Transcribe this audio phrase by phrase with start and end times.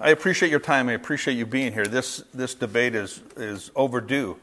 [0.00, 0.88] I appreciate your time.
[0.88, 1.84] I appreciate you being here.
[1.84, 4.38] This, this debate is, is overdue.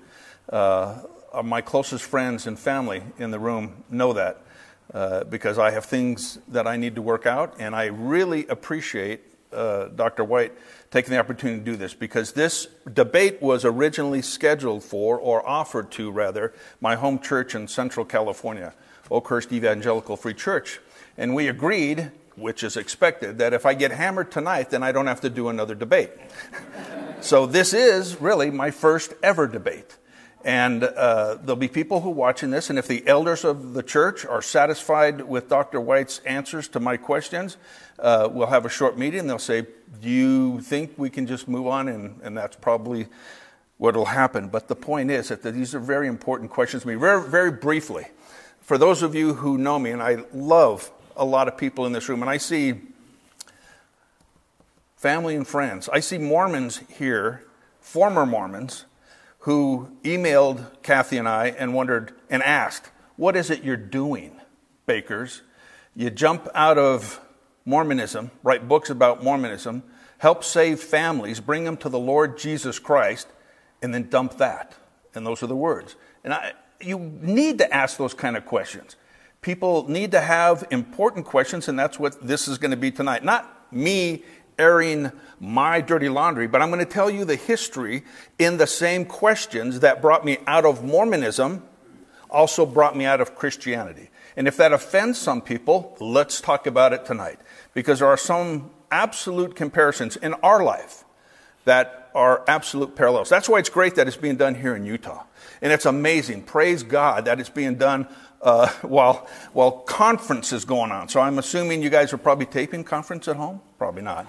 [0.50, 1.04] Uh,
[1.46, 4.42] my closest friends and family in the room know that
[4.94, 9.22] uh, because I have things that I need to work out, and I really appreciate
[9.54, 10.26] uh, Dr.
[10.26, 10.52] White
[10.92, 15.90] taking the opportunity to do this because this debate was originally scheduled for, or offered
[15.92, 18.74] to rather, my home church in Central California,
[19.10, 20.82] Oakhurst Evangelical Free Church.
[21.18, 25.08] And we agreed which is expected, that if I get hammered tonight, then I don't
[25.08, 26.12] have to do another debate.
[27.22, 29.98] so this is really my first ever debate.
[30.44, 33.82] And uh, there'll be people who are watching this, and if the elders of the
[33.82, 35.82] church are satisfied with Dr.
[35.82, 37.58] White's answers to my questions,
[37.98, 39.26] uh, we'll have a short meeting.
[39.26, 39.66] They'll say,
[40.02, 41.88] Do you think we can just move on?
[41.88, 43.08] And, and that's probably
[43.78, 44.50] what will happen.
[44.50, 46.96] But the point is that these are very important questions to me.
[46.96, 48.06] Very, very briefly,
[48.62, 51.92] for those of you who know me, and I love a lot of people in
[51.92, 52.76] this room, and I see
[54.98, 55.90] family and friends.
[55.90, 57.46] I see Mormons here,
[57.80, 58.86] former Mormons,
[59.40, 64.42] who emailed Kathy and I and wondered and asked, What is it you're doing,
[64.86, 65.44] Bakers?
[65.96, 67.22] You jump out of
[67.66, 69.84] Mormonism, write books about Mormonism,
[70.18, 73.28] help save families, bring them to the Lord Jesus Christ,
[73.82, 74.74] and then dump that.
[75.14, 75.96] And those are the words.
[76.24, 78.96] And I, you need to ask those kind of questions.
[79.46, 83.24] People need to have important questions, and that's what this is going to be tonight.
[83.24, 84.24] Not me
[84.58, 88.04] airing my dirty laundry, but I'm going to tell you the history
[88.40, 91.62] in the same questions that brought me out of Mormonism,
[92.28, 94.10] also brought me out of Christianity.
[94.36, 97.40] And if that offends some people, let's talk about it tonight.
[97.76, 101.04] Because there are some absolute comparisons in our life
[101.66, 103.30] that are absolute parallels.
[103.30, 105.26] That's why it's great that it's being done here in Utah.
[105.62, 106.44] And it's amazing.
[106.44, 108.08] Praise God that it's being done
[108.46, 111.10] uh, while, while conference is going on.
[111.10, 113.60] So I'm assuming you guys are probably taping conference at home?
[113.78, 114.28] Probably not.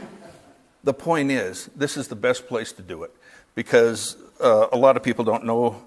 [0.84, 3.14] the point is, this is the best place to do it
[3.54, 5.80] because uh, a lot of people don't know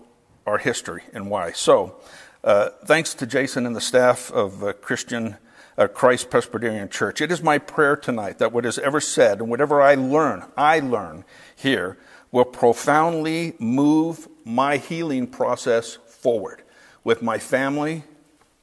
[0.48, 1.52] our history and why.
[1.52, 1.98] So,
[2.44, 5.38] uh, thanks to Jason and the staff of uh, Christian
[5.78, 9.50] uh, Christ Presbyterian Church, it is my prayer tonight that what is ever said and
[9.50, 11.26] whatever I learn, I learn
[11.56, 11.98] here,
[12.32, 16.64] will profoundly move my healing process forward
[17.04, 18.04] with my family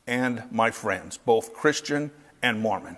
[0.07, 2.11] and my friends, both Christian
[2.43, 2.97] and Mormon.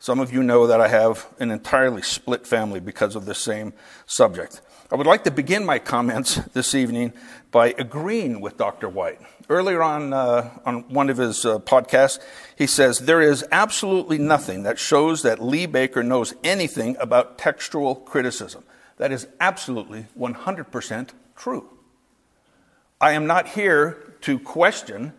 [0.00, 3.72] Some of you know that I have an entirely split family because of this same
[4.06, 4.60] subject.
[4.90, 7.12] I would like to begin my comments this evening
[7.50, 8.88] by agreeing with Dr.
[8.88, 9.20] White.
[9.50, 12.20] Earlier on, uh, on one of his uh, podcasts,
[12.56, 17.96] he says, There is absolutely nothing that shows that Lee Baker knows anything about textual
[17.96, 18.64] criticism.
[18.98, 21.68] That is absolutely 100% true.
[23.00, 25.12] I am not here to question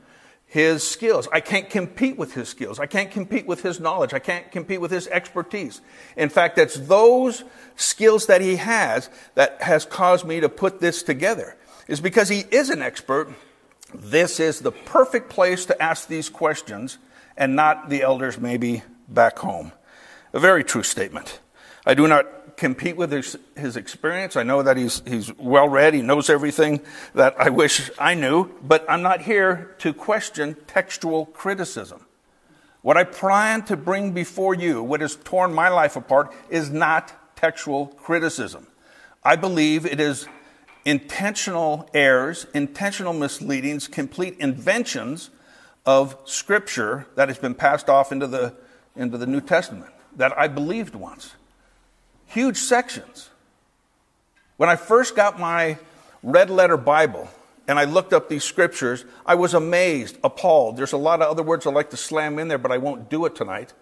[0.45, 1.27] his skills.
[1.31, 2.79] I can't compete with his skills.
[2.79, 4.13] I can't compete with his knowledge.
[4.13, 5.79] I can't compete with his expertise.
[6.17, 7.43] In fact, it's those
[7.75, 11.55] skills that he has that has caused me to put this together.
[11.87, 13.33] Is because he is an expert.
[13.93, 16.97] This is the perfect place to ask these questions
[17.37, 19.71] and not the elders maybe back home.
[20.33, 21.39] A very true statement.
[21.85, 22.27] I do not
[22.59, 24.35] compete with his, his experience.
[24.35, 26.81] I know that he's, he's well read, he knows everything
[27.15, 32.05] that I wish I knew, but I'm not here to question textual criticism.
[32.81, 37.35] What I plan to bring before you, what has torn my life apart, is not
[37.35, 38.67] textual criticism.
[39.23, 40.27] I believe it is
[40.85, 45.29] intentional errors, intentional misleadings, complete inventions
[45.85, 48.53] of Scripture that has been passed off into the,
[48.95, 51.35] into the New Testament that I believed once
[52.29, 53.29] huge sections.
[54.57, 55.77] When I first got my
[56.23, 57.29] red letter Bible
[57.67, 60.77] and I looked up these scriptures, I was amazed, appalled.
[60.77, 63.09] There's a lot of other words I'd like to slam in there, but I won't
[63.09, 63.73] do it tonight.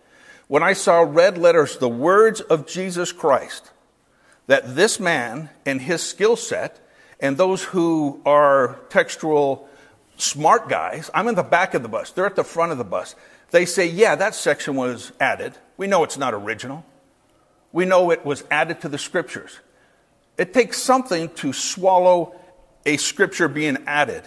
[0.47, 3.71] When I saw red letters, the words of Jesus Christ,
[4.47, 6.79] that this man and his skill set,
[7.19, 9.67] and those who are textual
[10.17, 12.85] smart guys, I'm in the back of the bus, they're at the front of the
[12.85, 13.15] bus.
[13.51, 15.53] They say, yeah, that section was added.
[15.75, 16.85] We know it's not original
[17.71, 19.59] we know it was added to the scriptures.
[20.37, 22.39] It takes something to swallow
[22.85, 24.23] a scripture being added.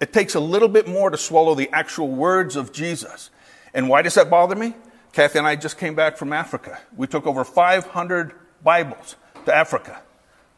[0.00, 3.30] It takes a little bit more to swallow the actual words of Jesus.
[3.72, 4.74] And why does that bother me?
[5.12, 6.80] Kathy and I just came back from Africa.
[6.96, 8.32] We took over 500
[8.64, 10.02] Bibles to Africa.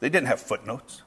[0.00, 1.02] They didn't have footnotes.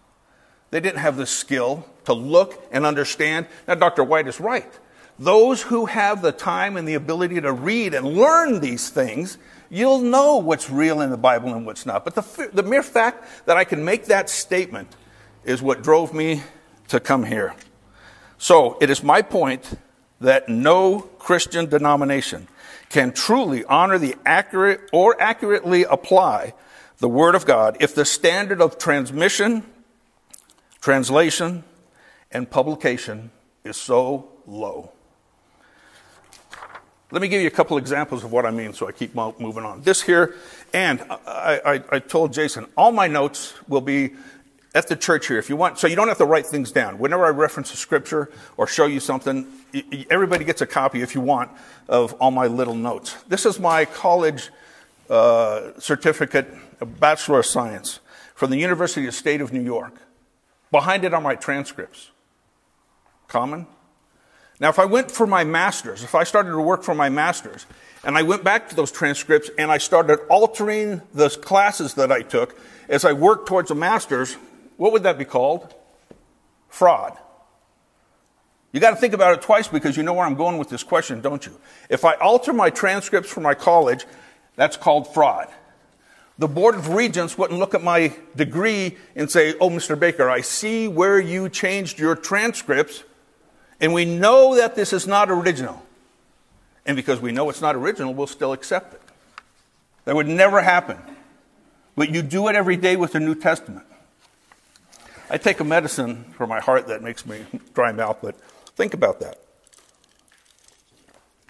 [0.70, 3.48] They didn't have the skill to look and understand.
[3.68, 4.04] Now, Dr.
[4.04, 4.72] White is right.
[5.18, 9.38] Those who have the time and the ability to read and learn these things
[9.70, 12.04] you'll know what's real in the Bible and what's not.
[12.04, 14.96] But the, the mere fact that I can make that statement
[15.44, 16.44] is what drove me
[16.90, 17.56] to come here.
[18.38, 19.78] So it is my point
[20.20, 22.48] that no Christian denomination
[22.90, 26.54] can truly honor the accurate or accurately apply
[27.00, 29.64] the Word of God if the standard of transmission,
[30.82, 31.64] translation,
[32.32, 33.32] and publication
[33.64, 34.92] is so low.
[37.10, 39.64] Let me give you a couple examples of what I mean so I keep moving
[39.64, 39.82] on.
[39.82, 40.36] This here,
[40.74, 44.12] and I, I, I, told Jason, all my notes will be
[44.76, 47.00] at the church here if you want, so you don't have to write things down.
[47.00, 49.48] Whenever I reference a scripture or show you something,
[50.10, 51.50] everybody gets a copy if you want
[51.88, 53.16] of all my little notes.
[53.30, 54.50] This is my college
[55.10, 56.54] uh, certificate,
[57.00, 58.02] Bachelor of Science
[58.36, 59.96] from the University of State of New York.
[60.72, 62.12] Behind it are my transcripts.
[63.30, 63.66] Common?
[64.60, 67.66] Now, if I went for my master's, if I started to work for my master's,
[68.04, 72.22] and I went back to those transcripts and I started altering the classes that I
[72.22, 72.60] took
[72.90, 74.34] as I worked towards a master's,
[74.78, 75.74] what would that be called?
[76.70, 77.18] Fraud.
[78.72, 80.84] You got to think about it twice because you know where I'm going with this
[80.84, 81.60] question, don't you?
[81.90, 84.06] If I alter my transcripts for my college,
[84.56, 85.48] that's called fraud.
[86.40, 90.00] The Board of Regents wouldn't look at my degree and say, Oh, Mr.
[90.00, 93.04] Baker, I see where you changed your transcripts,
[93.80, 95.84] and we know that this is not original.
[96.86, 99.02] And because we know it's not original, we'll still accept it.
[100.06, 100.98] That would never happen.
[101.96, 103.86] But you do it every day with the New Testament.
[105.30, 107.44] I take a medicine for my heart that makes me
[107.74, 108.36] dry mouth, but
[108.76, 109.40] think about that.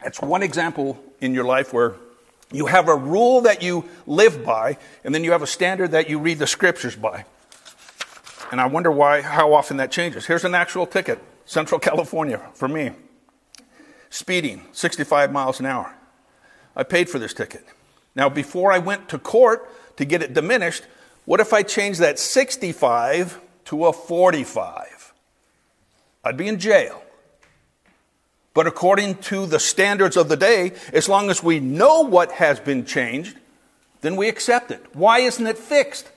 [0.03, 1.95] That's one example in your life where
[2.51, 6.09] you have a rule that you live by, and then you have a standard that
[6.09, 7.25] you read the scriptures by.
[8.51, 10.25] And I wonder why, how often that changes.
[10.25, 12.91] Here's an actual ticket, Central California, for me.
[14.11, 15.95] Speeding, 65 miles an hour.
[16.75, 17.65] I paid for this ticket.
[18.15, 19.67] Now, before I went to court
[19.97, 20.83] to get it diminished,
[21.25, 25.13] what if I changed that 65 to a 45.
[26.23, 27.03] I'd be in jail.
[28.53, 32.61] But according to the standards of the day, as long as we know what has
[32.61, 33.37] been changed,
[33.99, 34.83] then we accept it.
[34.95, 36.09] Why isn't it fixed?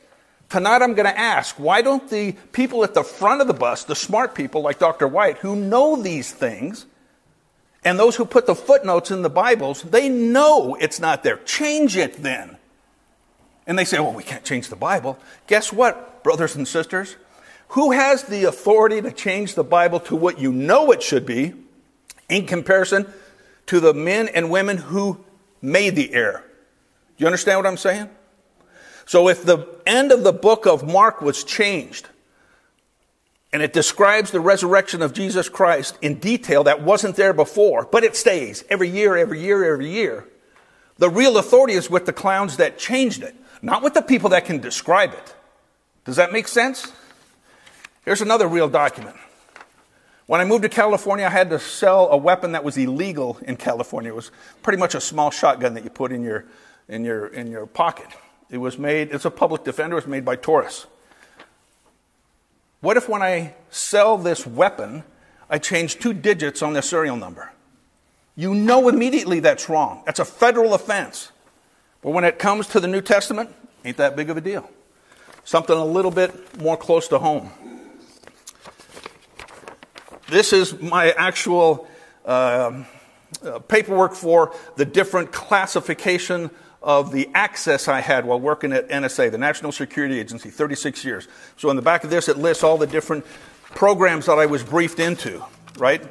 [0.50, 3.84] Tonight I'm going to ask, why don't the people at the front of the bus,
[3.84, 5.06] the smart people like Dr.
[5.06, 6.86] White, who know these things,
[7.84, 11.36] and those who put the footnotes in the Bibles, they know it's not there.
[11.38, 12.56] Change it then.
[13.64, 15.18] And they say, well, we can't change the Bible.
[15.46, 17.14] Guess what, brothers and sisters?
[17.68, 21.54] Who has the authority to change the Bible to what you know it should be
[22.28, 23.06] in comparison
[23.66, 25.24] to the men and women who
[25.62, 26.42] made the error?
[27.16, 28.10] Do you understand what I'm saying?
[29.10, 32.08] So if the end of the book of Mark was changed,
[33.52, 38.04] and it describes the resurrection of Jesus Christ in detail that wasn't there before, but
[38.04, 40.28] it stays every year, every year, every year.
[40.98, 44.44] The real authority is with the clowns that changed it, not with the people that
[44.44, 45.34] can describe it.
[46.04, 46.92] Does that make sense?
[48.04, 49.16] Here's another real document.
[50.26, 53.56] When I moved to California, I had to sell a weapon that was illegal in
[53.56, 54.12] California.
[54.12, 54.30] It was
[54.62, 56.44] pretty much a small shotgun that you put in your,
[56.86, 58.06] in your, in your pocket.
[58.50, 60.86] It was made, it's a public defender, it was made by Taurus.
[62.80, 65.04] What if when I sell this weapon,
[65.48, 67.52] I change two digits on the serial number?
[68.34, 70.02] You know immediately that's wrong.
[70.06, 71.30] That's a federal offense.
[72.02, 73.54] But when it comes to the New Testament,
[73.84, 74.68] ain't that big of a deal.
[75.44, 77.50] Something a little bit more close to home.
[80.28, 81.88] This is my actual
[82.24, 82.84] uh,
[83.44, 86.50] uh, paperwork for the different classification
[86.82, 91.28] of the access I had while working at NSA, the National Security Agency, 36 years.
[91.56, 93.26] So in the back of this, it lists all the different
[93.74, 95.44] programs that I was briefed into,
[95.78, 96.02] right?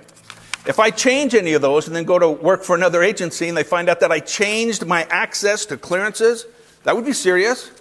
[0.67, 3.57] If I change any of those and then go to work for another agency and
[3.57, 6.45] they find out that I changed my access to clearances,
[6.83, 7.71] that would be serious.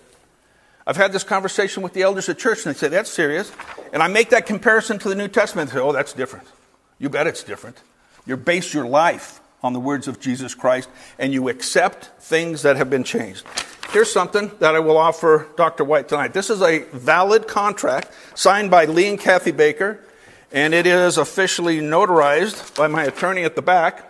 [0.86, 3.52] I've had this conversation with the elders at church, and they say, That's serious.
[3.92, 6.46] And I make that comparison to the New Testament and say, Oh, that's different.
[6.98, 7.76] You bet it's different.
[8.24, 10.88] You base your life on the words of Jesus Christ,
[11.18, 13.44] and you accept things that have been changed.
[13.90, 15.82] Here's something that I will offer Dr.
[15.82, 16.34] White tonight.
[16.34, 20.04] This is a valid contract signed by Lee and Kathy Baker,
[20.52, 24.04] and it is officially notarized by my attorney at the back.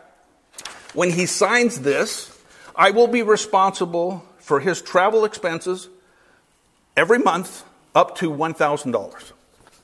[0.95, 2.37] When he signs this,
[2.75, 5.89] I will be responsible for his travel expenses
[6.97, 7.65] every month
[7.95, 9.33] up to $1,000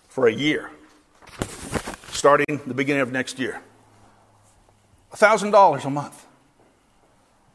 [0.09, 0.71] for a year,
[2.09, 3.61] starting the beginning of next year.
[5.15, 6.27] $1,000 a month.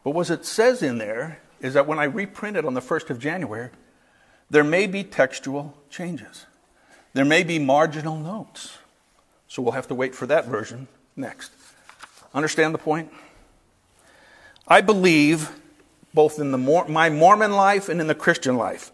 [0.04, 3.10] But what it says in there is that when I reprint it on the 1st
[3.10, 3.70] of January,
[4.50, 6.46] there may be textual changes.
[7.14, 8.78] There may be marginal notes.
[9.48, 11.52] So we'll have to wait for that version next.
[12.34, 13.12] Understand the point?
[14.68, 15.52] I believe
[16.14, 18.92] both in the, my Mormon life and in the Christian life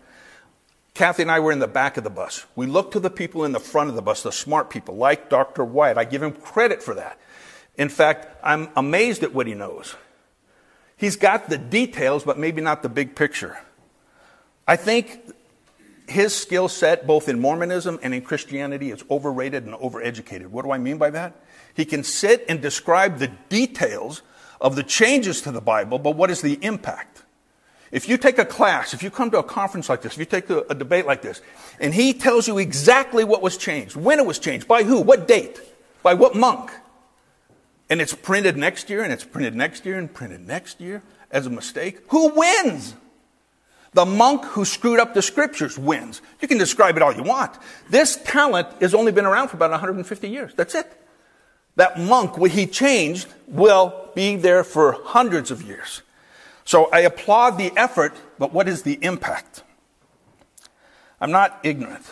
[0.95, 2.45] Kathy and I were in the back of the bus.
[2.55, 5.29] We looked to the people in the front of the bus, the smart people, like
[5.29, 5.63] Dr.
[5.63, 5.97] White.
[5.97, 7.19] I give him credit for that.
[7.77, 9.95] In fact, I'm amazed at what he knows.
[10.97, 13.57] He's got the details, but maybe not the big picture.
[14.67, 15.19] I think
[16.07, 20.47] his skill set, both in Mormonism and in Christianity, is overrated and overeducated.
[20.47, 21.33] What do I mean by that?
[21.73, 24.21] He can sit and describe the details
[24.61, 27.23] of the changes to the Bible, but what is the impact?
[27.91, 30.25] If you take a class, if you come to a conference like this, if you
[30.25, 31.41] take a, a, debate like this,
[31.79, 35.27] and he tells you exactly what was changed, when it was changed, by who, what
[35.27, 35.61] date,
[36.01, 36.71] by what monk,
[37.89, 41.45] and it's printed next year, and it's printed next year, and printed next year as
[41.45, 42.95] a mistake, who wins?
[43.93, 46.21] The monk who screwed up the scriptures wins.
[46.41, 47.57] You can describe it all you want.
[47.89, 50.53] This talent has only been around for about 150 years.
[50.55, 51.01] That's it.
[51.75, 56.01] That monk, what he changed, will be there for hundreds of years.
[56.65, 59.63] So I applaud the effort, but what is the impact?
[61.21, 62.05] I'm not ignorant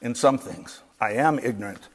[0.00, 0.80] in some things.
[1.00, 1.88] I am ignorant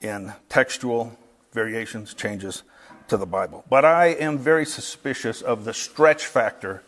[0.00, 1.16] in textual
[1.54, 2.64] variations, changes
[3.08, 3.64] to the Bible.
[3.70, 6.82] But I am very suspicious of the stretch factor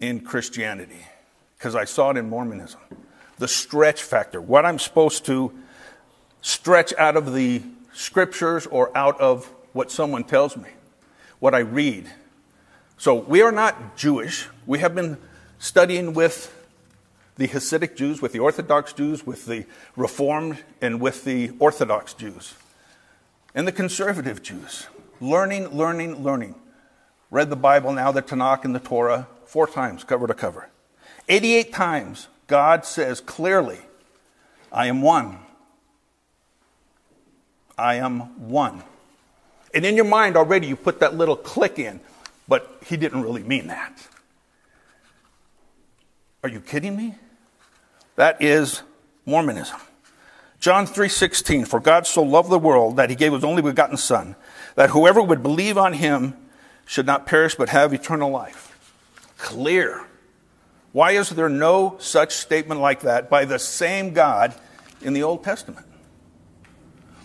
[0.00, 1.06] in Christianity
[1.56, 2.80] because I saw it in Mormonism.
[3.38, 5.52] The stretch factor, what I'm supposed to
[6.40, 10.68] stretch out of the scriptures or out of what someone tells me,
[11.38, 12.10] what I read.
[12.96, 14.48] So we are not Jewish.
[14.66, 15.18] We have been
[15.58, 16.54] studying with
[17.36, 22.54] the Hasidic Jews, with the Orthodox Jews, with the Reformed, and with the Orthodox Jews,
[23.54, 24.86] and the conservative Jews.
[25.20, 26.54] Learning, learning, learning.
[27.30, 30.68] Read the Bible now, the Tanakh and the Torah, four times, cover to cover.
[31.28, 33.78] 88 times, God says clearly,
[34.72, 35.38] I am one.
[37.76, 38.82] I am one.
[39.74, 42.00] And in your mind already, you put that little click in,
[42.46, 44.08] but he didn't really mean that.
[46.42, 47.14] Are you kidding me?
[48.16, 48.82] That is
[49.26, 49.78] Mormonism.
[50.60, 54.36] John 3:16 For God so loved the world that he gave his only begotten son
[54.74, 56.36] that whoever would believe on him
[56.84, 58.68] should not perish but have eternal life
[59.38, 60.04] clear.
[60.92, 64.54] Why is there no such statement like that by the same God
[65.00, 65.86] in the Old Testament?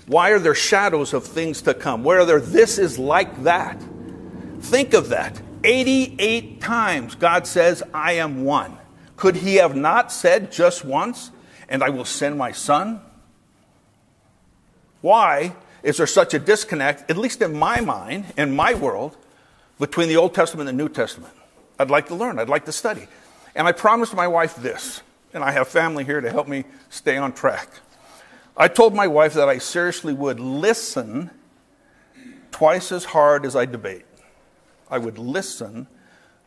[0.05, 2.03] Why are there shadows of things to come?
[2.03, 3.81] Where are there this is like that?
[4.59, 5.41] Think of that.
[5.63, 8.77] 88 times God says, I am one.
[9.15, 11.31] Could he have not said just once,
[11.69, 12.99] and I will send my son?
[15.03, 19.17] Why is there such a disconnect, at least in my mind, in my world,
[19.77, 21.33] between the Old Testament and the New Testament?
[21.77, 23.09] I'd like to learn, I'd like to study.
[23.53, 25.01] And I promised my wife this,
[25.33, 27.67] and I have family here to help me stay on track.
[28.55, 31.31] I told my wife that I seriously would listen
[32.51, 34.05] twice as hard as I debate.
[34.89, 35.87] I would listen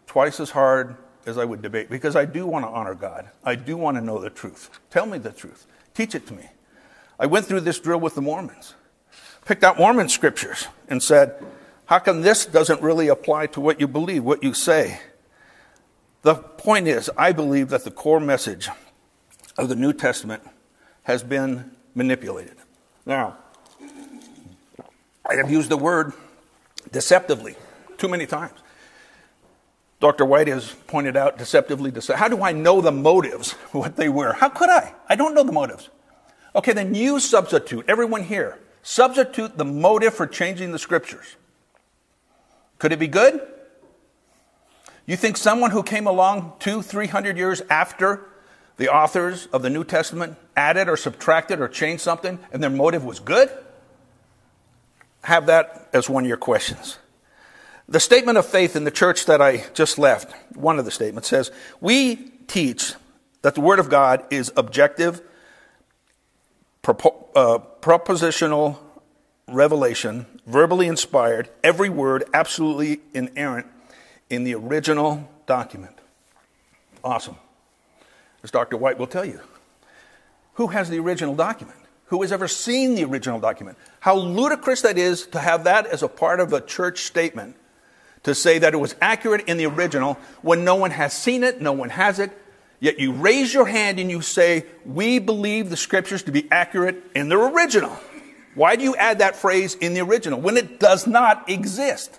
[0.07, 0.97] twice as hard
[1.27, 3.29] as I would debate because I do want to honor God.
[3.45, 4.71] I do want to know the truth.
[4.89, 5.67] Tell me the truth.
[5.93, 6.49] Teach it to me.
[7.19, 8.75] I went through this drill with the Mormons,
[9.45, 11.43] picked out Mormon scriptures, and said,
[11.87, 15.01] How come this doesn't really apply to what you believe, what you say?
[16.23, 18.69] The point is, I believe that the core message
[19.57, 20.43] of the New Testament
[21.05, 22.57] has been manipulated.
[23.07, 23.39] Now,
[25.29, 26.13] I have used the word
[26.91, 27.55] deceptively
[27.97, 28.59] too many times.
[30.01, 30.25] Dr.
[30.27, 31.91] White has pointed out deceptively.
[31.91, 34.33] Dece- How do I know the motives, what they were?
[34.35, 34.93] How could I?
[35.09, 35.89] I don't know the motives.
[36.57, 41.37] Okay, then you substitute, everyone here, substitute the motive for changing the scriptures.
[42.79, 43.47] Could it be good?
[45.05, 48.27] You think someone who came along two, three hundred years after
[48.79, 53.05] the authors of the New Testament added or subtracted or changed something and their motive
[53.05, 53.51] was good?
[55.25, 56.99] Have that as one of your questions.
[57.89, 61.29] The statement of faith in the church that I just left, one of the statements
[61.29, 62.95] says, We teach
[63.43, 65.21] that the Word of God is objective,
[66.87, 68.79] propo- uh, propositional
[69.49, 73.67] revelation, verbally inspired, every word absolutely inerrant
[74.31, 75.99] in the original document.
[77.03, 77.37] Awesome.
[78.43, 78.77] As Dr.
[78.77, 79.41] White will tell you.
[80.55, 81.79] Who has the original document?
[82.07, 83.79] Who has ever seen the original document?
[84.01, 87.57] How ludicrous that is to have that as a part of a church statement
[88.23, 91.61] to say that it was accurate in the original when no one has seen it,
[91.61, 92.31] no one has it.
[92.79, 97.03] Yet you raise your hand and you say, We believe the scriptures to be accurate
[97.15, 97.97] in their original.
[98.55, 102.19] Why do you add that phrase in the original when it does not exist?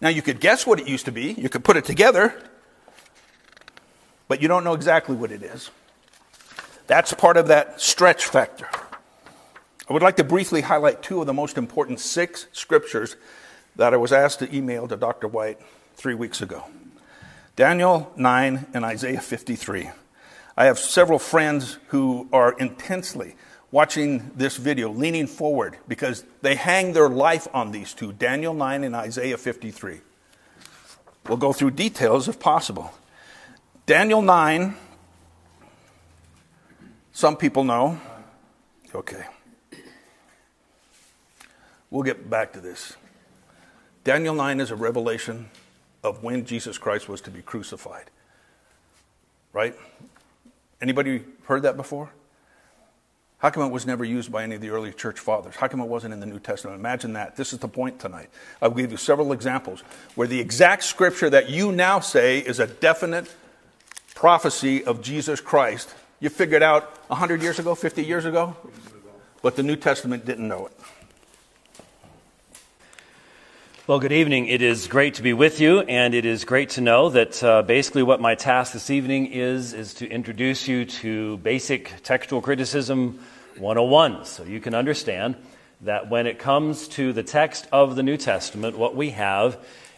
[0.00, 2.40] Now, you could guess what it used to be, you could put it together,
[4.28, 5.70] but you don't know exactly what it is.
[6.86, 8.68] That's part of that stretch factor.
[9.88, 13.16] I would like to briefly highlight two of the most important six scriptures
[13.76, 15.28] that I was asked to email to Dr.
[15.28, 15.58] White
[15.96, 16.64] three weeks ago
[17.58, 19.90] Daniel 9 and Isaiah 53.
[20.56, 23.34] I have several friends who are intensely
[23.72, 28.84] watching this video, leaning forward, because they hang their life on these two Daniel 9
[28.84, 30.02] and Isaiah 53.
[31.26, 32.92] We'll go through details if possible.
[33.86, 34.76] Daniel 9,
[37.10, 38.00] some people know.
[38.94, 39.24] Okay.
[41.90, 42.92] We'll get back to this.
[44.04, 45.50] Daniel 9 is a revelation
[46.02, 48.10] of when Jesus Christ was to be crucified.
[49.52, 49.74] Right?
[50.80, 52.10] Anybody heard that before?
[53.38, 55.54] How come it was never used by any of the early church fathers?
[55.54, 56.78] How come it wasn't in the New Testament?
[56.78, 57.36] Imagine that.
[57.36, 58.30] This is the point tonight.
[58.60, 59.80] I'll give you several examples
[60.16, 63.32] where the exact scripture that you now say is a definite
[64.16, 68.56] prophecy of Jesus Christ, you figured out 100 years ago, 50 years ago,
[69.42, 70.72] but the New Testament didn't know it.
[73.88, 74.48] Well, good evening.
[74.48, 77.62] It is great to be with you, and it is great to know that uh,
[77.62, 83.18] basically what my task this evening is is to introduce you to basic textual criticism
[83.56, 85.36] 101, so you can understand
[85.80, 89.56] that when it comes to the text of the New Testament, what we have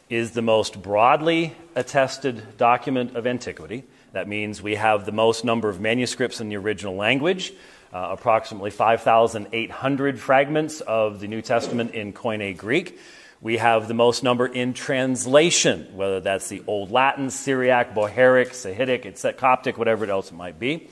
[0.08, 3.82] is the most broadly attested document of antiquity.
[4.12, 7.52] That means we have the most number of manuscripts in the original language.
[7.92, 12.96] Uh, approximately 5,800 fragments of the New Testament in Koine Greek.
[13.42, 19.36] We have the most number in translation, whether that's the Old Latin, Syriac, Bohairic, Sahidic,
[19.38, 20.90] Coptic, whatever else it might be.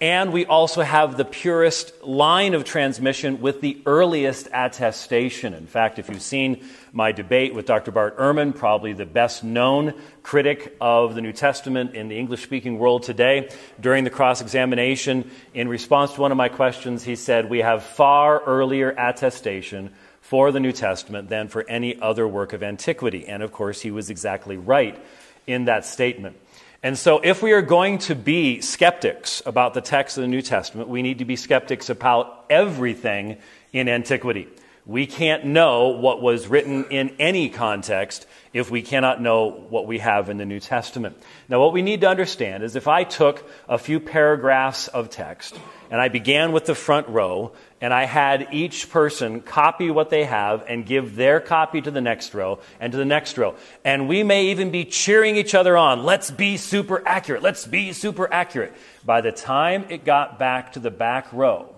[0.00, 5.54] And we also have the purest line of transmission with the earliest attestation.
[5.54, 7.90] In fact, if you've seen my debate with Dr.
[7.90, 12.78] Bart Ehrman, probably the best known critic of the New Testament in the English speaking
[12.78, 13.48] world today,
[13.80, 17.82] during the cross examination, in response to one of my questions, he said, We have
[17.82, 19.90] far earlier attestation
[20.32, 23.28] for the New Testament than for any other work of antiquity.
[23.28, 24.98] And of course, he was exactly right
[25.46, 26.38] in that statement.
[26.82, 30.40] And so, if we are going to be skeptics about the text of the New
[30.40, 33.36] Testament, we need to be skeptics about everything
[33.74, 34.48] in antiquity.
[34.86, 39.98] We can't know what was written in any context if we cannot know what we
[39.98, 41.16] have in the New Testament.
[41.46, 45.54] Now, what we need to understand is if I took a few paragraphs of text
[45.90, 50.24] and I began with the front row and I had each person copy what they
[50.24, 53.56] have and give their copy to the next row and to the next row.
[53.84, 56.04] And we may even be cheering each other on.
[56.04, 57.42] Let's be super accurate.
[57.42, 58.72] Let's be super accurate.
[59.04, 61.74] By the time it got back to the back row,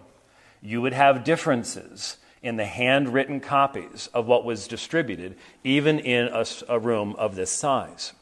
[0.61, 6.45] you would have differences in the handwritten copies of what was distributed, even in a,
[6.69, 8.13] a room of this size.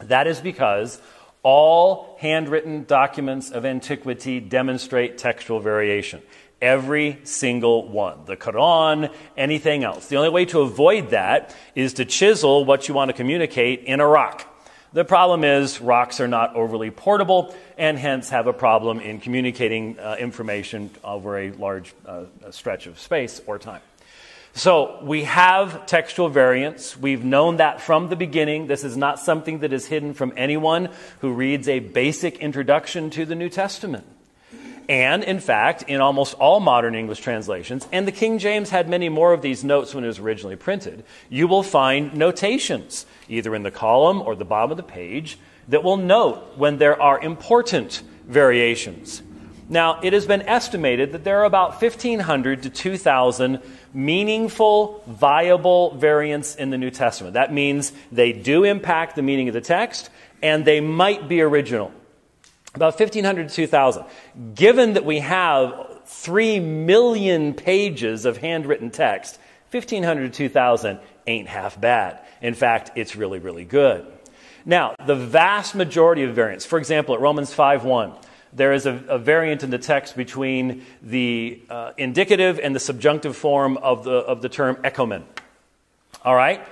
[0.00, 1.00] That is because
[1.44, 6.20] all handwritten documents of antiquity demonstrate textual variation.
[6.62, 8.24] Every single one.
[8.24, 10.06] The Quran, anything else.
[10.06, 13.98] The only way to avoid that is to chisel what you want to communicate in
[13.98, 14.48] a rock.
[14.92, 19.98] The problem is rocks are not overly portable and hence have a problem in communicating
[19.98, 23.80] uh, information over a large uh, stretch of space or time.
[24.54, 26.96] So we have textual variants.
[26.96, 28.66] We've known that from the beginning.
[28.66, 33.24] This is not something that is hidden from anyone who reads a basic introduction to
[33.24, 34.06] the New Testament.
[34.88, 39.08] And, in fact, in almost all modern English translations, and the King James had many
[39.08, 43.62] more of these notes when it was originally printed, you will find notations, either in
[43.62, 48.02] the column or the bottom of the page, that will note when there are important
[48.26, 49.22] variations.
[49.68, 53.60] Now, it has been estimated that there are about 1,500 to 2,000
[53.94, 57.34] meaningful, viable variants in the New Testament.
[57.34, 60.10] That means they do impact the meaning of the text,
[60.42, 61.92] and they might be original
[62.74, 64.04] about 1,500 to 2,000.
[64.54, 69.38] Given that we have 3 million pages of handwritten text,
[69.70, 72.20] 1,500 to 2,000 ain't half bad.
[72.40, 74.06] In fact, it's really, really good.
[74.64, 78.12] Now, the vast majority of variants, for example, at Romans 5 1,
[78.52, 83.34] there is a, a, variant in the text between the uh, indicative and the subjunctive
[83.34, 85.24] form of the, of the term echomen.
[86.22, 86.64] All right?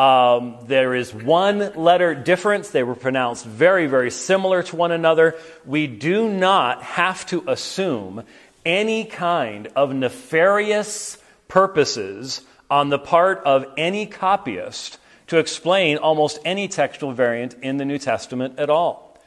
[0.00, 2.70] Um, there is one letter difference.
[2.70, 5.34] They were pronounced very, very similar to one another.
[5.66, 8.22] We do not have to assume
[8.64, 16.66] any kind of nefarious purposes on the part of any copyist to explain almost any
[16.66, 19.18] textual variant in the New Testament at all.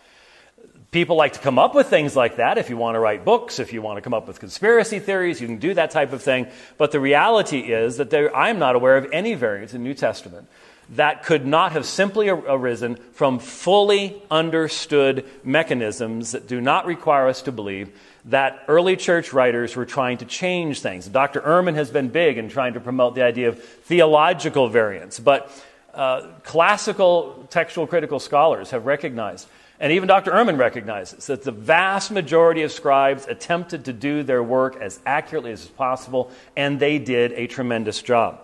[0.89, 2.57] People like to come up with things like that.
[2.57, 5.39] If you want to write books, if you want to come up with conspiracy theories,
[5.39, 6.47] you can do that type of thing.
[6.79, 9.93] But the reality is that there, I'm not aware of any variants in the New
[9.93, 10.47] Testament
[10.91, 17.41] that could not have simply arisen from fully understood mechanisms that do not require us
[17.43, 17.91] to believe
[18.26, 21.08] that early church writers were trying to change things.
[21.08, 21.41] Dr.
[21.41, 25.52] Ehrman has been big in trying to promote the idea of theological variants, but
[25.93, 29.48] uh, classical textual critical scholars have recognized,
[29.80, 30.32] and even Dr.
[30.32, 35.52] Ehrman recognizes, that the vast majority of scribes attempted to do their work as accurately
[35.52, 38.42] as possible, and they did a tremendous job.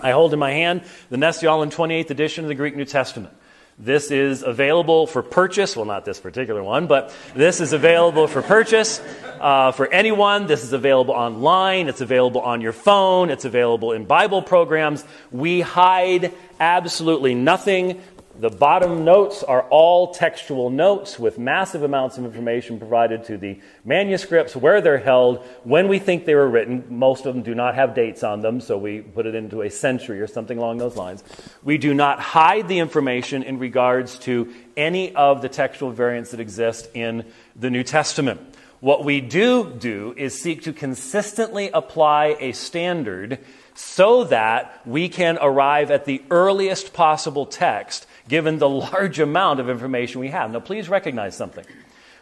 [0.00, 3.32] I hold in my hand the Nestle-Aland 28th edition of the Greek New Testament.
[3.78, 5.76] This is available for purchase.
[5.76, 9.00] Well, not this particular one, but this is available for purchase
[9.40, 10.46] uh, for anyone.
[10.46, 11.88] This is available online.
[11.88, 13.30] It's available on your phone.
[13.30, 15.04] It's available in Bible programs.
[15.32, 18.00] We hide absolutely nothing.
[18.36, 23.60] The bottom notes are all textual notes with massive amounts of information provided to the
[23.84, 26.84] manuscripts, where they're held, when we think they were written.
[26.88, 29.70] Most of them do not have dates on them, so we put it into a
[29.70, 31.22] century or something along those lines.
[31.62, 36.40] We do not hide the information in regards to any of the textual variants that
[36.40, 38.40] exist in the New Testament.
[38.80, 43.38] What we do do is seek to consistently apply a standard
[43.74, 49.68] so that we can arrive at the earliest possible text given the large amount of
[49.68, 50.50] information we have.
[50.50, 51.64] Now, please recognize something.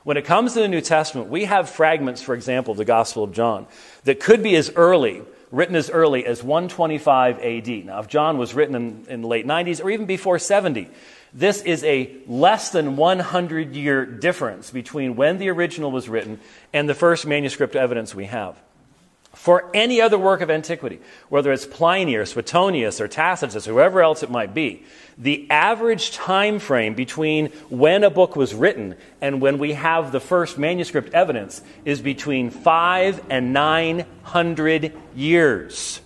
[0.04, 3.22] When it comes to the New Testament, we have fragments, for example, of the Gospel
[3.22, 3.66] of John,
[4.04, 7.68] that could be as early, written as early as 125 AD.
[7.86, 10.88] Now, if John was written in, in the late 90s or even before 70,
[11.32, 16.40] this is a less than 100 year difference between when the original was written
[16.72, 18.60] and the first manuscript evidence we have
[19.34, 24.02] for any other work of antiquity, whether it's Pliny or Suetonius or Tacitus, or whoever
[24.02, 24.84] else it might be,
[25.16, 30.20] the average time frame between when a book was written and when we have the
[30.20, 36.00] first manuscript evidence is between five and nine hundred years.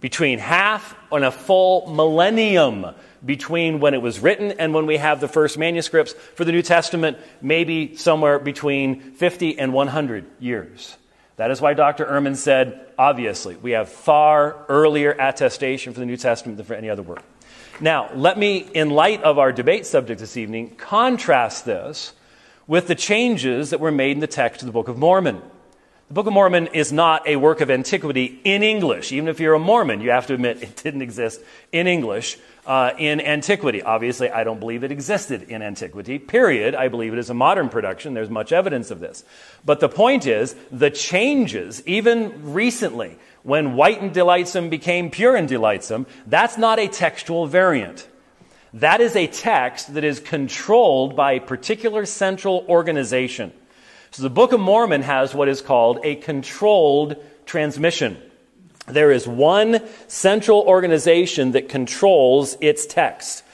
[0.00, 2.86] Between half and a full millennium
[3.24, 6.62] between when it was written and when we have the first manuscripts for the New
[6.62, 10.96] Testament, maybe somewhere between 50 and 100 years.
[11.40, 12.04] That is why Dr.
[12.04, 16.90] Ehrman said, obviously, we have far earlier attestation for the New Testament than for any
[16.90, 17.22] other work.
[17.80, 22.12] Now, let me, in light of our debate subject this evening, contrast this
[22.66, 25.40] with the changes that were made in the text of the Book of Mormon.
[26.10, 29.12] The Book of Mormon is not a work of antiquity in English.
[29.12, 32.90] Even if you're a Mormon, you have to admit it didn't exist in English uh,
[32.98, 33.80] in antiquity.
[33.80, 36.74] Obviously, I don't believe it existed in antiquity, period.
[36.74, 38.12] I believe it is a modern production.
[38.12, 39.22] There's much evidence of this.
[39.64, 45.46] But the point is, the changes, even recently, when white and delightsome became pure and
[45.46, 48.08] delightsome, that's not a textual variant.
[48.74, 53.52] That is a text that is controlled by a particular central organization.
[54.12, 58.20] So the Book of Mormon has what is called a controlled transmission.
[58.88, 63.44] There is one central organization that controls its text.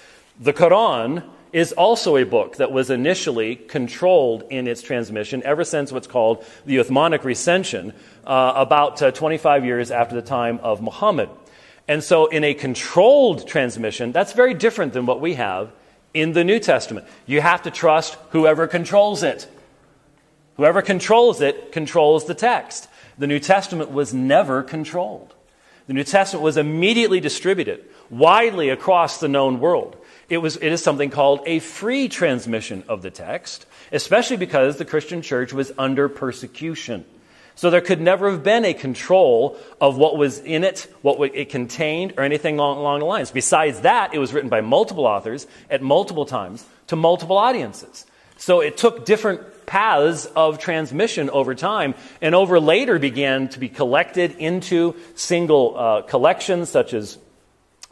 [0.40, 5.92] The Quran is also a book that was initially controlled in its transmission ever since
[5.92, 7.92] what's called the Uthmanic recension,
[8.27, 11.29] uh, about uh, 25 years after the time of Muhammad.
[11.88, 15.71] And so, in a controlled transmission, that's very different than what we have
[16.12, 17.07] in the New Testament.
[17.27, 19.47] You have to trust whoever controls it.
[20.57, 22.88] Whoever controls it controls the text.
[23.19, 25.35] The New Testament was never controlled.
[25.87, 29.97] The New Testament was immediately distributed widely across the known world.
[30.29, 34.85] It, was, it is something called a free transmission of the text, especially because the
[34.85, 37.05] Christian church was under persecution.
[37.55, 41.49] So there could never have been a control of what was in it, what it
[41.49, 43.31] contained, or anything along, along the lines.
[43.31, 48.05] Besides that, it was written by multiple authors at multiple times to multiple audiences.
[48.37, 53.69] So it took different paths of transmission over time, and over later began to be
[53.69, 57.19] collected into single uh, collections, such as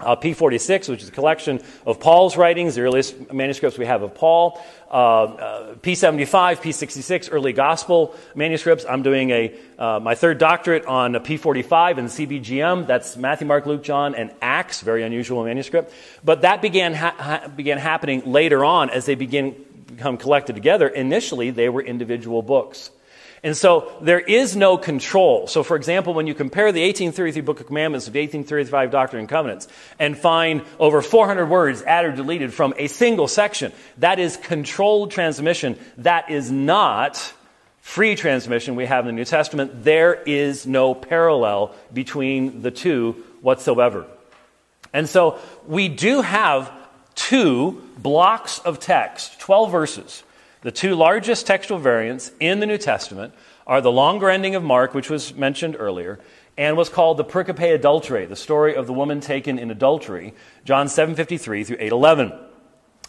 [0.01, 4.15] uh, P46, which is a collection of Paul's writings, the earliest manuscripts we have of
[4.15, 4.61] Paul.
[4.91, 8.85] Uh, uh P75, P66, early gospel manuscripts.
[8.89, 12.87] I'm doing a, uh, my third doctorate on P45 and CBGM.
[12.87, 14.81] That's Matthew, Mark, Luke, John, and Acts.
[14.83, 15.93] Very unusual manuscript.
[16.25, 19.55] But that began, ha- ha- began happening later on as they begin
[19.87, 22.90] become collected together, initially they were individual books.
[23.44, 25.47] And so there is no control.
[25.47, 29.20] So, for example, when you compare the 1833 Book of Commandments with the 1835 Doctrine
[29.20, 29.68] and Covenants
[29.99, 35.11] and find over 400 words added or deleted from a single section, that is controlled
[35.11, 35.79] transmission.
[35.99, 37.35] That is not
[37.83, 39.85] free transmission we have in the New Testament.
[39.85, 44.07] There is no parallel between the two whatsoever.
[44.94, 46.73] And so we do have
[47.14, 50.22] two blocks of text, 12 verses.
[50.62, 53.35] The two largest textual variants in the New Testament
[53.66, 56.18] are the longer ending of Mark, which was mentioned earlier,
[56.57, 60.87] and was called the pericope adulterae, the story of the woman taken in adultery, John
[60.87, 62.33] 7:53 through 8:11.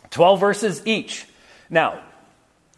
[0.09, 1.27] 12 verses each.
[1.69, 2.01] Now,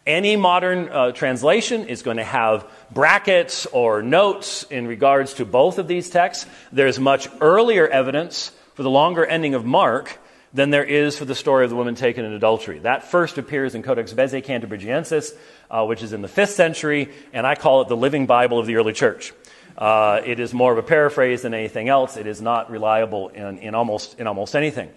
[0.06, 5.78] any modern uh, translation is going to have brackets or notes in regards to both
[5.78, 6.46] of these texts.
[6.72, 10.18] There's much earlier evidence for the longer ending of Mark
[10.52, 12.78] than there is for the story of the woman taken in adultery.
[12.80, 15.34] That first appears in Codex Bezae Cantabrigiensis,
[15.70, 18.66] uh, which is in the 5th century, and I call it the living Bible of
[18.66, 19.32] the early church.
[19.76, 22.16] Uh, it is more of a paraphrase than anything else.
[22.16, 24.90] It is not reliable in, in, almost, in almost anything.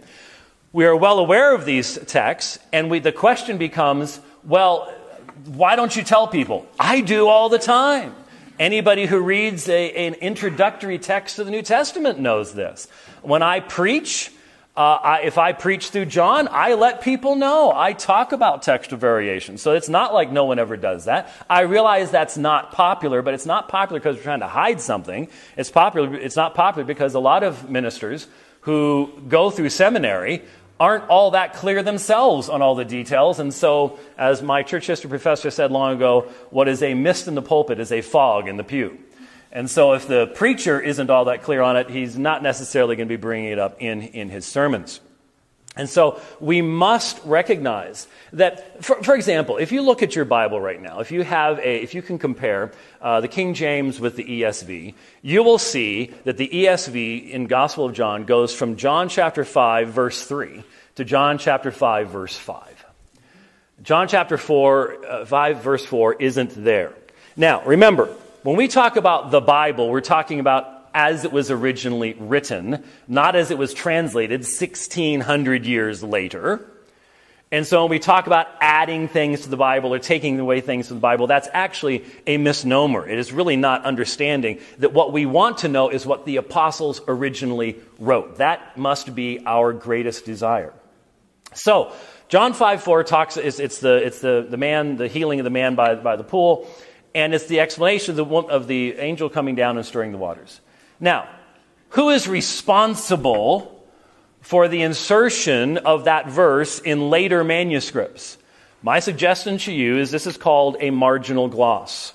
[0.74, 4.92] We are well aware of these texts, and we, the question becomes well,
[5.46, 6.66] why don't you tell people?
[6.80, 8.16] I do all the time.
[8.60, 12.88] Anybody who reads a, an introductory text to the New Testament knows this.
[13.22, 14.32] When I preach,
[14.76, 17.74] uh, I, if I preach through John, I let people know.
[17.76, 19.58] I talk about textual variation.
[19.58, 21.30] So it's not like no one ever does that.
[21.50, 25.28] I realize that's not popular, but it's not popular because we're trying to hide something.
[25.58, 26.16] It's popular.
[26.16, 28.28] It's not popular because a lot of ministers
[28.62, 30.44] who go through seminary
[30.80, 33.40] aren't all that clear themselves on all the details.
[33.40, 37.36] And so, as my church history professor said long ago, what is a mist in
[37.36, 38.98] the pulpit is a fog in the pew.
[39.54, 43.08] And so, if the preacher isn't all that clear on it, he's not necessarily going
[43.08, 45.02] to be bringing it up in, in his sermons.
[45.76, 50.62] And so, we must recognize that, for, for example, if you look at your Bible
[50.62, 54.16] right now, if you have a, if you can compare uh, the King James with
[54.16, 59.10] the ESV, you will see that the ESV in Gospel of John goes from John
[59.10, 60.64] chapter 5, verse 3,
[60.96, 62.86] to John chapter 5, verse 5.
[63.84, 66.94] John chapter 4, uh, 5, verse 4 isn't there.
[67.36, 72.14] Now, remember, when we talk about the Bible, we're talking about as it was originally
[72.14, 76.68] written, not as it was translated 1600 years later.
[77.52, 80.88] And so when we talk about adding things to the Bible or taking away things
[80.88, 83.08] from the Bible, that's actually a misnomer.
[83.08, 87.02] It is really not understanding that what we want to know is what the apostles
[87.08, 88.38] originally wrote.
[88.38, 90.74] That must be our greatest desire.
[91.54, 91.94] So,
[92.30, 95.50] John 5 4 talks, it's, it's, the, it's the, the man, the healing of the
[95.50, 96.68] man by, by the pool
[97.14, 100.62] and it's the explanation of the, of the angel coming down and stirring the waters.
[101.00, 101.28] Now,
[101.90, 103.86] who is responsible
[104.42, 108.38] for the insertion of that verse in later manuscripts?
[108.82, 112.14] My suggestion to you is this is called a marginal gloss.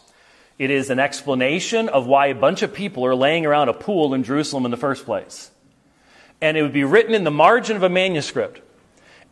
[0.59, 4.15] It is an explanation of why a bunch of people are laying around a pool
[4.15, 5.51] in Jerusalem in the first place.
[6.41, 8.63] And it would be written in the margin of a manuscript.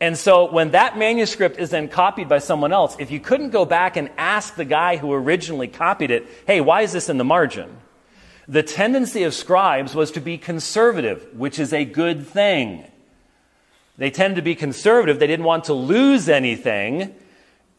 [0.05, 3.65] And so when that manuscript is then copied by someone else, if you couldn't go
[3.65, 7.25] back and ask the guy who originally copied it, hey, why is this in the
[7.25, 7.79] margin?
[8.47, 12.85] The tendency of scribes was to be conservative, which is a good thing.
[13.97, 15.19] They tended to be conservative.
[15.19, 17.15] They didn't want to lose anything.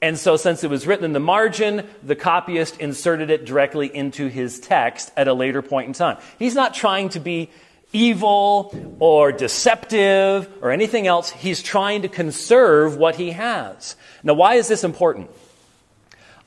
[0.01, 4.29] And so, since it was written in the margin, the copyist inserted it directly into
[4.29, 6.17] his text at a later point in time.
[6.39, 7.51] He's not trying to be
[7.95, 11.31] evil or deceptive or anything else.
[11.31, 13.95] He's trying to conserve what he has.
[14.21, 15.29] Now, why is this important?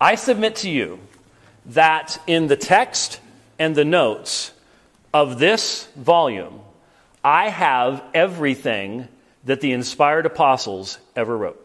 [0.00, 1.00] I submit to you
[1.66, 3.20] that in the text
[3.58, 4.52] and the notes
[5.12, 6.60] of this volume,
[7.24, 9.08] I have everything
[9.44, 11.64] that the inspired apostles ever wrote.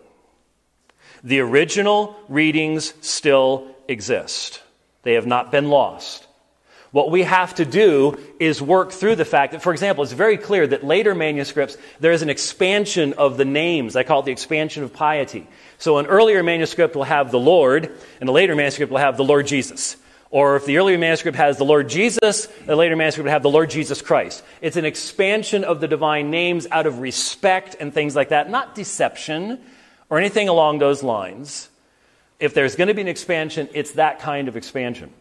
[1.23, 4.61] The original readings still exist,
[5.03, 6.22] they have not been lost.
[6.93, 10.37] What we have to do is work through the fact that, for example, it's very
[10.37, 13.95] clear that later manuscripts, there is an expansion of the names.
[13.95, 15.47] I call it the expansion of piety.
[15.79, 19.23] So an earlier manuscript will have the Lord, and a later manuscript will have the
[19.23, 19.97] Lord Jesus.
[20.29, 23.49] Or if the earlier manuscript has the Lord Jesus, the later manuscript will have the
[23.49, 24.43] Lord Jesus Christ.
[24.61, 28.75] It's an expansion of the divine names out of respect and things like that, not
[28.75, 29.59] deception
[30.11, 31.69] or anything along those lines.
[32.39, 35.11] If there's going to be an expansion, it's that kind of expansion.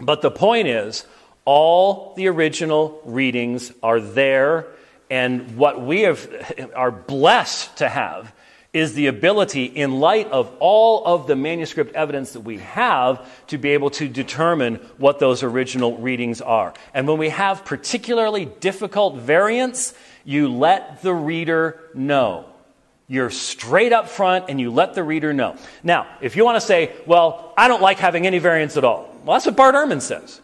[0.00, 1.04] But the point is,
[1.44, 4.66] all the original readings are there,
[5.10, 8.32] and what we have, are blessed to have
[8.76, 13.56] is the ability, in light of all of the manuscript evidence that we have, to
[13.56, 16.74] be able to determine what those original readings are.
[16.92, 19.94] And when we have particularly difficult variants,
[20.26, 22.44] you let the reader know.
[23.08, 25.56] You're straight up front and you let the reader know.
[25.82, 29.15] Now, if you want to say, well, I don't like having any variants at all,
[29.26, 30.40] well, that's what Bart Ehrman says.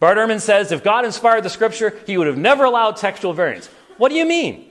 [0.00, 3.68] Bart Ehrman says if God inspired the scripture, he would have never allowed textual variants.
[3.96, 4.64] What do you mean?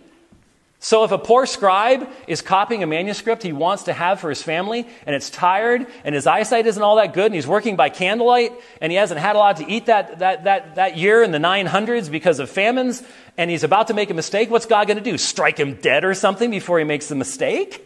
[0.80, 4.44] So, if a poor scribe is copying a manuscript he wants to have for his
[4.44, 7.90] family, and it's tired, and his eyesight isn't all that good, and he's working by
[7.90, 11.32] candlelight, and he hasn't had a lot to eat that, that, that, that year in
[11.32, 13.02] the 900s because of famines,
[13.38, 15.18] and he's about to make a mistake, what's God going to do?
[15.18, 17.84] Strike him dead or something before he makes the mistake?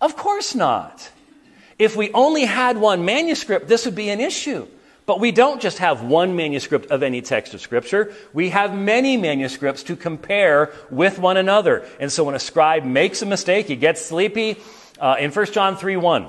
[0.00, 1.10] Of course not.
[1.78, 4.66] If we only had one manuscript, this would be an issue.
[5.08, 8.12] But we don't just have one manuscript of any text of Scripture.
[8.34, 11.88] We have many manuscripts to compare with one another.
[11.98, 14.58] And so when a scribe makes a mistake, he gets sleepy.
[15.00, 16.28] Uh, in 1 John 3 1,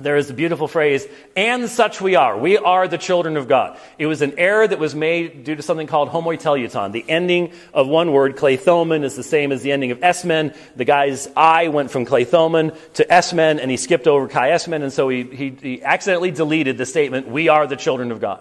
[0.00, 1.06] there is the beautiful phrase,
[1.36, 2.36] and such we are.
[2.36, 3.78] We are the children of God.
[3.98, 6.92] It was an error that was made due to something called homoteleuton.
[6.92, 10.56] The ending of one word, klethomen, is the same as the ending of esmen.
[10.76, 14.92] The guy's I went from klethomen to esmen, and he skipped over kai esmen, and
[14.92, 18.40] so he, he, he accidentally deleted the statement, we are the children of God.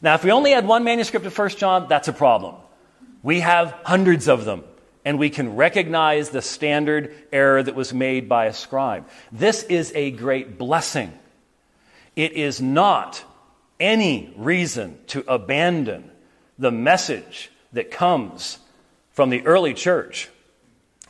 [0.00, 2.54] Now, if we only had one manuscript of 1 John, that's a problem.
[3.22, 4.64] We have hundreds of them
[5.04, 9.08] and we can recognize the standard error that was made by a scribe.
[9.32, 11.12] This is a great blessing.
[12.16, 13.24] It is not
[13.78, 16.10] any reason to abandon
[16.58, 18.58] the message that comes
[19.12, 20.28] from the early church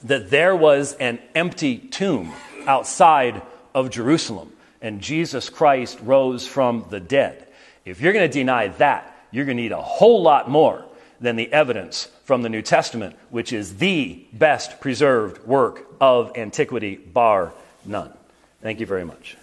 [0.04, 2.32] that there was an empty tomb
[2.66, 3.42] outside
[3.74, 7.48] of Jerusalem and Jesus Christ rose from the dead.
[7.84, 10.84] If you're going to deny that, you're going to need a whole lot more
[11.20, 16.94] than the evidence from the New Testament, which is the best preserved work of antiquity,
[16.94, 17.54] bar
[17.86, 18.12] none.
[18.60, 19.38] Thank you very much.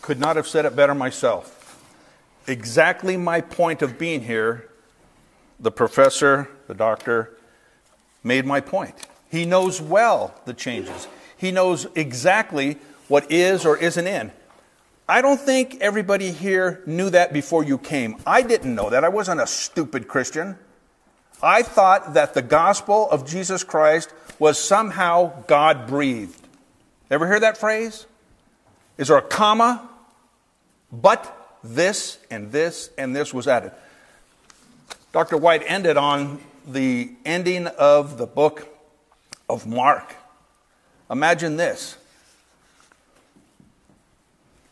[0.00, 1.84] Could not have said it better myself.
[2.46, 4.70] Exactly my point of being here,
[5.60, 7.36] the professor, the doctor,
[8.24, 8.94] made my point.
[9.30, 11.06] He knows well the changes.
[11.36, 14.32] He knows exactly what is or isn't in.
[15.08, 18.16] I don't think everybody here knew that before you came.
[18.26, 19.04] I didn't know that.
[19.04, 20.58] I wasn't a stupid Christian.
[21.42, 26.46] I thought that the gospel of Jesus Christ was somehow God breathed.
[27.10, 28.06] Ever hear that phrase?
[28.98, 29.88] Is there a comma?
[30.92, 33.72] But this and this and this was added.
[35.12, 35.36] Dr.
[35.36, 38.68] White ended on the ending of the book
[39.48, 40.14] of Mark.
[41.10, 41.96] Imagine this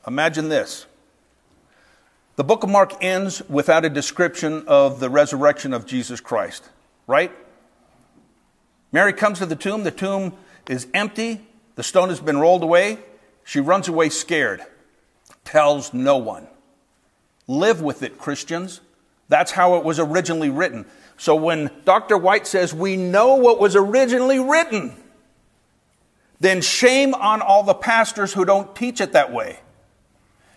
[0.07, 0.87] Imagine this.
[2.37, 6.69] The book of Mark ends without a description of the resurrection of Jesus Christ,
[7.07, 7.33] right?
[8.92, 9.85] Mary comes to the tomb.
[9.85, 10.35] The tomb
[10.69, 11.40] is empty.
[11.75, 12.99] The stone has been rolled away.
[13.42, 14.62] She runs away scared,
[15.45, 16.47] tells no one.
[17.47, 18.81] Live with it, Christians.
[19.29, 20.85] That's how it was originally written.
[21.16, 22.19] So when Dr.
[22.19, 24.95] White says we know what was originally written,
[26.38, 29.61] then shame on all the pastors who don't teach it that way.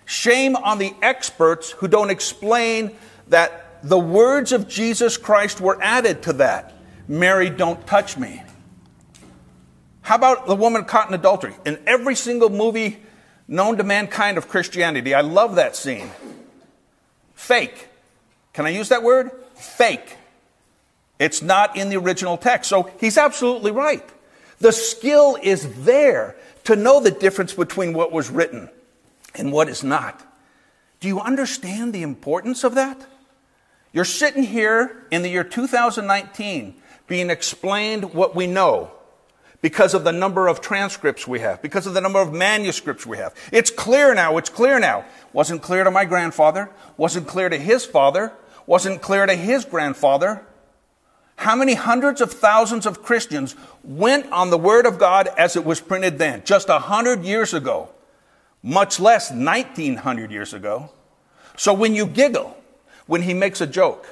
[0.09, 2.95] Shame on the experts who don't explain
[3.27, 6.73] that the words of Jesus Christ were added to that.
[7.07, 8.41] Mary, don't touch me.
[10.01, 11.53] How about the woman caught in adultery?
[11.63, 12.97] In every single movie
[13.47, 16.09] known to mankind of Christianity, I love that scene.
[17.35, 17.87] Fake.
[18.53, 19.29] Can I use that word?
[19.53, 20.17] Fake.
[21.19, 22.67] It's not in the original text.
[22.67, 24.09] So he's absolutely right.
[24.57, 28.71] The skill is there to know the difference between what was written
[29.35, 30.25] and what is not.
[30.99, 33.05] Do you understand the importance of that?
[33.91, 36.75] You're sitting here in the year 2019
[37.07, 38.91] being explained what we know
[39.61, 43.17] because of the number of transcripts we have, because of the number of manuscripts we
[43.17, 43.33] have.
[43.51, 45.05] It's clear now, it's clear now.
[45.33, 48.31] Wasn't clear to my grandfather, wasn't clear to his father,
[48.65, 50.45] wasn't clear to his grandfather.
[51.35, 55.65] How many hundreds of thousands of Christians went on the Word of God as it
[55.65, 57.89] was printed then, just a hundred years ago?
[58.61, 60.91] Much less 1900 years ago.
[61.57, 62.57] So when you giggle,
[63.05, 64.07] when he makes a joke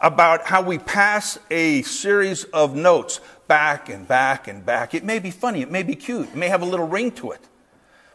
[0.00, 5.18] about how we pass a series of notes back and back and back, it may
[5.18, 7.40] be funny, it may be cute, it may have a little ring to it.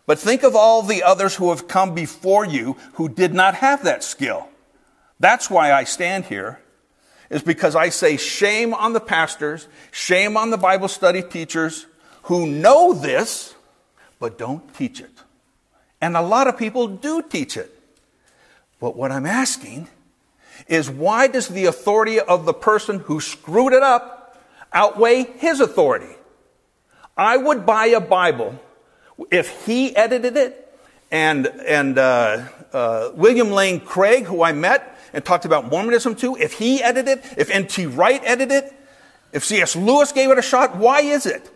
[0.06, 3.84] But think of all the others who have come before you who did not have
[3.84, 4.48] that skill.
[5.20, 6.60] That's why I stand here,
[7.30, 11.88] is because I say shame on the pastors, shame on the Bible study teachers
[12.24, 13.54] who know this,
[14.20, 15.12] but don't teach it.
[16.02, 17.74] And a lot of people do teach it.
[18.80, 19.90] But what I'm asking
[20.68, 24.40] is why does the authority of the person who screwed it up
[24.74, 26.16] outweigh his authority?
[27.16, 28.60] I would buy a Bible
[29.32, 30.64] if he edited it
[31.12, 36.36] and, and uh, uh, William Lane Craig, who I met and talked about Mormonism too,
[36.36, 37.88] if he edited it, if N.T.
[37.88, 38.74] Wright edited it,
[39.32, 39.76] if C.S.
[39.76, 41.50] Lewis gave it a shot, why is it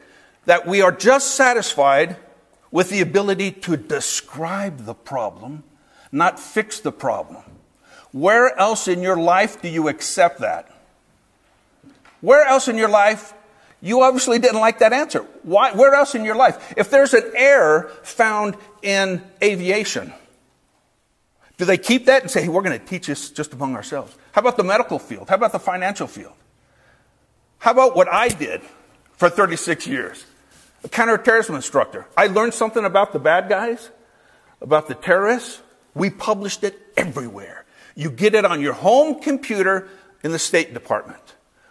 [0.45, 2.17] that we are just satisfied
[2.71, 5.63] with the ability to describe the problem,
[6.11, 7.43] not fix the problem.
[8.11, 10.69] Where else in your life do you accept that?
[12.21, 13.33] Where else in your life?
[13.81, 15.21] You obviously didn't like that answer.
[15.43, 16.73] Why, where else in your life?
[16.77, 20.13] If there's an error found in aviation,
[21.57, 24.15] do they keep that and say, hey, we're going to teach this just among ourselves?
[24.33, 25.29] How about the medical field?
[25.29, 26.33] How about the financial field?
[27.59, 28.61] How about what I did
[29.13, 30.25] for 36 years?
[30.83, 32.07] A counterterrorism instructor.
[32.17, 33.89] I learned something about the bad guys,
[34.61, 35.61] about the terrorists.
[35.93, 37.65] We published it everywhere.
[37.95, 39.89] You get it on your home computer
[40.23, 41.19] in the State Department.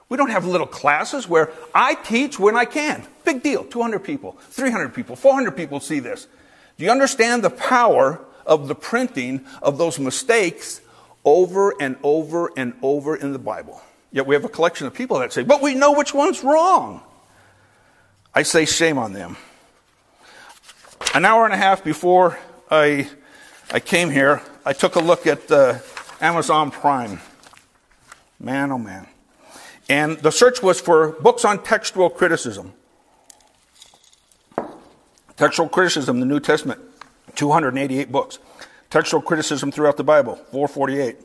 [0.08, 3.06] We don't have little classes where I teach when I can.
[3.24, 3.64] Big deal.
[3.64, 6.26] 200 people, 300 people, 400 people see this.
[6.76, 10.80] Do you understand the power of the printing of those mistakes
[11.24, 13.80] over and over and over in the Bible?
[14.11, 17.02] Yet we have a collection of people that say, but we know which one's wrong.
[18.35, 19.37] I say shame on them.
[21.14, 22.39] An hour and a half before
[22.70, 23.11] I,
[23.72, 25.78] I came here, I took a look at uh,
[26.20, 27.20] Amazon Prime.
[28.39, 29.09] Man, oh man.
[29.89, 32.72] And the search was for books on textual criticism.
[35.37, 36.81] Textual criticism, the New Testament,
[37.35, 38.39] 288 books.
[38.91, 41.16] Textual criticism throughout the Bible, 448.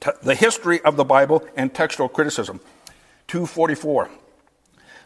[0.00, 2.60] Te- the history of the Bible and textual criticism,
[3.28, 4.08] 244.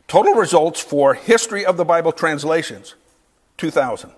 [0.07, 2.95] Total results for history of the Bible translations,
[3.57, 4.11] 2,000.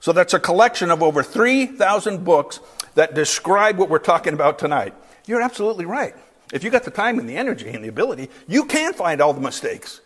[0.00, 2.60] So that's a collection of over 3,000 books
[2.94, 4.94] that describe what we're talking about tonight.
[5.26, 6.14] You're absolutely right.
[6.52, 9.32] If you got the time and the energy and the ability, you can find all
[9.32, 10.00] the mistakes.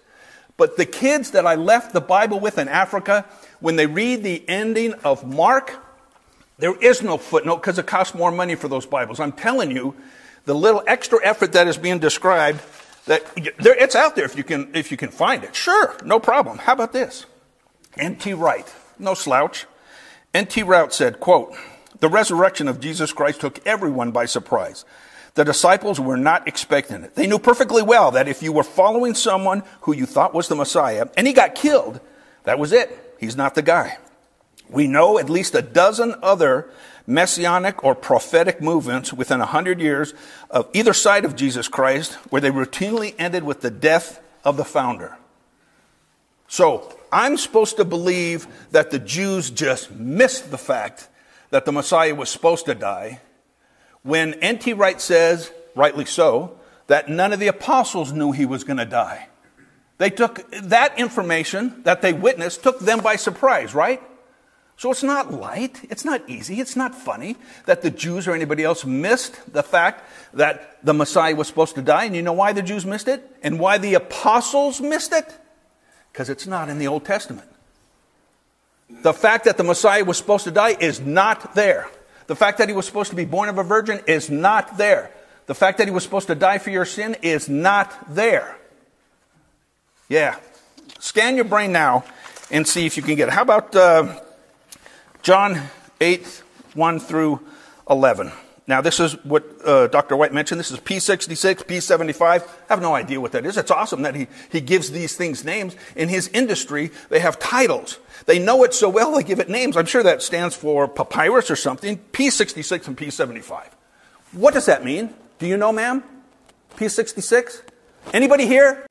[0.57, 3.27] But the kids that I left the Bible with in Africa,
[3.61, 5.75] when they read the ending of Mark,
[6.59, 9.21] there is no footnote because it costs more money for those Bibles.
[9.21, 9.95] I'm telling you,
[10.45, 12.61] the little extra effort that is being described,
[13.07, 15.55] that it's out there if you can if you can find it.
[15.55, 16.59] Sure, no problem.
[16.59, 17.27] How about this?
[17.97, 18.35] N.T.
[18.35, 19.67] Wright, no slouch.
[20.35, 20.63] N.T.
[20.65, 21.55] Wright said, quote,
[22.01, 24.85] the resurrection of Jesus Christ took everyone by surprise.
[25.35, 27.15] The disciples were not expecting it.
[27.15, 30.57] They knew perfectly well that if you were following someone who you thought was the
[30.57, 32.01] Messiah and he got killed,
[32.45, 33.17] that was it.
[33.19, 33.99] He's not the guy.
[34.69, 36.71] We know at least a dozen other
[37.07, 40.15] messianic or prophetic movements within a hundred years
[40.51, 44.65] of either side of Jesus Christ where they routinely ended with the death of the
[44.65, 45.17] founder.
[46.49, 51.09] So I'm supposed to believe that the Jews just missed the fact
[51.51, 53.21] that the Messiah was supposed to die
[54.03, 54.73] when N.T.
[54.73, 59.29] Wright says, rightly so, that none of the apostles knew he was going to die.
[59.99, 64.01] They took that information that they witnessed, took them by surprise, right?
[64.79, 68.63] So it's not light, it's not easy, it's not funny that the Jews or anybody
[68.63, 70.05] else missed the fact
[70.35, 72.05] that the Messiah was supposed to die.
[72.05, 73.25] And you know why the Jews missed it?
[73.43, 75.35] And why the apostles missed it?
[76.13, 77.49] Because it's not in the Old Testament.
[78.91, 81.89] The fact that the Messiah was supposed to die is not there.
[82.27, 85.11] The fact that he was supposed to be born of a virgin is not there.
[85.47, 88.57] The fact that he was supposed to die for your sin is not there.
[90.09, 90.37] Yeah.
[90.99, 92.05] Scan your brain now
[92.51, 93.35] and see if you can get it.
[93.35, 94.21] How about uh,
[95.27, 95.61] John
[96.01, 96.25] 8,
[96.75, 97.41] 1 through
[97.91, 98.31] 11?
[98.69, 100.17] Now, this is what uh, Dr.
[100.17, 100.61] White mentioned.
[100.61, 102.23] This is P66, P75.
[102.23, 103.57] I have no idea what that is.
[103.57, 105.75] It's awesome that he, he gives these things names.
[105.97, 107.99] In his industry, they have titles.
[108.27, 109.77] They know it so well, they give it names.
[109.77, 111.99] I'm sure that stands for papyrus or something.
[112.13, 113.65] P66 and P75.
[114.31, 115.13] What does that mean?
[115.41, 116.05] Do you know, ma'am?
[116.77, 117.63] P66?
[118.13, 118.87] Anybody here?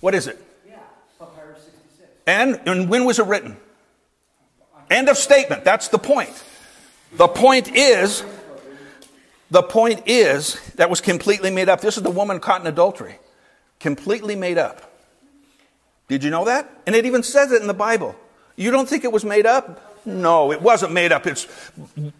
[0.00, 0.44] What is it?
[0.66, 0.78] Yeah,
[1.20, 2.10] papyrus 66.
[2.26, 3.56] And, and when was it written?
[4.92, 5.64] End of statement.
[5.64, 6.44] That's the point.
[7.14, 8.22] The point is,
[9.50, 11.80] the point is, that was completely made up.
[11.80, 13.18] This is the woman caught in adultery.
[13.80, 14.92] Completely made up.
[16.08, 16.70] Did you know that?
[16.86, 18.14] And it even says it in the Bible.
[18.54, 20.04] You don't think it was made up?
[20.04, 21.26] No, it wasn't made up.
[21.26, 21.46] It's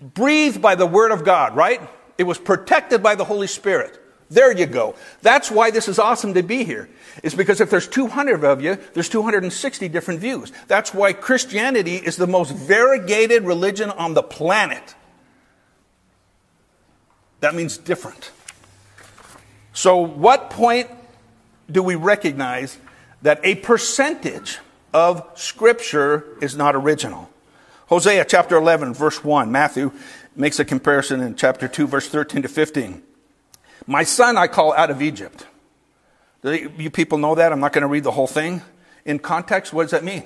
[0.00, 1.80] breathed by the Word of God, right?
[2.16, 4.01] It was protected by the Holy Spirit.
[4.33, 4.95] There you go.
[5.20, 6.89] That's why this is awesome to be here.
[7.22, 10.51] Is because if there's 200 of you, there's 260 different views.
[10.68, 14.95] That's why Christianity is the most variegated religion on the planet.
[17.41, 18.30] That means different.
[19.74, 20.89] So, what point
[21.70, 22.78] do we recognize
[23.20, 24.61] that a percentage
[24.95, 27.28] of Scripture is not original?
[27.89, 29.53] Hosea chapter 11, verse 1.
[29.53, 29.93] Matthew
[30.35, 33.03] makes a comparison in chapter 2, verse 13 to 15.
[33.87, 35.47] My son I call out of Egypt.
[36.45, 37.53] You people know that?
[37.53, 38.62] I'm not going to read the whole thing.
[39.05, 40.24] In context, what does that mean?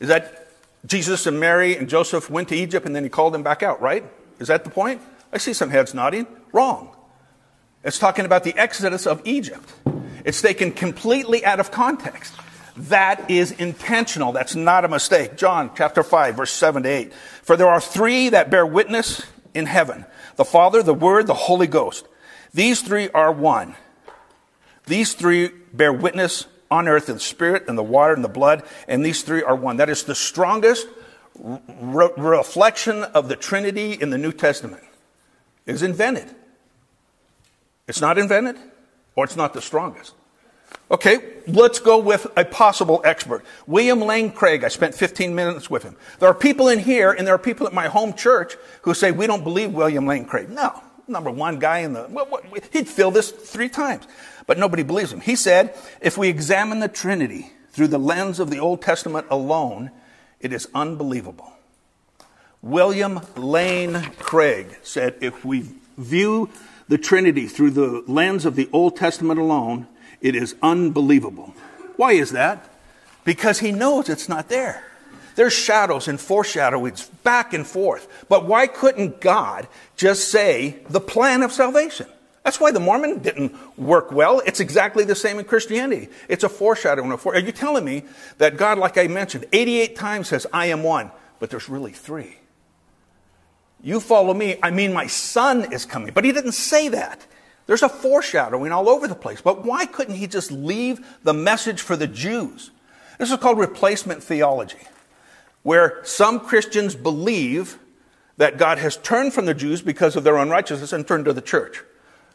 [0.00, 0.48] Is that
[0.86, 3.80] Jesus and Mary and Joseph went to Egypt and then he called them back out,
[3.80, 4.04] right?
[4.38, 5.00] Is that the point?
[5.32, 6.26] I see some heads nodding.
[6.52, 6.94] Wrong.
[7.84, 9.72] It's talking about the exodus of Egypt.
[10.24, 12.34] It's taken completely out of context.
[12.76, 14.32] That is intentional.
[14.32, 15.36] That's not a mistake.
[15.36, 17.12] John chapter 5, verse 7 to 8.
[17.42, 19.22] For there are three that bear witness
[19.54, 20.04] in heaven
[20.36, 22.06] the Father, the Word, the Holy Ghost.
[22.52, 23.74] These three are one.
[24.86, 29.04] These three bear witness on earth the Spirit and the water and the blood, and
[29.04, 29.76] these three are one.
[29.76, 30.86] That is the strongest
[31.38, 34.82] re- reflection of the Trinity in the New Testament.
[35.66, 36.34] It is invented.
[37.86, 38.56] It's not invented,
[39.14, 40.14] or it's not the strongest.
[40.90, 43.44] Okay, let's go with a possible expert.
[43.66, 44.64] William Lane Craig.
[44.64, 45.96] I spent 15 minutes with him.
[46.18, 49.10] There are people in here, and there are people at my home church who say,
[49.10, 50.48] we don't believe William Lane Craig.
[50.48, 52.08] No, number one guy in the,
[52.72, 54.06] he'd fill this three times.
[54.48, 55.20] but nobody believes him.
[55.20, 59.90] He said, if we examine the Trinity through the lens of the Old Testament alone,
[60.40, 61.52] it is unbelievable.
[62.62, 66.48] William Lane Craig said, if we view
[66.88, 69.86] the Trinity through the lens of the Old Testament alone,
[70.22, 71.54] it is unbelievable.
[71.96, 72.72] Why is that?
[73.24, 74.82] Because he knows it's not there.
[75.38, 78.26] There's shadows and foreshadowings back and forth.
[78.28, 82.08] But why couldn't God just say the plan of salvation?
[82.42, 84.42] That's why the Mormon didn't work well.
[84.44, 86.08] It's exactly the same in Christianity.
[86.28, 87.12] It's a foreshadowing.
[87.12, 88.02] Are you telling me
[88.38, 92.38] that God, like I mentioned, 88 times says, I am one, but there's really three?
[93.80, 96.12] You follow me, I mean, my son is coming.
[96.12, 97.24] But he didn't say that.
[97.66, 99.40] There's a foreshadowing all over the place.
[99.40, 102.72] But why couldn't he just leave the message for the Jews?
[103.18, 104.78] This is called replacement theology,
[105.68, 107.78] where some Christians believe
[108.38, 111.42] that God has turned from the Jews because of their unrighteousness and turned to the
[111.42, 111.82] church.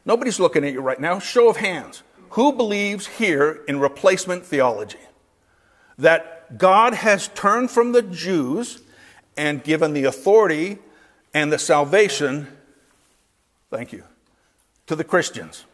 [0.05, 1.17] Nobody's looking at you right now.
[1.17, 2.03] Show of hands.
[2.29, 4.99] Who believes here in replacement theology?
[5.97, 8.83] That God has turned from the Jews
[9.35, 10.77] and given the authority
[11.33, 12.47] and the salvation,
[13.71, 14.03] thank you,
[14.85, 15.65] to the Christians.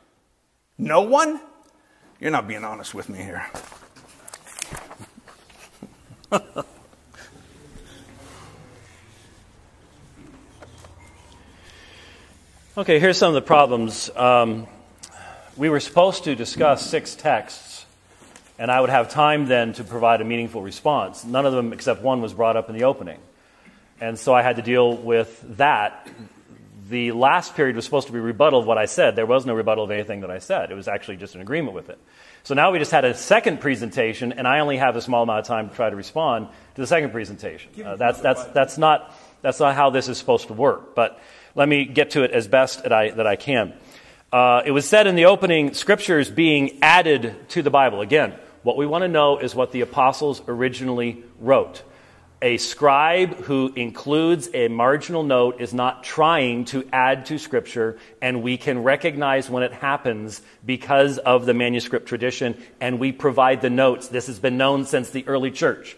[0.77, 1.41] No one?
[2.21, 3.45] You're not being honest with me here.
[12.77, 14.09] okay, here's some of the problems.
[14.15, 14.67] Um,
[15.57, 17.85] we were supposed to discuss six texts,
[18.57, 21.25] and I would have time then to provide a meaningful response.
[21.25, 23.19] None of them, except one, was brought up in the opening.
[23.99, 26.07] And so I had to deal with that.
[26.89, 29.15] The last period was supposed to be rebuttal of what I said.
[29.15, 30.71] There was no rebuttal of anything that I said.
[30.71, 31.99] It was actually just an agreement with it.
[32.43, 35.39] So now we just had a second presentation, and I only have a small amount
[35.41, 37.71] of time to try to respond to the second presentation.
[37.83, 40.95] Uh, that's, that's, that's, not, that's not how this is supposed to work.
[40.95, 41.19] But
[41.59, 43.73] let me get to it as best that I, that I can.
[44.31, 47.99] Uh, it was said in the opening, scriptures being added to the Bible.
[47.99, 48.33] Again,
[48.63, 51.83] what we want to know is what the apostles originally wrote
[52.41, 58.41] a scribe who includes a marginal note is not trying to add to Scripture, and
[58.41, 63.69] we can recognize when it happens because of the manuscript tradition, and we provide the
[63.69, 64.07] notes.
[64.07, 65.97] This has been known since the early church.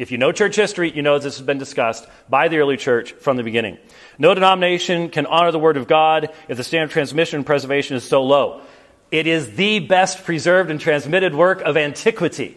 [0.00, 3.12] If you know church history, you know this has been discussed by the early church
[3.12, 3.76] from the beginning.
[4.18, 7.98] No denomination can honor the Word of God if the standard of transmission and preservation
[7.98, 8.62] is so low.
[9.10, 12.56] It is the best preserved and transmitted work of antiquity.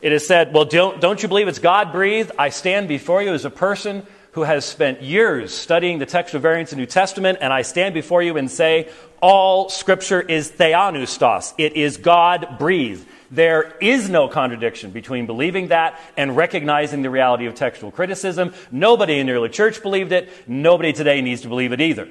[0.00, 2.30] It is said, Well, don't, don't you believe it's God breathed?
[2.38, 6.70] I stand before you as a person who has spent years studying the textual variants
[6.70, 8.90] of the New Testament, and I stand before you and say,
[9.22, 11.54] All scripture is theopneustos.
[11.56, 13.08] It is God breathed.
[13.30, 18.52] There is no contradiction between believing that and recognizing the reality of textual criticism.
[18.70, 20.28] Nobody in the early church believed it.
[20.46, 22.06] Nobody today needs to believe it either.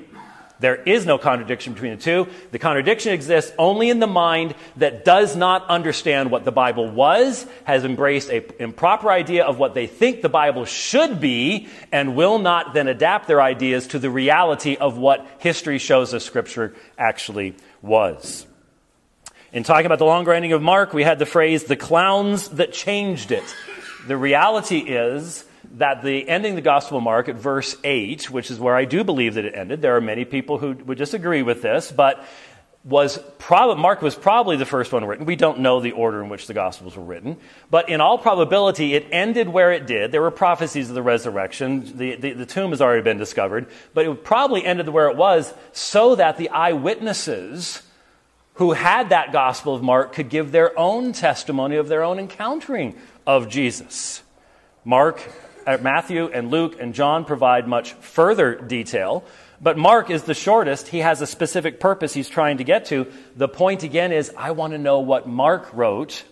[0.60, 2.28] There is no contradiction between the two.
[2.52, 7.46] The contradiction exists only in the mind that does not understand what the Bible was,
[7.66, 12.40] has embraced an improper idea of what they think the Bible should be, and will
[12.40, 17.56] not then adapt their ideas to the reality of what history shows us Scripture actually
[17.82, 18.48] was.
[19.52, 22.74] In talking about the longer ending of Mark, we had the phrase, the clowns that
[22.74, 23.44] changed it.
[24.08, 25.46] The reality is
[25.76, 29.04] that the ending the Gospel of Mark at verse 8, which is where I do
[29.04, 32.26] believe that it ended, there are many people who would disagree with this, but
[32.86, 35.26] was prob- Mark was probably the first one written.
[35.26, 37.38] We don't know the order in which the Gospels were written,
[37.72, 40.12] but in all probability, it ended where it did.
[40.12, 41.98] There were prophecies of the resurrection.
[41.98, 45.52] The, the, the tomb has already been discovered, but it probably ended where it was
[45.74, 47.82] so that the eyewitnesses
[48.56, 52.96] who had that Gospel of Mark could give their own testimony of their own encountering
[53.26, 54.22] of Jesus.
[54.86, 55.28] Mark
[55.66, 59.24] Uh, Matthew and Luke and John provide much further detail.
[59.62, 60.88] But Mark is the shortest.
[60.88, 63.12] He has a specific purpose he's trying to get to.
[63.36, 66.24] The point again is I want to know what Mark wrote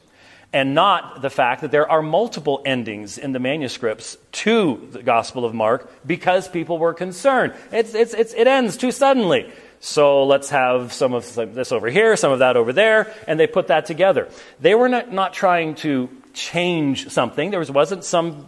[0.54, 5.46] and not the fact that there are multiple endings in the manuscripts to the Gospel
[5.46, 7.54] of Mark because people were concerned.
[7.72, 9.52] It's, it's, it's, it ends too suddenly.
[9.80, 13.48] So let's have some of this over here, some of that over there, and they
[13.48, 14.30] put that together.
[14.62, 17.50] They were not, not trying to change something.
[17.50, 18.48] There was, wasn't some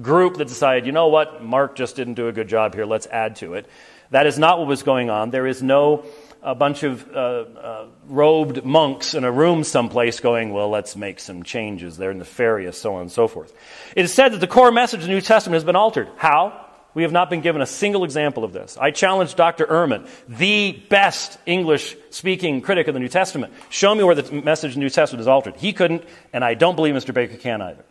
[0.00, 3.06] group that decided, you know what, Mark just didn't do a good job here, let's
[3.06, 3.66] add to it.
[4.10, 5.30] That is not what was going on.
[5.30, 6.04] There is no
[6.42, 11.20] a bunch of uh, uh, robed monks in a room someplace going, well, let's make
[11.20, 11.96] some changes.
[11.96, 13.52] They're nefarious, so on and so forth.
[13.94, 16.08] It is said that the core message of the New Testament has been altered.
[16.16, 16.66] How?
[16.94, 18.76] We have not been given a single example of this.
[18.76, 19.64] I challenged Dr.
[19.66, 23.54] Ehrman, the best English speaking critic of the New Testament.
[23.70, 25.56] Show me where the message of the New Testament is altered.
[25.56, 27.14] He couldn't, and I don't believe Mr.
[27.14, 27.84] Baker can either.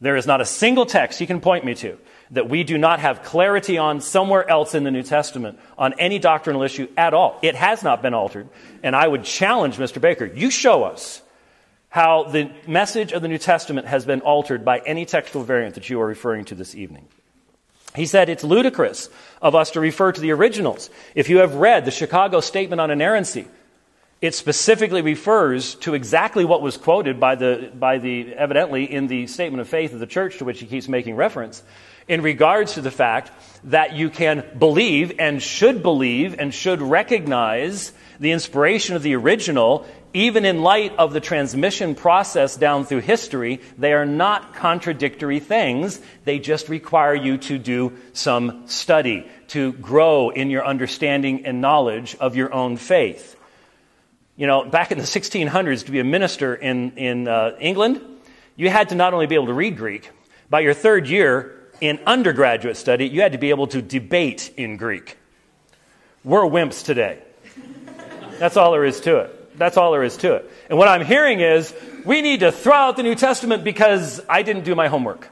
[0.00, 1.98] There is not a single text he can point me to
[2.30, 6.18] that we do not have clarity on somewhere else in the New Testament on any
[6.18, 7.38] doctrinal issue at all.
[7.42, 8.48] It has not been altered.
[8.82, 10.00] And I would challenge Mr.
[10.00, 11.22] Baker, you show us
[11.90, 15.90] how the message of the New Testament has been altered by any textual variant that
[15.90, 17.06] you are referring to this evening.
[17.96, 19.10] He said it's ludicrous
[19.42, 20.88] of us to refer to the originals.
[21.16, 23.48] If you have read the Chicago Statement on Inerrancy,
[24.20, 29.26] it specifically refers to exactly what was quoted by the, by the, evidently, in the
[29.26, 31.62] statement of faith of the church to which he keeps making reference,
[32.06, 33.30] in regards to the fact
[33.64, 39.86] that you can believe and should believe and should recognize the inspiration of the original,
[40.12, 43.62] even in light of the transmission process down through history.
[43.78, 45.98] They are not contradictory things.
[46.24, 52.16] They just require you to do some study, to grow in your understanding and knowledge
[52.20, 53.36] of your own faith.
[54.40, 58.00] You know, back in the 1600s, to be a minister in, in uh, England,
[58.56, 60.10] you had to not only be able to read Greek,
[60.48, 64.78] by your third year in undergraduate study, you had to be able to debate in
[64.78, 65.18] Greek.
[66.24, 67.18] We're wimps today.
[68.38, 69.58] That's all there is to it.
[69.58, 70.50] That's all there is to it.
[70.70, 71.74] And what I'm hearing is
[72.06, 75.28] we need to throw out the New Testament because I didn't do my homework.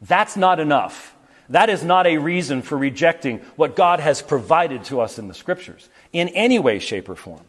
[0.00, 1.14] That's not enough.
[1.50, 5.34] That is not a reason for rejecting what God has provided to us in the
[5.34, 7.42] Scriptures in any way, shape, or form.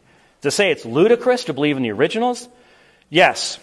[0.46, 2.48] To say it's ludicrous to believe in the originals?
[3.10, 3.58] Yes.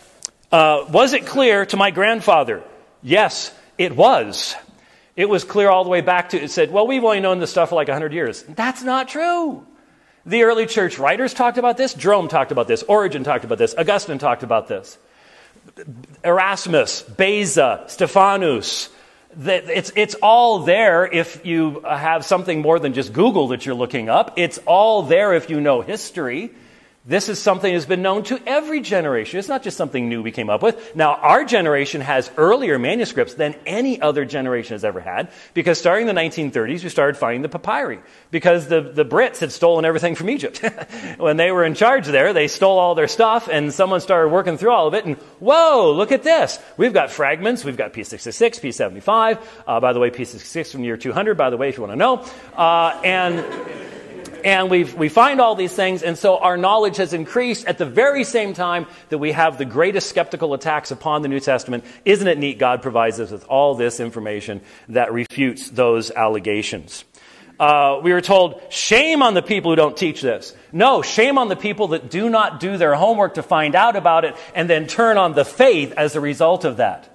[0.51, 2.61] Uh, was it clear to my grandfather?
[3.01, 4.53] Yes, it was.
[5.15, 7.51] It was clear all the way back to, it said, well, we've only known this
[7.51, 8.43] stuff for like 100 years.
[8.43, 9.65] That's not true.
[10.25, 11.93] The early church writers talked about this.
[11.93, 12.83] Jerome talked about this.
[12.83, 13.73] Origen talked about this.
[13.77, 14.97] Augustine talked about this.
[16.21, 18.89] Erasmus, Beza, Stephanus.
[19.39, 24.09] It's, it's all there if you have something more than just Google that you're looking
[24.09, 24.33] up.
[24.35, 26.51] It's all there if you know history.
[27.05, 29.37] This is something that's been known to every generation.
[29.37, 30.95] It's not just something new we came up with.
[30.95, 36.07] Now, our generation has earlier manuscripts than any other generation has ever had because starting
[36.07, 37.99] in the 1930s, we started finding the papyri
[38.31, 40.59] because the, the Brits had stolen everything from Egypt.
[41.17, 44.57] when they were in charge there, they stole all their stuff and someone started working
[44.57, 46.57] through all of it and whoa, look at this.
[46.77, 47.65] We've got fragments.
[47.65, 49.43] We've got P666, P75.
[49.67, 51.91] Uh, by the way, P66 from the year 200, by the way, if you want
[51.91, 52.25] to know.
[52.55, 53.43] Uh, and
[54.43, 57.85] and we we find all these things, and so our knowledge has increased at the
[57.85, 61.83] very same time that we have the greatest skeptical attacks upon the New Testament.
[62.05, 62.59] Isn't it neat?
[62.59, 67.05] God provides us with all this information that refutes those allegations.
[67.59, 70.55] Uh, we were told, shame on the people who don't teach this.
[70.71, 74.25] No, shame on the people that do not do their homework to find out about
[74.25, 77.09] it and then turn on the faith as a result of that.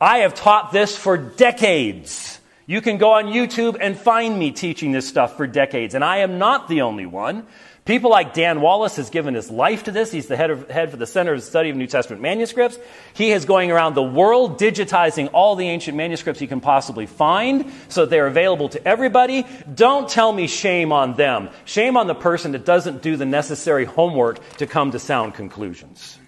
[0.00, 2.37] I have taught this for decades.
[2.68, 6.18] You can go on YouTube and find me teaching this stuff for decades, and I
[6.18, 7.46] am not the only one.
[7.86, 10.12] People like Dan Wallace has given his life to this.
[10.12, 12.78] He's the head, of, head for the Center of the Study of New Testament Manuscripts.
[13.14, 17.72] He is going around the world digitizing all the ancient manuscripts he can possibly find
[17.88, 19.46] so that they're available to everybody.
[19.74, 21.48] Don't tell me shame on them.
[21.64, 26.18] Shame on the person that doesn't do the necessary homework to come to sound conclusions.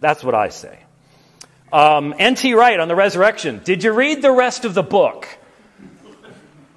[0.00, 0.78] That's what I say.
[1.72, 2.52] Um, N.T.
[2.52, 3.62] Wright on the resurrection.
[3.64, 5.26] Did you read the rest of the book?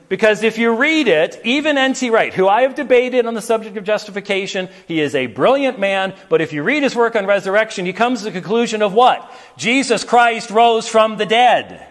[0.10, 2.10] Because if you read it, even N.T.
[2.10, 6.16] Wright, who I have debated on the subject of justification, he is a brilliant man,
[6.30, 9.32] but if you read his work on resurrection, he comes to the conclusion of what?
[9.56, 11.86] Jesus Christ rose from the dead.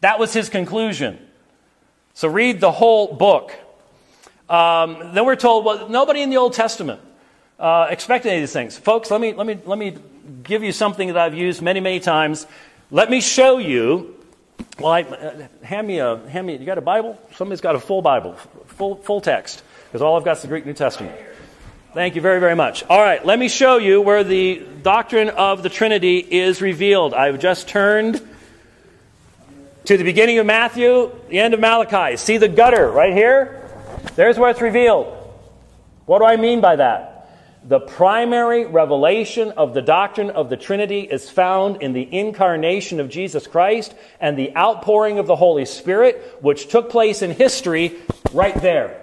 [0.00, 1.18] That was his conclusion.
[2.14, 3.52] So read the whole book.
[4.48, 7.02] Um, then we're told, well, nobody in the Old Testament
[7.58, 8.78] uh, expected any of these things.
[8.78, 9.98] Folks, let me, let, me, let me
[10.42, 12.46] give you something that I've used many, many times.
[12.90, 14.17] Let me show you
[14.78, 16.56] well, I, uh, hand me a hand me.
[16.56, 17.18] You got a Bible?
[17.34, 18.34] Somebody's got a full Bible,
[18.66, 21.14] full full text, because all I've got is the Greek New Testament.
[21.94, 22.84] Thank you very very much.
[22.84, 27.14] All right, let me show you where the doctrine of the Trinity is revealed.
[27.14, 28.26] I've just turned
[29.86, 32.16] to the beginning of Matthew, the end of Malachi.
[32.18, 33.68] See the gutter right here?
[34.16, 35.06] There's where it's revealed.
[36.04, 37.07] What do I mean by that?
[37.68, 43.10] The primary revelation of the doctrine of the Trinity is found in the incarnation of
[43.10, 47.96] Jesus Christ and the outpouring of the Holy Spirit, which took place in history
[48.32, 49.02] right there.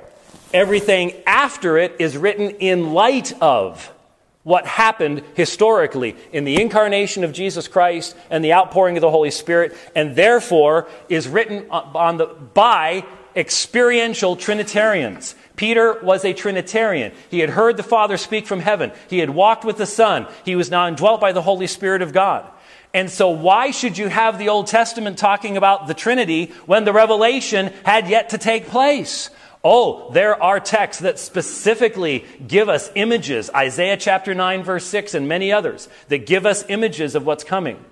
[0.51, 3.93] Everything after it is written in light of
[4.41, 9.29] what happened historically in the incarnation of Jesus Christ and the outpouring of the Holy
[9.29, 13.05] Spirit, and therefore is written on the, by
[13.35, 15.35] experiential Trinitarians.
[15.55, 17.11] Peter was a Trinitarian.
[17.29, 18.91] He had heard the Father speak from heaven.
[19.09, 20.27] He had walked with the Son.
[20.43, 22.45] He was now indwelt by the Holy Spirit of God.
[22.93, 26.93] And so, why should you have the Old Testament talking about the Trinity when the
[26.93, 29.29] revelation had yet to take place?
[29.63, 35.27] Oh, there are texts that specifically give us images, Isaiah chapter 9, verse 6, and
[35.27, 37.83] many others, that give us images of what's coming.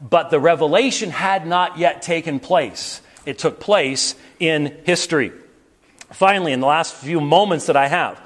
[0.00, 3.00] but the revelation had not yet taken place.
[3.24, 5.30] It took place in history.
[6.12, 8.20] Finally, in the last few moments that I have,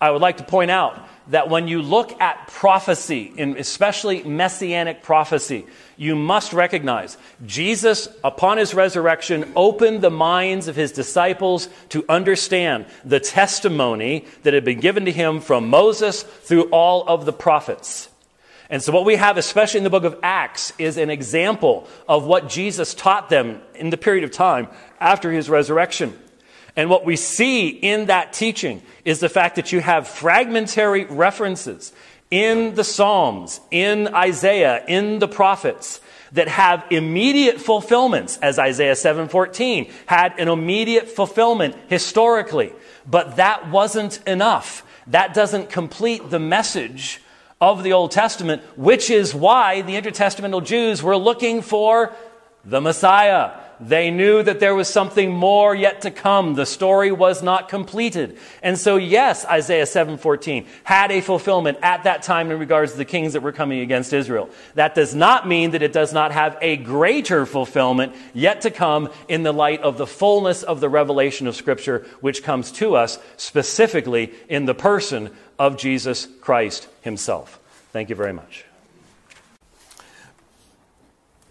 [0.00, 5.66] I would like to point out that when you look at prophecy, especially messianic prophecy,
[5.96, 12.86] you must recognize Jesus, upon his resurrection, opened the minds of his disciples to understand
[13.04, 18.08] the testimony that had been given to him from Moses through all of the prophets.
[18.68, 22.24] And so, what we have, especially in the book of Acts, is an example of
[22.24, 24.68] what Jesus taught them in the period of time
[25.00, 26.16] after his resurrection.
[26.76, 31.92] And what we see in that teaching is the fact that you have fragmentary references
[32.30, 36.00] in the Psalms, in Isaiah, in the prophets
[36.32, 42.72] that have immediate fulfillments as Isaiah 7:14 had an immediate fulfillment historically.
[43.06, 44.82] But that wasn't enough.
[45.06, 47.22] That doesn't complete the message
[47.60, 52.12] of the Old Testament which is why the intertestamental Jews were looking for
[52.64, 56.54] the Messiah they knew that there was something more yet to come.
[56.54, 58.38] The story was not completed.
[58.62, 63.04] And so, yes, Isaiah 7:14 had a fulfillment at that time in regards to the
[63.04, 64.48] kings that were coming against Israel.
[64.74, 69.10] That does not mean that it does not have a greater fulfillment yet to come
[69.28, 73.18] in the light of the fullness of the revelation of Scripture, which comes to us
[73.36, 77.58] specifically in the person of Jesus Christ himself.
[77.92, 78.64] Thank you very much.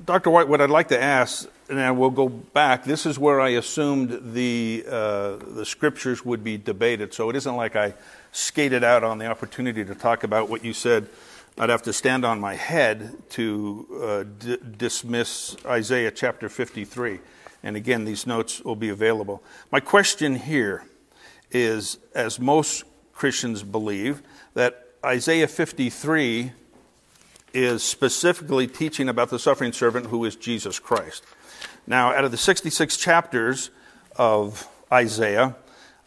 [0.04, 0.30] Dr.
[0.30, 2.84] White, what I'd like to ask now we'll go back.
[2.84, 7.14] This is where I assumed the uh, the scriptures would be debated.
[7.14, 7.94] So it isn't like I
[8.32, 11.08] skated out on the opportunity to talk about what you said.
[11.58, 17.20] I'd have to stand on my head to uh, d- dismiss Isaiah chapter 53.
[17.64, 19.42] And again, these notes will be available.
[19.72, 20.84] My question here
[21.52, 24.22] is, as most Christians believe,
[24.54, 26.52] that Isaiah 53
[27.54, 31.24] is specifically teaching about the suffering servant who is Jesus Christ.
[31.88, 33.70] Now, out of the 66 chapters
[34.16, 35.56] of Isaiah,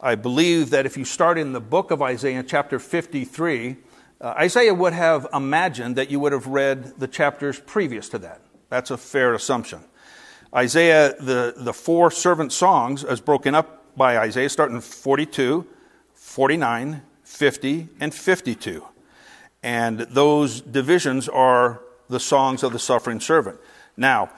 [0.00, 3.76] I believe that if you start in the book of Isaiah, chapter 53,
[4.20, 8.40] uh, Isaiah would have imagined that you would have read the chapters previous to that.
[8.70, 9.80] That's a fair assumption.
[10.52, 15.64] Isaiah, the, the four servant songs, as broken up by Isaiah, start in 42,
[16.14, 18.84] 49, 50, and 52.
[19.62, 23.60] And those divisions are the songs of the suffering servant.
[23.96, 24.30] Now,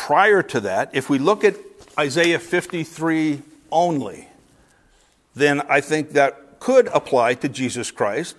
[0.00, 1.56] prior to that, if we look at
[1.98, 4.28] Isaiah 53 only,
[5.34, 8.34] then I think that could apply to Jesus Christ.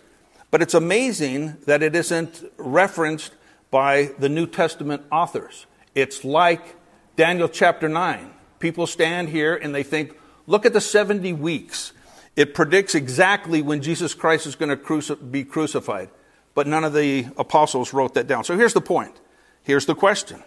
[0.49, 3.33] But it's amazing that it isn't referenced
[3.69, 5.67] by the New Testament authors.
[5.93, 6.75] It's like
[7.15, 8.31] Daniel chapter 9.
[8.57, 11.93] People stand here and they think, look at the 70 weeks.
[12.35, 16.09] It predicts exactly when Jesus Christ is going to be crucified.
[16.55, 18.45] But none of the apostles wrote that down.
[18.45, 19.15] So here's the point.
[19.61, 20.43] Here's the question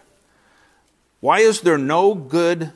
[1.25, 2.71] why is there no good,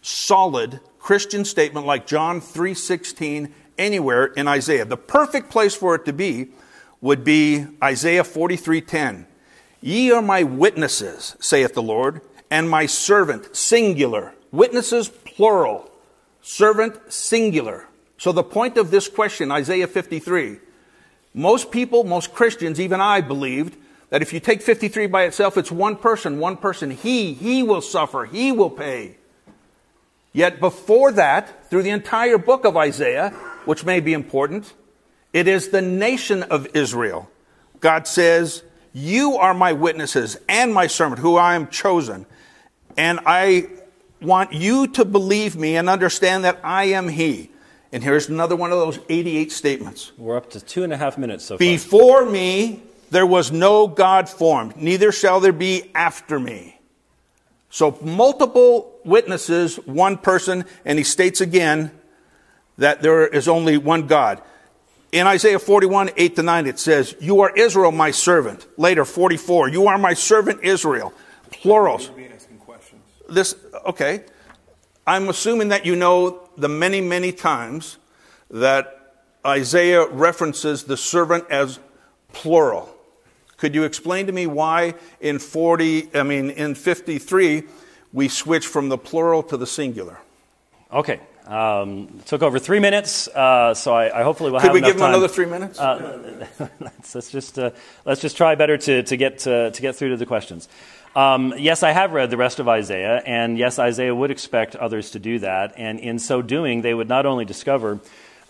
[0.00, 4.84] solid Christian statement like John 3:16 anywhere in Isaiah?
[4.84, 6.50] The perfect place for it to be
[7.00, 9.26] would be Isaiah 43:10.
[9.80, 14.32] Ye are my witnesses, saith the Lord, and my servant, singular.
[14.52, 15.90] Witnesses, plural.
[16.42, 17.88] Servant, singular.
[18.18, 20.60] So the point of this question, Isaiah 53,
[21.34, 23.76] most people, most Christians, even I believed,
[24.10, 26.90] that if you take 53 by itself, it's one person, one person.
[26.90, 29.16] He, he will suffer, he will pay.
[30.32, 33.30] Yet before that, through the entire book of Isaiah,
[33.64, 34.74] which may be important,
[35.32, 37.30] it is the nation of Israel.
[37.80, 42.26] God says, You are my witnesses and my servant, who I am chosen.
[42.96, 43.68] And I
[44.20, 47.50] want you to believe me and understand that I am He.
[47.92, 50.12] And here's another one of those 88 statements.
[50.18, 51.58] We're up to two and a half minutes so far.
[51.58, 56.78] Before me, there was no God formed, neither shall there be after me.
[57.70, 61.90] So, multiple witnesses, one person, and he states again
[62.78, 64.40] that there is only one God.
[65.12, 68.66] In Isaiah 41, 8 to 9, it says, You are Israel, my servant.
[68.76, 71.12] Later, 44, You are my servant Israel.
[71.50, 72.10] Plurals.
[73.28, 73.54] This,
[73.84, 74.24] okay.
[75.06, 77.98] I'm assuming that you know the many, many times
[78.50, 81.78] that Isaiah references the servant as
[82.32, 82.95] plural.
[83.56, 87.64] Could you explain to me why in 40, I mean, in 53,
[88.12, 90.18] we switch from the plural to the singular?
[90.92, 91.20] Okay.
[91.46, 94.88] Um, took over three minutes, uh, so I, I, hopefully will Could have we enough
[94.88, 95.10] give him time.
[95.10, 95.78] another three minutes?
[95.78, 96.40] Uh,
[96.80, 97.70] let's, let's, just uh,
[98.04, 100.68] let's just try better to, to get to, to get through to the questions.
[101.14, 105.12] Um, yes, I have read the rest of Isaiah, and yes, Isaiah would expect others
[105.12, 108.00] to do that, and in so doing, they would not only discover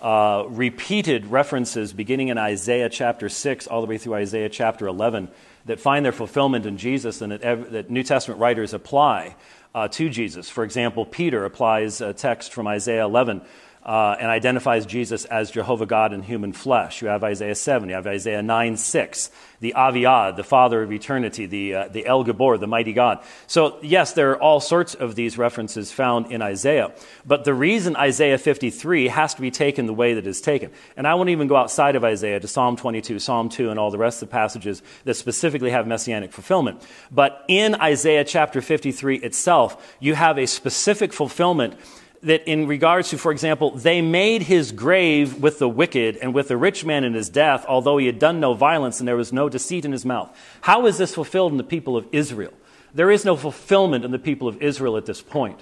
[0.00, 5.28] uh, repeated references beginning in Isaiah chapter 6 all the way through Isaiah chapter 11
[5.64, 9.36] that find their fulfillment in Jesus and that, ev- that New Testament writers apply
[9.74, 10.48] uh, to Jesus.
[10.48, 13.42] For example, Peter applies a text from Isaiah 11
[13.86, 17.00] uh, and identifies Jesus as Jehovah God in human flesh.
[17.00, 19.30] You have Isaiah 7, you have Isaiah 9 6,
[19.60, 23.22] the Aviad, the Father of eternity, the, uh, the El Gibbor, the mighty God.
[23.46, 26.92] So, yes, there are all sorts of these references found in Isaiah.
[27.24, 31.06] But the reason Isaiah 53 has to be taken the way that it's taken, and
[31.06, 33.98] I won't even go outside of Isaiah to Psalm 22, Psalm 2, and all the
[33.98, 36.84] rest of the passages that specifically have messianic fulfillment.
[37.12, 41.78] But in Isaiah chapter 53 itself, you have a specific fulfillment
[42.26, 46.48] that in regards to, for example, they made his grave with the wicked and with
[46.48, 49.32] the rich man in his death, although he had done no violence and there was
[49.32, 50.36] no deceit in his mouth.
[50.60, 52.52] How is this fulfilled in the people of Israel?
[52.92, 55.60] There is no fulfillment in the people of Israel at this point.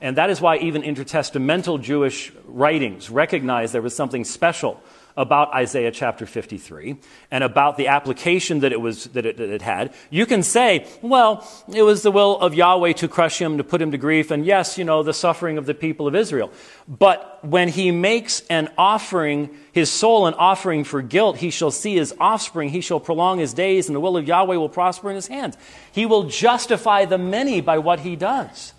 [0.00, 4.80] And that is why even intertestamental Jewish writings recognize there was something special
[5.16, 6.96] about Isaiah chapter 53
[7.30, 10.86] and about the application that it, was, that it, that it had, you can say,
[11.02, 14.30] well, it was the will of Yahweh to crush him, to put him to grief,
[14.30, 16.50] and yes, you know, the suffering of the people of Israel.
[16.88, 21.94] But when he makes an offering, his soul an offering for guilt, he shall see
[21.94, 25.16] his offspring, he shall prolong his days, and the will of Yahweh will prosper in
[25.16, 25.56] his hands.
[25.92, 28.72] He will justify the many by what he does.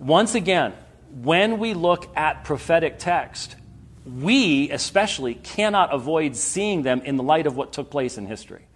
[0.00, 0.72] Once again,
[1.22, 3.54] when we look at prophetic text,
[4.04, 8.66] we especially cannot avoid seeing them in the light of what took place in history.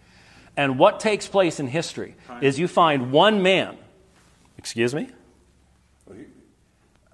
[0.56, 3.76] And what takes place in history is you find one man,
[4.56, 5.10] excuse me?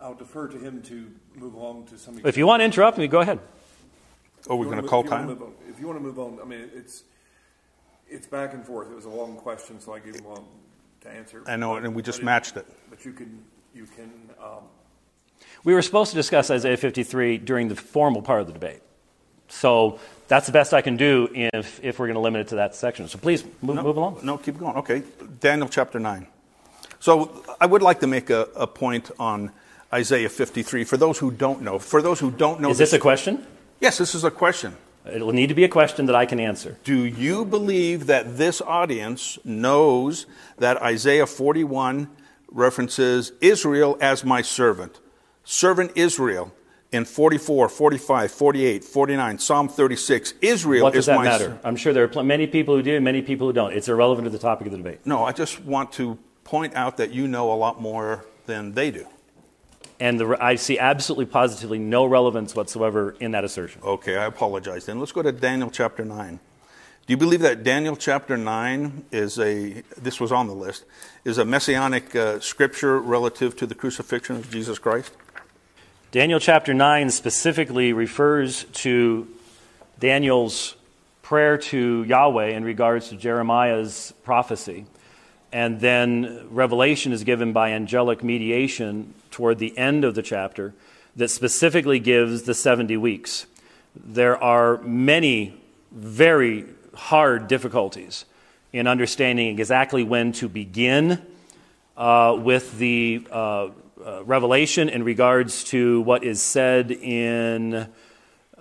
[0.01, 2.21] I'll defer to him to move along to some.
[2.25, 3.41] If you want to interrupt me, go ahead.
[4.49, 5.39] Oh, we're going to call move- if you wanna time?
[5.39, 7.05] move If you want to move on, I mean, it's,
[8.09, 8.91] it's back and forth.
[8.91, 10.47] It was a long question, so I gave him long
[11.01, 11.43] to answer.
[11.47, 12.67] I know, and we But just it- matched it.
[12.91, 13.43] But you can,
[13.75, 14.11] you can,
[14.43, 14.65] um,
[15.65, 18.81] We were supposed to discuss Isaiah 53 during the formal part of the debate.
[19.49, 19.99] So
[20.29, 22.75] that's the best I can do if, if we're going to limit it to that
[22.75, 23.09] section.
[23.09, 24.21] So please move, No, move along.
[24.23, 24.77] No, keep going.
[24.77, 25.03] Okay.
[25.41, 26.27] Daniel chapter 9.
[27.01, 29.53] So I would like to make a, a point on
[29.93, 31.79] Isaiah 53 for those who don't know.
[31.79, 33.47] For those who don't know Is this a question?
[33.81, 34.77] Yes, this is a question.
[35.11, 36.79] It'll need to be a question that I can answer.
[36.85, 40.25] Do you believe that this audience knows
[40.57, 42.09] that Isaiah 41
[42.51, 44.99] references Israel as my servant?
[45.45, 46.53] Servant Israel
[46.91, 50.35] in 44, 45, 48, 49, Psalm 36.
[50.41, 51.59] Israel What does is that my matter?
[51.65, 53.73] I'm sure there are pl- many people who do and many people who don't.
[53.73, 55.01] It's irrelevant to the topic of the debate.
[55.05, 58.91] No, I just want to point out that you know a lot more than they
[58.91, 59.07] do.
[60.01, 63.83] And the, I see absolutely positively no relevance whatsoever in that assertion.
[63.83, 64.99] Okay, I apologize then.
[64.99, 66.39] Let's go to Daniel chapter 9.
[67.07, 70.85] Do you believe that Daniel chapter 9 is a, this was on the list,
[71.25, 75.13] is a messianic uh, scripture relative to the crucifixion of Jesus Christ?
[76.15, 79.27] Daniel chapter 9 specifically refers to
[79.99, 80.77] Daniel's
[81.23, 84.87] prayer to Yahweh in regards to Jeremiah's prophecy.
[85.53, 90.73] And then revelation is given by angelic mediation toward the end of the chapter
[91.17, 93.47] that specifically gives the 70 weeks.
[93.97, 95.61] There are many
[95.91, 98.25] very hard difficulties
[98.73, 101.27] in understanding exactly when to begin
[101.97, 103.71] uh, with the uh,
[104.25, 107.89] revelation in regards to what is said in,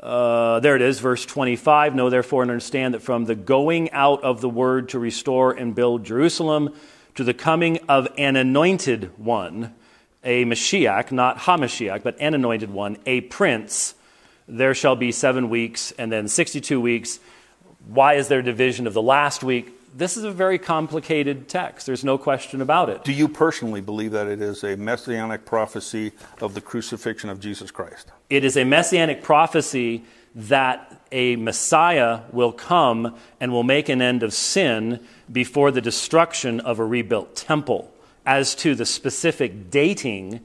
[0.02, 1.96] uh, there it is, verse 25.
[1.96, 5.76] Know therefore and understand that from the going out of the word to restore and
[5.76, 6.74] build Jerusalem
[7.16, 9.74] to the coming of an anointed one,
[10.24, 13.96] a Mashiach, not HaMashiach, but an anointed one, a prince,
[14.48, 17.20] there shall be seven weeks and then 62 weeks.
[17.86, 19.74] Why is there division of the last week?
[19.96, 21.86] This is a very complicated text.
[21.86, 23.04] There's no question about it.
[23.04, 27.70] Do you personally believe that it is a messianic prophecy of the crucifixion of Jesus
[27.70, 28.12] Christ?
[28.30, 30.04] It is a messianic prophecy
[30.36, 35.00] that a Messiah will come and will make an end of sin
[35.32, 37.94] before the destruction of a rebuilt temple.
[38.26, 40.40] As to the specific dating,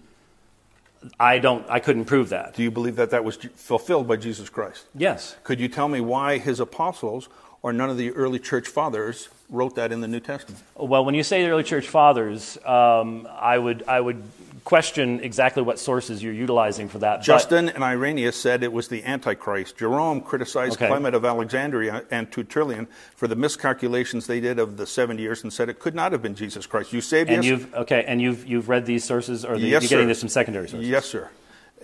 [1.19, 2.55] I don't I couldn't prove that.
[2.55, 4.87] Do you believe that that was fulfilled by Jesus Christ?
[4.95, 5.37] Yes.
[5.45, 7.29] Could you tell me why his apostles
[7.63, 10.63] or none of the early church fathers wrote that in the New Testament?
[10.77, 14.23] Well, when you say the early church fathers, um, I would I would
[14.65, 17.21] question exactly what sources you're utilizing for that.
[17.21, 19.79] but- Justin and Irenaeus said it was the Antichrist.
[19.79, 20.89] Jerome criticized Okay.
[20.89, 22.87] Clement of Alexandria and Tertullian
[23.17, 26.21] for the miscalculations they did of the seven years and said it could not have
[26.21, 26.93] been Jesus Christ.
[26.93, 27.37] Eusebius?
[27.37, 30.09] and you've okay, and you've you've read these sources, or the, yes, you're getting sir.
[30.09, 30.87] this from secondary sources.
[30.89, 31.31] Yes, sir.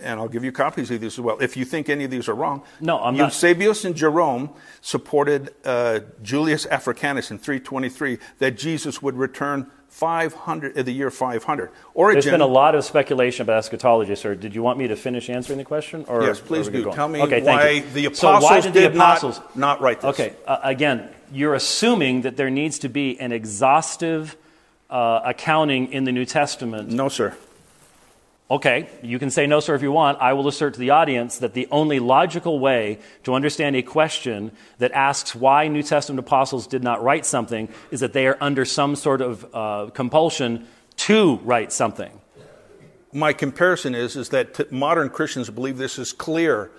[0.01, 1.37] And I'll give you copies of these as well.
[1.39, 4.49] If you think any of these are wrong, No, I'm not- Eusebius and Jerome
[4.81, 11.71] supported uh, Julius Africanus in 323 that Jesus would return 500 in the year 500.
[11.93, 14.35] Origen, There's been a lot of speculation about eschatology, sir.
[14.35, 16.03] Did you want me to finish answering the question?
[16.09, 16.91] Or Yes, please do.
[16.91, 20.01] Tell me okay, why the So why apostles did the did not- apostles not write
[20.01, 20.09] this.
[20.09, 24.35] Okay, uh, again, you're assuming that there needs to be an exhaustive
[24.89, 27.33] uh, accounting in the New Testament no, sir.
[28.49, 30.21] Okay, you can say no, sir, if you want.
[30.21, 34.51] I will assert to the audience that the only logical way to understand a question
[34.77, 38.63] that asks why New Testament apostles did not write something is that they are under
[38.63, 40.67] some sort of uh, compulsion
[40.97, 42.21] to write something.
[43.11, 46.69] My comparison is is that modern Christians believe this is clear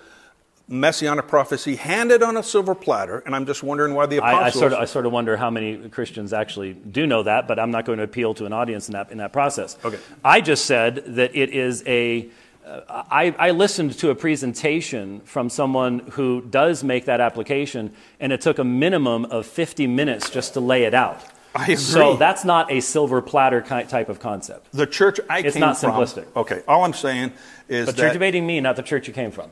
[0.67, 4.31] messianic prophecy handed on a silver platter, and I'm just wondering why the I, I,
[4.33, 4.59] apostles.
[4.59, 7.71] sort of, I sort of wonder how many Christians actually do know that, but I'm
[7.71, 9.77] not going to appeal to an audience in that, in that process.
[9.83, 9.99] Okay.
[10.25, 12.29] I just said that it is a.
[12.65, 18.33] Uh, I, I listened to a presentation from someone who does make that application, and
[18.33, 21.23] it took a minimum of 50 minutes just to lay it out.
[21.55, 21.75] I agree.
[21.77, 24.69] So that's not a silver platter type of concept.
[24.73, 25.71] the church I It's came from.
[25.71, 26.23] It's not from.
[26.23, 26.35] simplistic.
[26.35, 27.31] Okay, all I'm saying
[27.69, 29.49] is But that you're debating me, not the church you came from.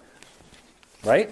[1.06, 1.30] Right?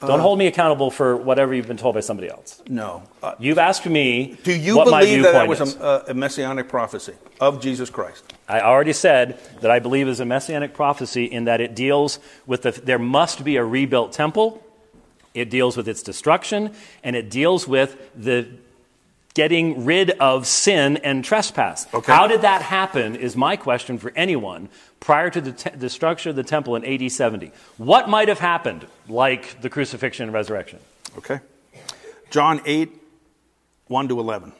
[0.00, 2.60] Don't hold me accountable for whatever you've been told by somebody else.
[2.68, 3.04] no.
[3.22, 5.80] Uh, You've asked me do you what my believe that that viewpoint was is.
[5.80, 8.24] a, a messianic prophecy of Jesus Christ?
[8.48, 12.62] I already said that I believe is a messianic prophecy in that it deals with
[12.62, 14.60] the, there must be a rebuilt temple,
[15.34, 16.74] it deals with its destruction,
[17.04, 18.48] and it deals with the
[19.34, 21.86] getting rid of sin and trespass.
[21.92, 22.12] Okay.
[22.12, 24.68] How did that happen is my question for anyone
[25.00, 27.50] prior to the te- destruction of the temple in AD 70.
[27.76, 30.78] What might have happened like the crucifixion and resurrection?
[31.18, 31.40] Okay.
[32.30, 32.90] John 8,
[33.88, 34.52] 1 to 11.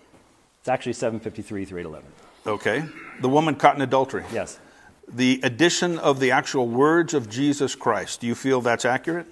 [0.60, 2.08] It's actually 753 through 811.
[2.46, 2.84] Okay.
[3.20, 4.24] The woman caught in adultery.
[4.32, 4.58] Yes.
[5.08, 8.20] The addition of the actual words of Jesus Christ.
[8.20, 9.26] Do you feel that's accurate?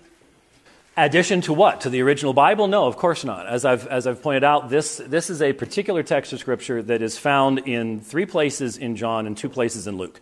[0.96, 1.82] Addition to what?
[1.82, 2.66] To the original Bible?
[2.66, 3.46] No, of course not.
[3.46, 7.00] As I've, as I've pointed out, this, this is a particular text of Scripture that
[7.00, 10.20] is found in three places in John and two places in Luke.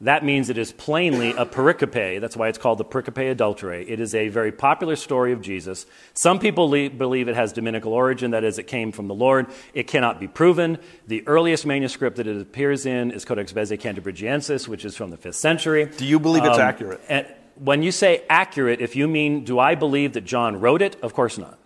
[0.00, 2.20] That means it is plainly a pericope.
[2.20, 3.84] That's why it's called the pericope adulterae.
[3.88, 5.86] It is a very popular story of Jesus.
[6.14, 9.46] Some people le- believe it has dominical origin, that is, it came from the Lord.
[9.74, 10.78] It cannot be proven.
[11.06, 15.16] The earliest manuscript that it appears in is Codex Bezae Cantabrigiensis, which is from the
[15.18, 15.84] 5th century.
[15.84, 17.00] Do you believe it's Um, accurate?
[17.08, 17.24] And
[17.56, 20.96] when you say accurate, if you mean, do I believe that John wrote it?
[21.02, 21.58] Of course not.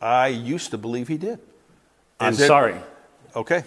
[0.00, 1.40] I used to believe he did.
[2.20, 2.76] I'm Is it- sorry.
[3.34, 3.64] Okay.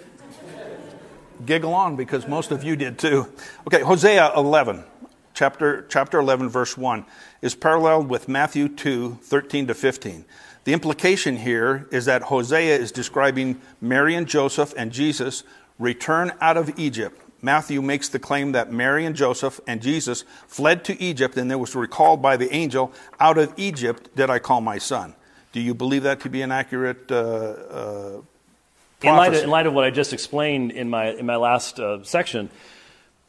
[1.45, 3.27] Giggle on because most of you did too.
[3.67, 4.83] Okay, Hosea 11,
[5.33, 7.03] chapter, chapter 11, verse 1,
[7.41, 10.25] is paralleled with Matthew 2, 13 to 15.
[10.65, 15.43] The implication here is that Hosea is describing Mary and Joseph and Jesus
[15.79, 17.19] return out of Egypt.
[17.41, 21.55] Matthew makes the claim that Mary and Joseph and Jesus fled to Egypt and they
[21.55, 25.15] was recalled by the angel, out of Egypt did I call my son.
[25.51, 28.21] Do you believe that to be an accurate uh, uh,
[29.01, 29.43] In light, of, prophecy?
[29.43, 32.49] in light of what I just explained in my, in my last uh, section,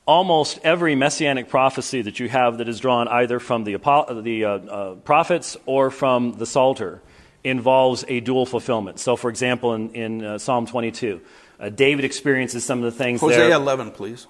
[0.07, 3.77] almost every messianic prophecy that you have that is drawn either from the,
[4.23, 7.01] the uh, uh, prophets or from the Psalter
[7.45, 8.99] involves a dual fulfillment.
[9.01, 11.21] So, for example, in, in uh, Psalm 22,
[11.63, 13.53] uh, David experiences some of the things Hosea there.
[13.53, 14.27] 11, please.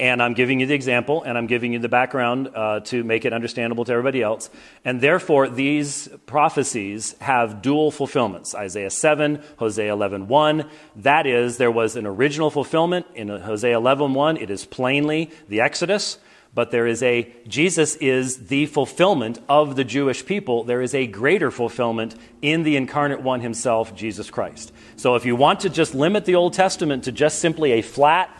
[0.00, 3.24] And I'm giving you the example, and I'm giving you the background uh, to make
[3.24, 4.48] it understandable to everybody else.
[4.84, 8.54] And therefore, these prophecies have dual fulfillments.
[8.54, 10.70] Isaiah 7, Hosea 11, 1.
[10.96, 14.36] That is, there was an original fulfillment in Hosea 11, 1.
[14.36, 16.18] It is plainly the Exodus.
[16.54, 20.64] But there is a, Jesus is the fulfillment of the Jewish people.
[20.64, 24.72] There is a greater fulfillment in the incarnate one himself, Jesus Christ.
[24.96, 28.30] So if you want to just limit the Old Testament to just simply a flat,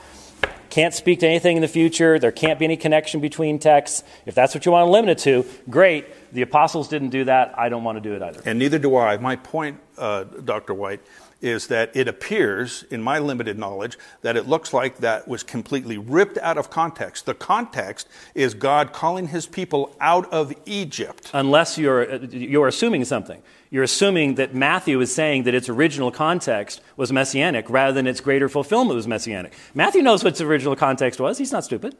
[0.70, 2.18] can't speak to anything in the future.
[2.18, 4.04] There can't be any connection between texts.
[4.26, 6.32] If that's what you want to limit it to, great.
[6.32, 7.58] The apostles didn't do that.
[7.58, 8.42] I don't want to do it either.
[8.44, 9.16] And neither do I.
[9.16, 10.74] My point, uh, Dr.
[10.74, 11.00] White,
[11.40, 15.96] is that it appears, in my limited knowledge, that it looks like that was completely
[15.96, 17.26] ripped out of context.
[17.26, 21.30] The context is God calling his people out of Egypt.
[21.32, 23.42] Unless you're, you're assuming something.
[23.70, 28.20] You're assuming that Matthew is saying that its original context was messianic rather than its
[28.20, 29.52] greater fulfillment was messianic.
[29.74, 31.38] Matthew knows what its original context was.
[31.38, 31.96] He's not stupid.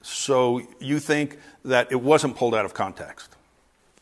[0.00, 3.36] So you think that it wasn't pulled out of context?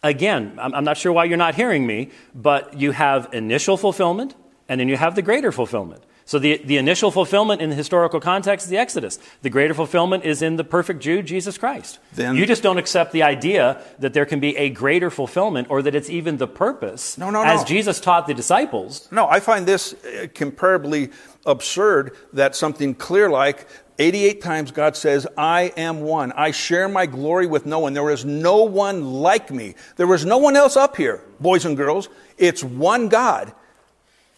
[0.02, 4.34] Again, I'm I'm not sure why you're not hearing me, but you have initial fulfillment
[4.70, 6.04] and then you have the greater fulfillment.
[6.24, 9.18] So the, the initial fulfillment in the historical context is the Exodus.
[9.42, 11.98] The greater fulfillment is in the perfect Jew, Jesus Christ.
[12.12, 15.82] Then- you just don't accept the idea that there can be a greater fulfillment or
[15.82, 17.18] that it's even the purpose.
[17.18, 17.66] No, no, As no.
[17.66, 19.08] Jesus taught the disciples.
[19.10, 21.12] No, I find this uh, comparably
[21.46, 23.66] absurd that something clear like
[23.98, 26.30] 88 times God says, I am one.
[26.32, 27.92] I share my glory with no one.
[27.92, 29.74] There is no one like me.
[29.96, 32.08] There is no one else up here, boys and girls.
[32.38, 33.52] It's one God.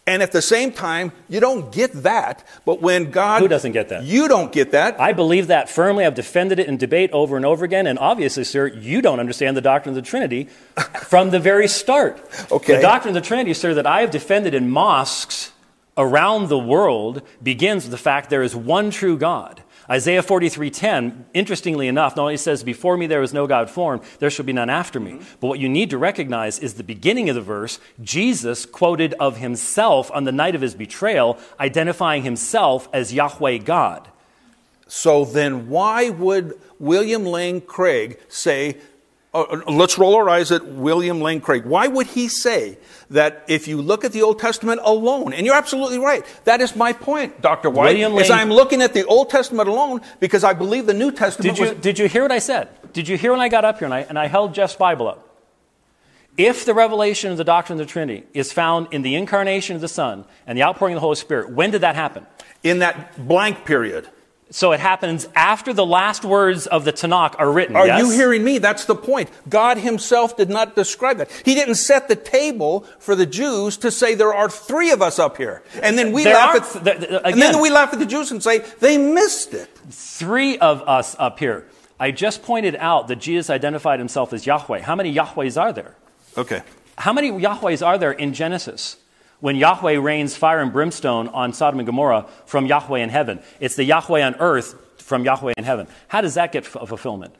[0.05, 2.45] And at the same time, you don't get that.
[2.65, 3.41] But when God.
[3.41, 4.03] Who doesn't get that?
[4.03, 4.99] You don't get that.
[4.99, 6.05] I believe that firmly.
[6.05, 7.87] I've defended it in debate over and over again.
[7.87, 10.43] And obviously, sir, you don't understand the doctrine of the Trinity
[11.03, 12.21] from the very start.
[12.51, 12.75] Okay.
[12.75, 15.53] The doctrine of the Trinity, sir, that I have defended in mosques
[15.97, 19.63] around the world begins with the fact there is one true God.
[19.89, 24.29] Isaiah 43:10, interestingly enough, not only says, "Before me there was no God formed; there
[24.29, 25.35] shall be none after me." Mm-hmm.
[25.41, 27.79] But what you need to recognize is the beginning of the verse.
[28.01, 34.07] Jesus quoted of himself on the night of his betrayal, identifying himself as Yahweh God.
[34.87, 38.77] So then, why would William Lane Craig say,
[39.33, 41.65] uh, let's roll our eyes at William Lane Craig.
[41.65, 42.77] Why would he say
[43.09, 46.75] that if you look at the Old Testament alone, and you're absolutely right, that is
[46.75, 47.69] my point, Dr.
[47.69, 50.93] White, William is Lane- I'm looking at the Old Testament alone because I believe the
[50.93, 51.81] New Testament Did you, was.
[51.81, 52.69] did you hear what I said?
[52.93, 55.07] Did you hear when I got up here and I, and I held Jeff's Bible
[55.07, 55.27] up?
[56.37, 59.81] If the revelation of the doctrine of the Trinity is found in the incarnation of
[59.81, 62.25] the Son and the outpouring of the Holy Spirit, when did that happen?
[62.63, 64.07] in that blank period.
[64.53, 67.75] So it happens after the last words of the Tanakh are written.
[67.75, 67.99] Are yes?
[67.99, 68.59] you hearing me?
[68.59, 69.31] That's the point.
[69.49, 71.31] God himself did not describe that.
[71.43, 75.17] He didn't set the table for the Jews to say there are three of us
[75.17, 75.63] up here.
[75.81, 78.05] And then we There laugh are- at th- th- and then we laugh at the
[78.05, 79.69] Jews and say they missed it.
[79.89, 81.65] Three of us up here.
[81.99, 84.81] I just pointed out that Jesus identified himself as Yahweh.
[84.81, 85.95] How many Yahwehs are there?
[86.37, 86.61] Okay.
[86.99, 88.97] How many Yahwehs are there in Genesis?
[89.43, 93.75] When Yahweh rains fire and brimstone on Sodom and Gomorrah from Yahweh in heaven, it's
[93.75, 95.87] the Yahweh on earth from Yahweh in heaven.
[96.07, 97.35] How does that get f- fulfillment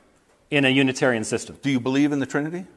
[0.52, 1.58] in a Unitarian system?
[1.62, 2.66] Do you believe in the Trinity?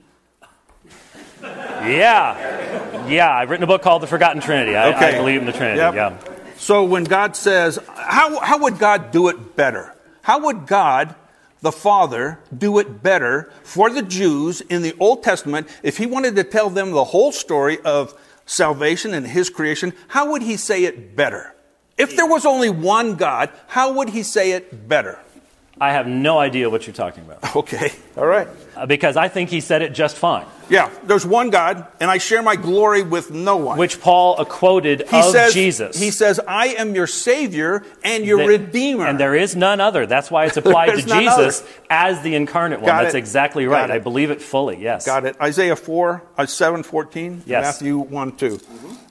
[1.43, 3.37] Yeah, yeah.
[3.37, 4.77] I've written a book called The Forgotten Trinity.
[4.77, 5.79] I, I believe in the Trinity.
[5.79, 5.95] Yep.
[5.95, 6.19] Yeah.
[6.57, 9.93] So when God says, how, how would God do it better?
[10.23, 11.15] How would God,
[11.63, 16.37] the Father, do it better for the Jews in the Old Testament if He wanted
[16.37, 18.15] to tell them the whole story of
[18.47, 19.93] salvation and His creation?
[20.09, 21.55] How would He say it better?
[21.99, 25.19] If there was only one God, how would He say it better?
[25.79, 28.49] I have no idea what you're talking about Okay, all right.
[28.75, 30.47] Uh, because I think he said it just fine.
[30.69, 33.79] Yeah, there's one God, and I share my glory with no one.
[33.79, 35.99] Which Paul quoted he of says, Jesus.
[35.99, 39.07] He says, I am your Savior and your That- Redeemer.
[39.07, 40.07] And there is none other.
[40.07, 41.69] That's why it's applied to Jesus other.
[41.89, 42.87] as the incarnate one.
[42.89, 43.19] Got That's it.
[43.19, 43.91] exactly right.
[43.91, 44.83] I believe it fully.
[44.83, 45.07] Yes.
[45.07, 45.41] Got it.
[45.41, 47.65] Isaiah 4, uh, 7, 14, Yes.
[47.81, 48.61] Matthew 1, 2,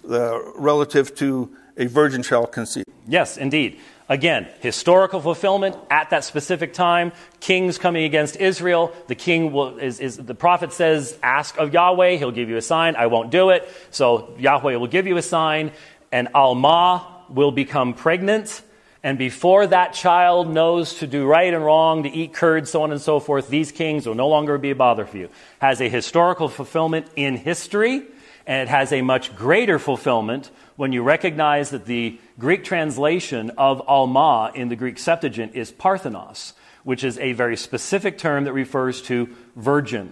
[0.03, 2.85] the, relative to a virgin shall conceive.
[3.07, 3.79] Yes, indeed.
[4.07, 7.11] Again, historical fulfillment at that specific time.
[7.39, 8.93] Kings coming against Israel.
[9.07, 12.61] The king will is, is the prophet says, "Ask of Yahweh; He'll give you a
[12.61, 15.71] sign." I won't do it, so Yahweh will give you a sign,
[16.11, 18.61] and Alma will become pregnant.
[19.01, 22.91] And before that child knows to do right and wrong, to eat curds, so on
[22.91, 25.29] and so forth, these kings will no longer be a bother for you.
[25.59, 28.03] Has a historical fulfillment in history,
[28.47, 33.81] and it has a much greater fulfillment when you recognize that the Greek translation of
[33.87, 36.53] Alma in the Greek Septuagint is Parthenos,
[36.83, 40.11] which is a very specific term that refers to virgin.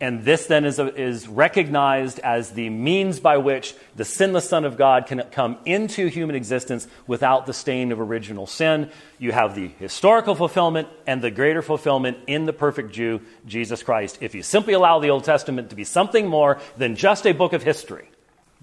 [0.00, 4.64] And this then is, a, is recognized as the means by which the sinless Son
[4.64, 8.90] of God can come into human existence without the stain of original sin.
[9.18, 14.18] You have the historical fulfillment and the greater fulfillment in the perfect Jew, Jesus Christ.
[14.20, 17.52] If you simply allow the Old Testament to be something more than just a book
[17.52, 18.08] of history,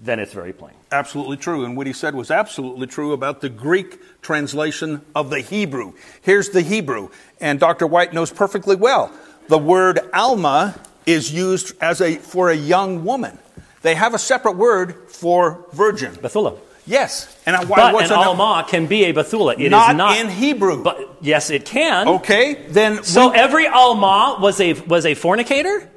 [0.02, 0.74] then it's very plain.
[0.90, 1.64] Absolutely true.
[1.64, 5.92] And what he said was absolutely true about the Greek translation of the Hebrew.
[6.20, 7.08] Here's the Hebrew.
[7.40, 7.86] And Dr.
[7.86, 9.12] White knows perfectly well.
[9.48, 10.74] The word Alma
[11.06, 13.38] is used as a, for a young woman.
[13.82, 16.14] They have a separate word for virgin.
[16.14, 16.58] Bethula.
[16.84, 17.36] Yes.
[17.46, 19.54] And why But what's an Alma can be a Bethula.
[19.54, 20.82] It is not, not in Hebrew.
[20.82, 22.08] But yes, it can.
[22.08, 25.88] okay, then So we- every Alma was a was a fornicator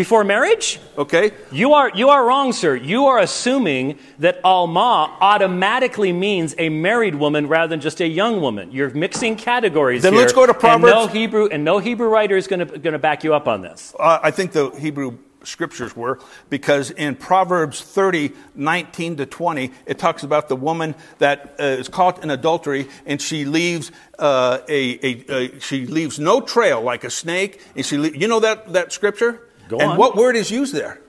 [0.00, 0.80] before marriage.
[0.96, 1.30] okay.
[1.52, 2.74] You are you are wrong, sir.
[2.74, 8.40] You are assuming that Alma automatically means a married woman rather than just a young
[8.40, 8.72] woman.
[8.72, 10.02] You're mixing categories.
[10.02, 10.90] Then here, let's go to Proverbs.
[10.90, 13.46] And no Hebrew and no Hebrew writer is going to going to back you up
[13.46, 13.94] on this.
[13.98, 19.98] Uh, I think the Hebrew scriptures were because in Proverbs 30, 19 to 20, it
[19.98, 25.06] talks about the woman that uh, is caught in adultery and she leaves uh, a,
[25.06, 27.60] a, a she leaves no trail like a snake.
[27.76, 29.40] And she, le- you know that, that scripture?
[29.70, 29.96] Go and on.
[29.96, 31.00] what word is used there?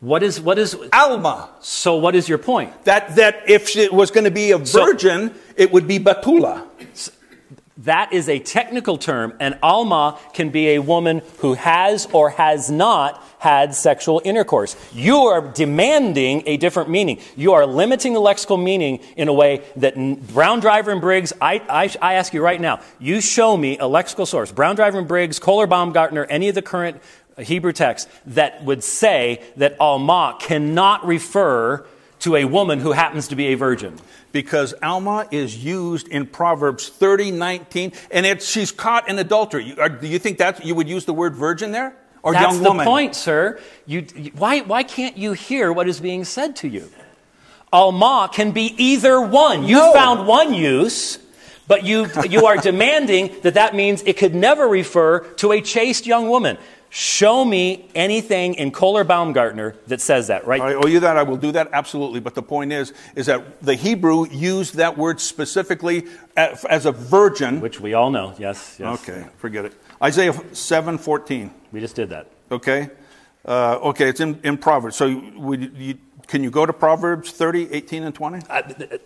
[0.00, 1.48] What is, what is, Alma.
[1.60, 2.84] so what is your point?
[2.84, 6.66] That, that if it was going to be a So- virgin, it would be Batula.
[7.78, 12.70] That is a technical term, and Alma can be a woman who has or has
[12.70, 14.76] not had sexual intercourse.
[14.92, 17.18] You are demanding a different meaning.
[17.34, 19.94] You are limiting the lexical meaning in a way that
[20.32, 23.84] Brown, Driver, and Briggs, I, I, I ask you right now, you show me a
[23.84, 27.00] lexical source, Brown, Driver, and Briggs, Kohler, Baumgartner, any of the current
[27.38, 31.84] Hebrew text, that would say that Alma cannot refer
[32.20, 33.98] to a woman who happens to be a virgin.
[34.30, 39.64] Because Alma is used in Proverbs 30, 19, and it's, she's caught in adultery.
[39.64, 41.94] You, are, do you think that you would use the word virgin there?
[42.22, 42.76] Or That's young woman?
[42.78, 43.60] That's the point, sir.
[43.86, 46.88] You, you- why, why can't you hear what is being said to you?
[47.72, 49.64] Alma can be either one.
[49.64, 49.92] You No.
[49.92, 51.18] found one use,
[51.66, 56.06] but you, you are demanding that that means it could never refer to a chaste
[56.06, 56.58] young woman.
[56.94, 60.60] Show me anything in Kohler Baumgartner that says that, right?
[60.60, 61.16] I owe you that.
[61.16, 62.20] I will do that absolutely.
[62.20, 66.06] But the point is, is that the Hebrew used that word specifically
[66.36, 67.62] as, as a virgin.
[67.62, 68.34] Which we all know.
[68.38, 69.08] Yes, yes.
[69.08, 69.72] Okay, forget it.
[70.02, 71.50] Isaiah seven fourteen.
[71.72, 72.26] We just did that.
[72.50, 72.90] Okay,
[73.46, 74.96] uh, okay, it's in, in Proverbs.
[74.96, 75.94] So would you,
[76.32, 78.40] can you go to Proverbs 30, 18, and twenty?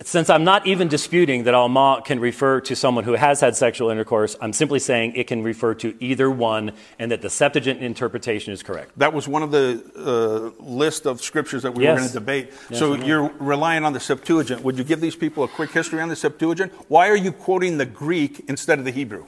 [0.05, 3.91] Since I'm not even disputing that Alma can refer to someone who has had sexual
[3.91, 6.71] intercourse, I'm simply saying it can refer to either one
[7.01, 8.93] and that the Septuagint interpretation is correct.
[8.99, 11.95] That was one of the uh, list of scriptures that we Yes.
[11.95, 12.53] were going to debate.
[12.71, 13.07] Yes, so I know.
[13.07, 14.63] you're relying on the Septuagint.
[14.63, 16.73] Would you give these people a quick history on the Septuagint?
[16.87, 19.27] Why are you quoting the Greek instead of the Hebrew?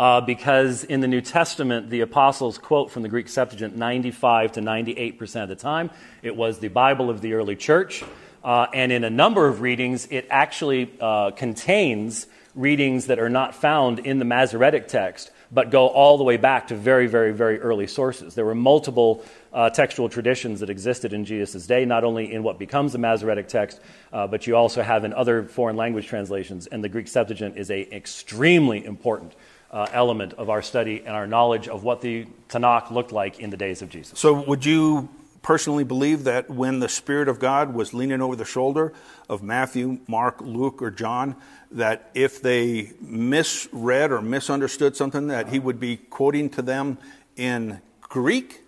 [0.00, 4.62] Uh, because in the New Testament, the apostles quote from the Greek Septuagint 95 to
[4.62, 5.90] 98% of the time.
[6.22, 8.02] It was the Bible of the early church.
[8.42, 13.54] Uh, and in a number of readings, it actually uh, contains readings that are not
[13.54, 17.60] found in the Masoretic text, but go all the way back to very, very, very
[17.60, 18.34] early sources.
[18.34, 19.22] There were multiple
[19.52, 23.48] uh, textual traditions that existed in Jesus' day, not only in what becomes the Masoretic
[23.48, 23.80] text,
[24.14, 26.66] uh, but you also have in other foreign language translations.
[26.68, 29.34] And the Greek Septuagint is a extremely important
[29.70, 33.50] uh, element of our study and our knowledge of what the Tanakh looked like in
[33.50, 34.18] the days of Jesus.
[34.18, 35.08] So, would you
[35.42, 38.92] personally believe that when the Spirit of God was leaning over the shoulder
[39.28, 41.36] of Matthew, Mark, Luke, or John,
[41.70, 46.98] that if they misread or misunderstood something, that he would be quoting to them
[47.36, 48.60] in Greek?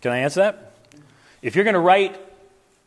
[0.00, 0.72] Can I answer that?
[1.42, 2.18] If you're going to write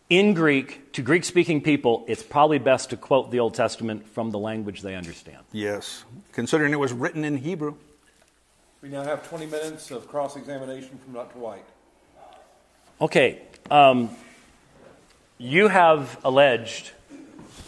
[0.10, 4.32] in Greek to Greek speaking people, it's probably best to quote the Old Testament from
[4.32, 5.40] the language they understand.
[5.52, 7.76] Yes, considering it was written in Hebrew.
[8.82, 11.40] We now have 20 minutes of cross-examination from Dr.
[11.40, 11.66] White.
[13.00, 14.10] Okay, um,
[15.38, 16.92] you have alleged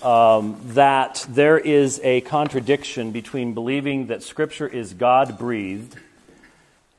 [0.04, 5.98] um, that there is a contradiction between believing that Scripture is God breathed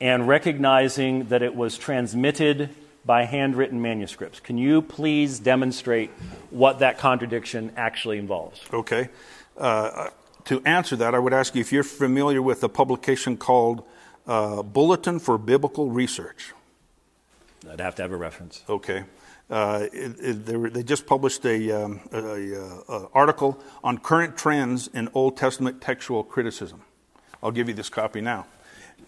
[0.01, 2.69] and recognizing that it was transmitted
[3.07, 4.39] by handwritten manuscripts.
[4.39, 6.11] Can you please demonstrate
[6.51, 8.61] what that contradiction actually involves?
[8.71, 9.09] Okay.
[9.57, 10.09] Uh,
[10.45, 13.83] to answer that, I would ask you if you're familiar with a publication called
[14.27, 16.53] uh, Bulletin for Biblical Research.
[17.69, 18.63] I'd have to have a reference.
[18.69, 19.03] Okay.
[19.49, 23.97] Uh, it, it, they, were, they just published a, um, a, a, a article on
[23.97, 26.81] current trends in Old Testament textual criticism.
[27.41, 28.45] I'll give you this copy now.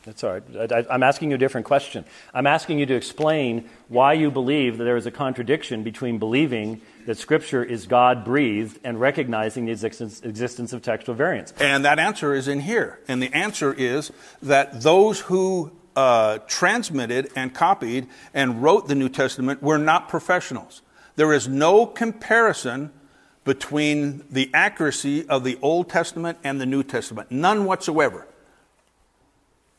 [0.05, 0.71] That's all right.
[0.71, 2.05] I, I'm asking you a different question.
[2.33, 6.81] I'm asking you to explain why you believe that there is a contradiction between believing
[7.05, 11.53] that Scripture is God breathed and recognizing the existence, existence of textual variants.
[11.59, 12.99] And that answer is in here.
[13.07, 14.11] And the answer is
[14.41, 20.81] that those who uh, transmitted and copied and wrote the New Testament were not professionals.
[21.17, 22.91] There is no comparison
[23.43, 28.27] between the accuracy of the Old Testament and the New Testament, none whatsoever.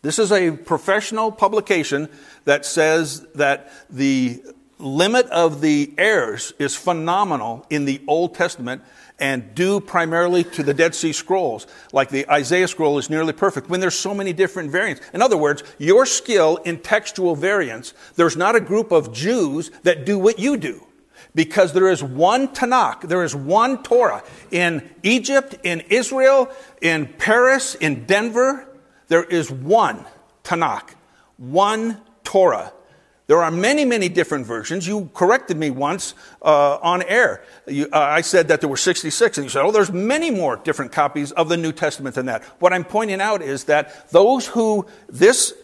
[0.02, 2.08] This is a professional publication
[2.44, 4.42] that says that the
[4.78, 8.82] limit of the errors is phenomenal in the Old Testament
[9.18, 11.66] and due primarily to the Dead Sea Scrolls.
[11.92, 15.02] Like the Isaiah scroll is nearly perfect when there's so many different variants.
[15.12, 20.06] In other words, your skill in textual variants, there's not a group of Jews that
[20.06, 20.86] do what you do.
[21.34, 24.24] Because there is one Tanakh, there is one Torah.
[24.50, 26.50] In Egypt, in Israel,
[26.80, 28.66] in Paris, in Denver,
[29.10, 30.06] there is one
[30.44, 30.94] Tanakh,
[31.36, 32.72] one Torah.
[33.26, 34.86] There are many, many different versions.
[34.86, 37.44] You corrected me once uh, on air.
[37.66, 40.56] You, uh, I said that there were 66, and you said, oh, there's many more
[40.56, 42.44] different copies of the New Testament than that.
[42.60, 45.54] What I'm pointing out is that those who this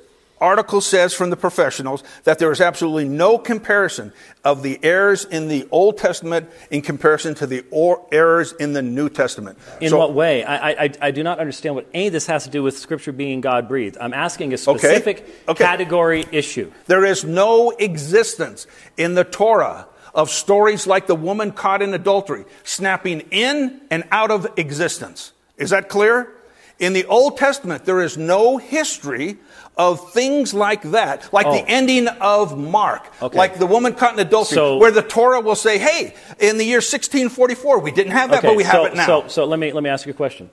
[0.41, 4.13] article says from the professionals that there is absolutely no comparison
[4.45, 8.83] of the errors in the Old Testament in comparison to the or- errors in the
[8.83, 9.59] New Testament.
[9.81, 10.45] In So- what way?
[10.45, 13.13] I, I, I do not understand what any of this has to do with Scripture
[13.13, 13.97] being God breathed.
[14.01, 15.65] I'm asking a specific Okay.
[15.65, 16.71] category issue.
[16.87, 22.45] There is no existence in the Torah of stories like the woman caught in adultery,
[22.65, 25.33] snapping in and out of existence.
[25.59, 26.33] Is that clear?
[26.79, 29.39] In the Old Testament, there is no history
[29.77, 31.65] of things like that, like the Oh.
[31.69, 33.37] ending of Mark, Okay.
[33.37, 36.65] like the woman caught in adultery, So- where the Torah will say, hey, in the
[36.65, 39.07] year 1644, we didn't have that, but we have it now.
[39.07, 40.49] So, so let, me, let me ask you a question.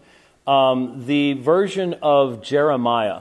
[0.46, 3.20] Um, the version of Jeremiah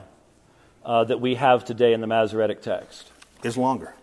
[0.85, 3.09] uh, that we have today in the Masoretic text,
[3.45, 3.95] is longer.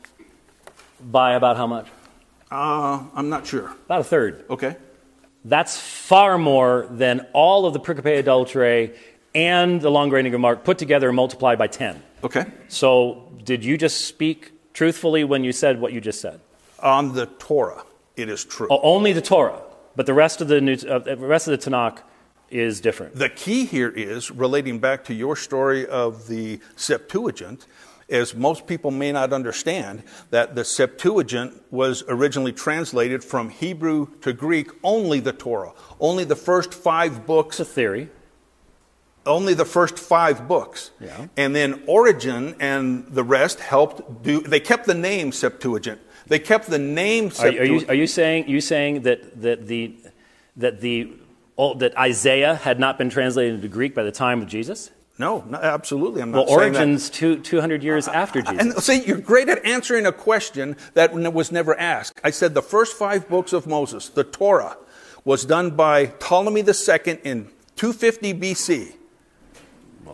[1.02, 1.88] by about how much?
[2.52, 3.72] Uh, I'm not sure.
[3.86, 4.44] About a third.
[4.50, 4.76] Okay.
[5.46, 8.96] That's far more than all of the Pericope Adulterae
[9.36, 12.02] and the long reigning of Mark put together and multiplied by 10.
[12.24, 12.46] Okay.
[12.68, 16.40] So, did you just speak truthfully when you said what you just said?
[16.80, 17.84] On the Torah,
[18.16, 18.68] it is true.
[18.70, 19.62] O- only the Torah,
[19.96, 22.00] but the rest of the, New, uh, the rest of the Tanakh
[22.50, 23.16] is different.
[23.16, 27.68] The key here is relating back to your story of the Septuagint,
[28.10, 34.34] as most people may not understand that the Septuagint was originally translated from Hebrew to
[34.34, 38.10] Greek only the Torah, only the first five books, It's a theory.
[39.26, 40.92] Only the first five books.
[41.00, 41.28] Yeah.
[41.38, 46.00] And then Origen and the rest helped do, they kept the name Septuagint.
[46.28, 49.96] They kept the name Are, are you, are you saying, you saying that, that, the,
[50.58, 51.12] that, the,
[51.78, 54.92] that Isaiah had not been translated into Greek by the time of Jesus?
[55.20, 56.22] no, no, absolutely.
[56.22, 56.80] I'm Well, not saying that.
[56.80, 58.58] Origen's two, 200 years after Jesus.
[58.58, 62.20] And see, you're great at answering a question that was never asked.
[62.24, 64.78] I said the first five books of Moses, the Torah,
[65.26, 68.94] was done by Ptolemy II in 250 BC.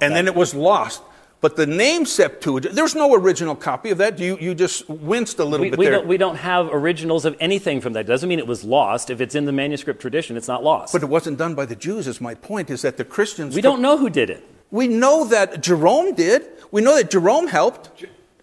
[0.01, 1.01] And then it was lost.
[1.41, 4.17] But the name Septuagint, there's no original copy of that.
[4.17, 5.95] You, you just winced a little we, bit we there.
[5.95, 8.01] don't, we don't have originals of anything from that.
[8.01, 9.09] It Doesn't mean it was lost.
[9.11, 10.91] If it's in the manuscript tradition, it's not lost.
[10.93, 13.53] but it wasn't done by the Jews, is my point, is that the Christians.
[13.53, 14.43] we took- don't know who did it.
[14.71, 16.47] We know that Jerome did.
[16.71, 17.91] We know that Jerome helped.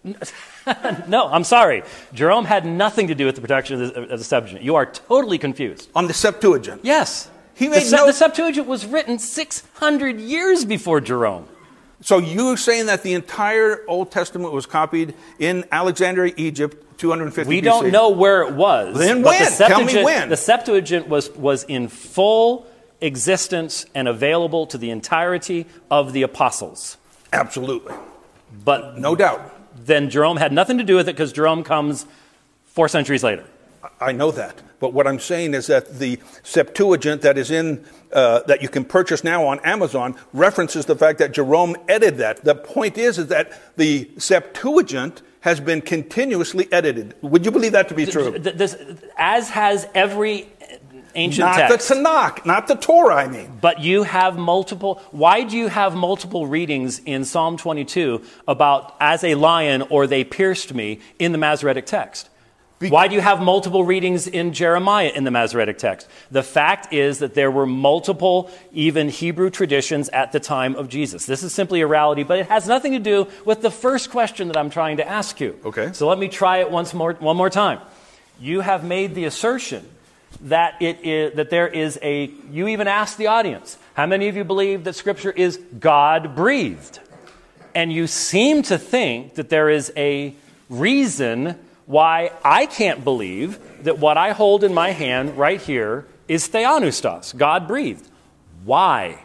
[1.07, 1.83] No, I'm sorry.
[2.13, 4.63] Jerome had nothing to do with the production of the, of the Septuagint.
[4.63, 5.89] You are totally confused.
[5.93, 6.79] On the Septuagint.
[6.83, 7.29] Yes.
[7.55, 11.47] He the, made Se- no- the Septuagint was written 600 years before Jerome.
[12.01, 17.61] So you're saying that the entire Old Testament was copied in Alexandria, Egypt, 250 We
[17.61, 17.63] BC?
[17.63, 18.97] don't know where it was.
[18.97, 19.39] Then when?
[19.41, 20.29] The Tell me Septuagint, when.
[20.29, 22.65] The Septuagint was, was in full
[22.99, 26.97] existence and available to the entirety of the apostles.
[27.31, 27.93] Absolutely.
[28.65, 29.41] But No doubt.
[29.85, 32.05] then Jerome had nothing to do with it because Jerome comes
[32.65, 33.45] four centuries later.
[33.99, 34.61] I know that.
[34.79, 38.85] But what I'm saying is that the Septuagint that is in, uh, that you can
[38.85, 42.43] purchase now on Amazon references the fact that Jerome edited that.
[42.43, 47.15] The point is, is that the Septuagint has been continuously edited.
[47.21, 48.37] Would you believe that to be true?
[48.39, 48.75] Th- This,
[49.17, 50.47] as has every
[51.15, 51.89] ancient Not text.
[51.89, 53.57] the Tanakh, not the Torah, I mean.
[53.61, 55.01] But you have multiple.
[55.11, 60.23] Why do you have multiple readings in Psalm 22 about as a lion or they
[60.23, 62.29] pierced me in the Masoretic text?
[62.91, 66.07] Why do you have multiple readings in Jeremiah in the Masoretic text?
[66.31, 71.25] The fact is that there were multiple, even Hebrew traditions at the time of Jesus.
[71.25, 74.47] This is simply a reality, but it has nothing to do with the first question
[74.47, 75.59] that I'm trying to ask you.
[75.65, 75.91] Okay.
[75.93, 77.79] So let me try it once more, one more time.
[78.39, 79.87] You have made the assertion
[80.41, 82.31] that it is, that there is a.
[82.51, 86.99] You even asked the audience, how many of you believe that Scripture is God breathed?
[87.75, 90.35] And you seem to think that there is a
[90.69, 96.47] reason why I can't believe that what I hold in my hand right here is
[96.47, 98.07] theopneustos, God breathed.
[98.63, 99.19] Why?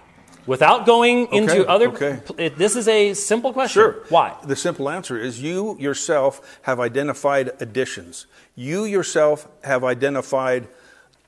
[0.47, 1.89] Without going into other.
[1.89, 2.21] okay.
[2.39, 3.81] it- this is a simple question.
[3.83, 3.97] Sure.
[4.09, 4.35] Why?
[4.45, 8.27] The simple answer is you yourself have identified additions.
[8.57, 10.67] You yourself have identified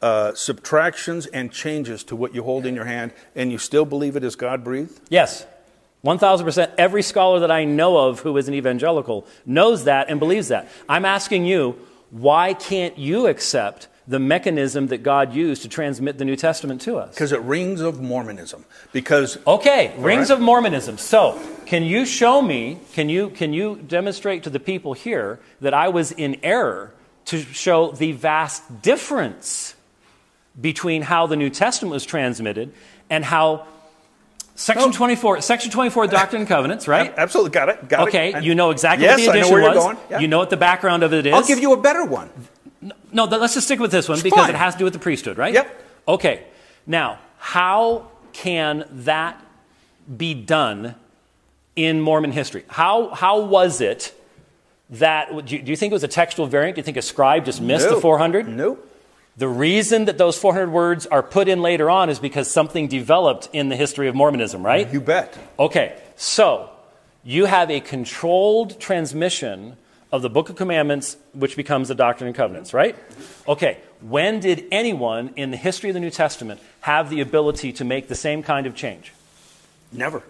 [0.02, 4.16] uh, subtractions and changes to what you hold in your hand, and you still believe
[4.16, 4.98] it is God breathed?
[5.10, 5.46] Yes.
[6.04, 6.72] 1000%.
[6.78, 10.68] Every scholar that I know of who is an evangelical knows that and believes that.
[10.88, 11.76] I'm asking you,
[12.10, 16.96] why can't you accept the mechanism that God used to transmit the New Testament to
[16.96, 17.14] us?
[17.14, 18.64] Because it rings of Mormonism.
[18.92, 20.36] Because Okay, rings right.
[20.36, 20.98] of Mormonism.
[20.98, 25.74] So, can you show me, can you, can you demonstrate to the people here that
[25.74, 26.92] I was in error
[27.26, 29.76] to show the vast difference
[30.60, 32.72] between how the New Testament was transmitted
[33.08, 33.66] and how
[34.54, 37.12] Section 24, Section 24 Doctrine and Covenants, right?
[37.16, 37.88] absolutely got it.
[37.88, 38.08] Got it.
[38.08, 38.44] Okay, it.
[38.44, 39.74] you know exactly yes, what the I know where was.
[39.74, 39.96] you're going.
[40.10, 40.18] Yeah.
[40.18, 41.34] You know what the background of it is.
[41.34, 42.30] I'll give you a better one.
[43.12, 44.50] No, let's just stick with this one It's because fine.
[44.50, 45.52] it has to do with the priesthood, right?
[45.52, 45.84] Yep.
[46.08, 46.44] Okay.
[46.86, 49.42] Now, how can that
[50.16, 50.94] be done
[51.76, 52.64] in Mormon history.
[52.68, 54.14] How, how was it
[54.90, 56.74] that, do you, do you think it was a textual variant?
[56.74, 58.48] Do you think a scribe just missed the 400?
[58.48, 58.86] Nope.
[59.36, 63.48] The reason that those 400 words are put in later on is because something developed
[63.52, 64.92] in the history of Mormonism, right?
[64.92, 65.36] You bet.
[65.58, 66.68] Okay, so
[67.24, 69.76] you have a controlled transmission
[70.12, 72.96] of the Book of Commandments, which becomes the Doctrine and Covenants, right?
[73.46, 77.84] Okay, when did anyone in the history of the New Testament have the ability to
[77.84, 79.12] make the same kind of change?
[79.92, 80.22] Never.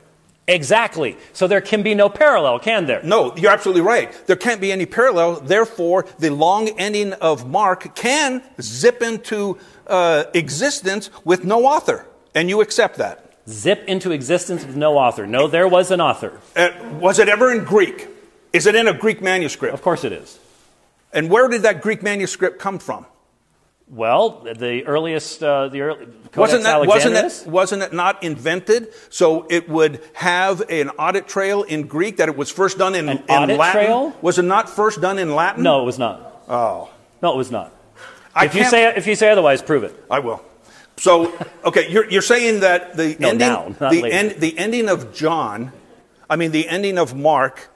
[0.50, 1.16] Exactly.
[1.32, 3.00] So there can be no parallel, can there?
[3.04, 4.10] No, you're absolutely right.
[4.26, 5.40] There can't be any parallel.
[5.40, 12.04] Therefore, the long ending of Mark can zip into uh, existence with no author.
[12.34, 13.32] And you accept that.
[13.48, 15.26] Zip into existence with no author.
[15.26, 16.40] No, there was an author.
[16.56, 16.70] Uh,
[17.00, 18.08] was it ever in Greek?
[18.52, 19.72] Is it in a Greek manuscript?
[19.72, 20.38] Of course it is.
[21.12, 23.06] And where did that Greek manuscript come from?
[23.92, 28.94] Well, the earliest, uh, the early, Codex Wasn't that wasn't it wasn't it not invented
[29.08, 33.08] so it would have an audit trail in Greek that it was first done in,
[33.08, 33.82] An in audit Latin?
[33.84, 34.16] trail?
[34.22, 35.64] Was it not first done in Latin?
[35.64, 36.44] No, it was not.
[36.48, 36.88] Oh,
[37.20, 37.72] No, it was not.
[38.32, 39.92] I if you say if you say otherwise, prove it.
[40.08, 40.40] I will.
[40.96, 41.32] So,
[41.64, 45.72] okay, you're, you're saying that the No, ending, now, the, end, the ending of John,
[46.28, 47.70] I mean, the ending of Mark,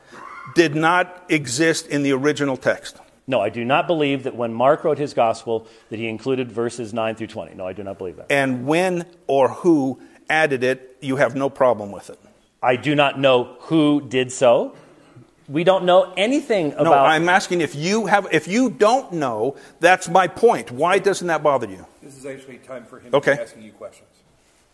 [0.54, 2.98] did not exist in the original text.
[3.26, 6.92] No, I do not believe that when Mark wrote his gospel that he included verses
[6.92, 7.54] 9 through 20.
[7.54, 8.26] No, I do not believe that.
[8.30, 12.18] And when or who added it, you have no problem with it.
[12.62, 14.76] I do not know who did so.
[15.48, 19.56] We don't know anything about No, I'm asking if you have, if you don't know,
[19.80, 20.70] that's my point.
[20.70, 21.84] Why doesn't that bother you?
[22.02, 23.32] This is actually time for him Okay.
[23.32, 24.08] to be asking you questions.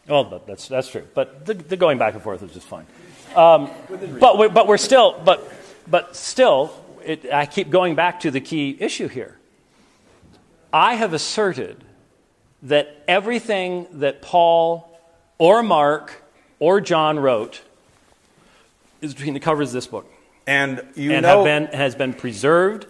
[0.08, 1.06] Well, but that's that's true.
[1.14, 2.86] But the, the going back and forth is just fine.
[3.36, 3.70] Um,
[4.18, 5.52] but we're, but we're still but
[5.86, 6.72] but still,
[7.04, 9.38] it, I keep going back to the key issue here.
[10.72, 11.82] I have asserted
[12.62, 14.86] that everything that Paul
[15.38, 16.22] or Mark
[16.58, 17.62] or John wrote
[19.00, 20.10] is between the covers of this book
[20.46, 22.86] And you and know, have been, has been preserved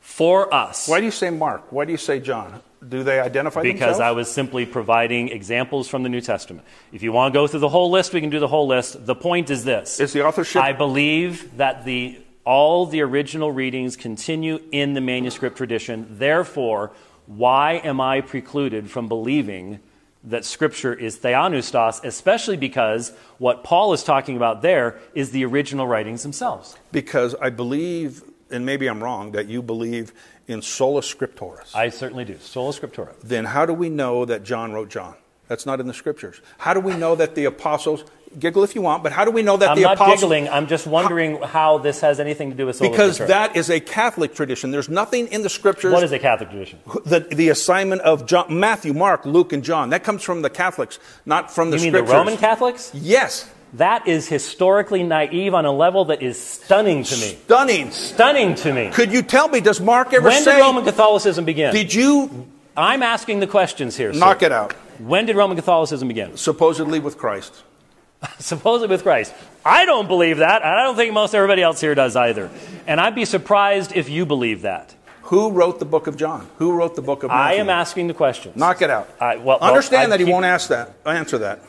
[0.00, 0.88] for us.
[0.88, 1.70] why do you say Mark?
[1.70, 2.60] Why do you say John?
[2.86, 4.00] Do they identify Because themselves?
[4.00, 6.66] I was simply providing examples from the New Testament.
[6.92, 9.06] If you want to go through the whole list, we can do the whole list.
[9.06, 13.96] The point is this Is the authorship- I believe that the, all the original readings
[13.96, 16.06] continue in the manuscript tradition.
[16.18, 16.92] Therefore,
[17.26, 19.80] why am I precluded from believing
[20.24, 25.86] that Scripture is theopneustos, especially because what Paul is talking about there is the original
[25.86, 26.76] writings themselves?
[26.92, 30.12] because I believe, and maybe I'm wrong, that you believe
[30.46, 31.74] in sola scripturis.
[31.74, 32.36] I certainly do.
[32.40, 33.14] Sola Scriptura.
[33.22, 35.14] then how do we know that John wrote John?
[35.48, 36.40] That's not in the scriptures.
[36.58, 38.04] How do we know that the apostles,
[38.38, 40.48] giggle if you want, but how do we know that I'm the not giggling.
[40.48, 43.80] I'm just wondering how this has anything to do with sola Because that is a
[43.80, 44.70] Catholic tradition.
[44.70, 45.92] There's nothing in the scriptures.
[45.92, 46.78] What is a Catholic tradition?
[47.04, 49.90] the, the assignment of John, Matthew, Mark, Luke, and John.
[49.90, 52.10] That comes from the Catholics, not from the You mean scriptures.
[52.10, 52.90] the Roman Catholics?
[52.94, 53.50] Yes.
[53.74, 57.38] That is historically naive on a level that is stunning to me.
[57.44, 57.90] Stunning.
[57.90, 58.90] Stunning to me.
[58.92, 61.74] Could you tell me, does Mark ever When say, did Roman Catholicism begin?
[61.74, 64.12] did you I'm asking the questions here.
[64.14, 64.18] sir.
[64.20, 64.74] knock it out?
[65.06, 66.36] When did Roman Catholicism begin?
[66.36, 67.62] Supposedly with Christ.
[68.38, 69.34] Supposedly with Christ.
[69.64, 72.50] I don't believe that, and I don't think most everybody else here does either.
[72.86, 74.94] And I'd be surprised if you believe that.
[75.22, 76.48] Who wrote the book of John?
[76.58, 77.58] Who wrote the book of Matthew?
[77.58, 78.54] I am asking the questions.
[78.56, 79.08] Knock it out.
[79.20, 80.90] I- well- well, Understand I that he keep- won't ask that.
[81.06, 81.60] Answer that.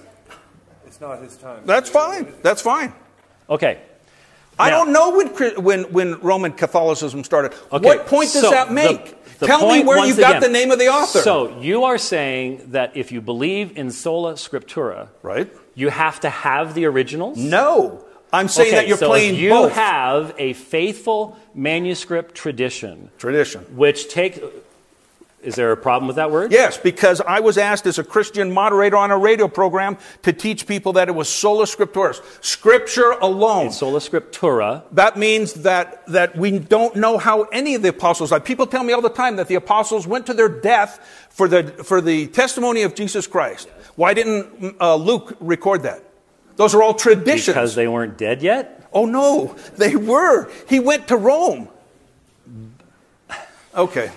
[0.86, 1.62] It's not his time.
[1.66, 2.34] That's fine.
[2.42, 2.94] That's fine.
[3.50, 3.80] Okay.
[4.60, 5.28] I Now- don't know when,
[5.64, 7.54] when, when Roman Catholicism started.
[7.72, 9.23] Okay, What point does so that make?
[9.23, 11.20] the Tell me where you got again- the name of the author.
[11.20, 15.52] So you are saying that if you believe in sola scriptura, right?
[15.76, 17.38] you have to have the originals?
[17.38, 18.04] No.
[18.32, 19.74] I'm saying Okay, that you're so playing if you both.
[19.74, 23.62] have a faithful manuscript tradition, Tradition.
[23.76, 24.42] which take.
[25.44, 26.52] Is there a problem with that word?
[26.52, 30.66] Yes, because I was asked as a Christian moderator on a radio program to teach
[30.66, 33.72] people that it was sola scriptura, scripture alone.
[33.72, 34.84] Sola scriptura.
[34.92, 38.46] That means that, that we don't know how any of the apostles died.
[38.46, 41.64] People tell me all the time that the apostles went to their death for the,
[41.84, 43.68] for the testimony of Jesus Christ.
[43.96, 46.04] Why didn't uh, Luke record that?
[46.56, 47.56] Those are all traditions.
[47.56, 48.84] Because they weren't dead yet?
[48.94, 50.50] oh no, they were.
[50.70, 51.68] He went to Rome.
[53.76, 54.12] Okay.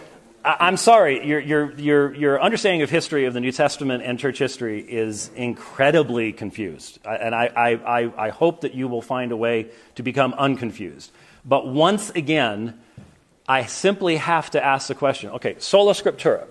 [0.47, 4.39] I'm sorry, your, your, your, your understanding of history of the New Testament and church
[4.39, 7.01] history is incredibly confused.
[7.05, 11.11] And I, I, I, I hope that you will find a way to become unconfused.
[11.45, 12.79] But once again,
[13.49, 16.47] I simply have to ask the question okay, sola scriptura.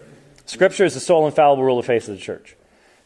[0.46, 2.58] Scripture is the sole infallible rule of faith of the church.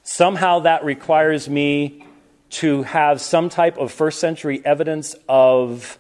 [0.01, 2.03] Somehow that requires me
[2.49, 5.99] to have some type of first century evidence of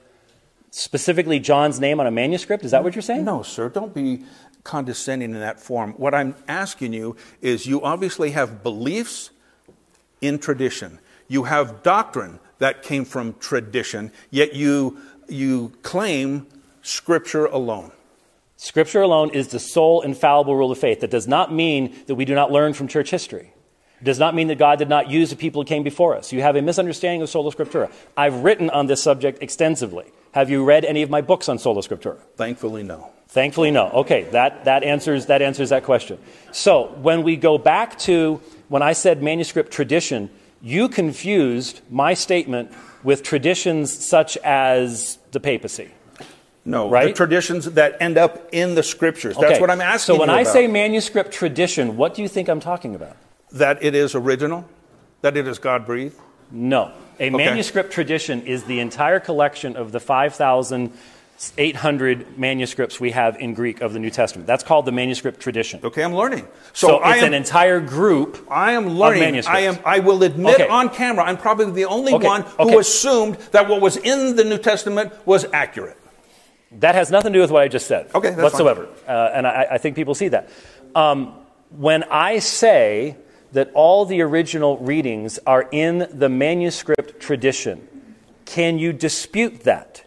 [0.71, 2.65] specifically John's name on a manuscript.
[2.65, 3.25] Is that what you're saying?
[3.25, 4.23] No, sir, don't be
[4.63, 5.93] condescending in that form.
[5.93, 9.31] What I'm asking you is you obviously have beliefs
[10.21, 14.97] in tradition, you have doctrine that came from tradition, yet you,
[15.29, 16.45] you claim
[16.81, 17.91] Scripture alone.
[18.57, 20.99] Scripture alone is the sole infallible rule of faith.
[20.99, 23.53] That does not mean that we do not learn from church history.
[24.01, 26.31] It does not mean that God did not use the people who came before us.
[26.33, 27.91] You have a misunderstanding of sola scriptura.
[28.17, 30.05] I've written on this subject extensively.
[30.33, 32.19] Have you read any of my books on sola scriptura?
[32.35, 33.11] Thankfully, no.
[33.29, 33.89] Thankfully, no.
[33.89, 36.17] Okay, that, that, answers, that answers that question.
[36.51, 40.31] So, when we go back to when I said manuscript tradition,
[40.61, 42.71] you confused my statement
[43.03, 45.89] with traditions such as the papacy.
[46.65, 47.07] No, Right?
[47.07, 49.35] the traditions that end up in the scriptures.
[49.35, 52.49] That's Okay, what I'm asking So, when I say manuscript tradition, what do you think
[52.49, 53.15] I'm talking about?
[53.51, 54.63] that it is original,
[55.21, 56.15] that it is God breathed.
[56.51, 56.91] No.
[57.19, 59.99] A manuscript tradition is the entire collection of the
[61.39, 64.45] 5,800 manuscripts we have in Greek of the New Testament.
[64.45, 65.79] That's called the manuscript tradition.
[65.81, 66.45] Okay, I'm learning.
[66.73, 68.45] So, So, it's am, an entire group.
[68.51, 69.21] I am learning.
[69.21, 69.57] manuscripts.
[69.57, 69.77] I am.
[69.85, 70.67] I will admit Okay.
[70.67, 72.77] on camera, I'm probably the only Okay, one who okay.
[72.79, 75.95] assumed that what was in the New Testament was accurate.
[76.73, 78.89] That has nothing to do with what I just said Okay, that's whatsoever.
[79.07, 80.49] Uh, and I, I think people see that.
[80.93, 81.33] Um,
[81.69, 83.15] when I say
[83.53, 87.87] that all the original readings are in the manuscript tradition,
[88.43, 90.03] can you dispute that?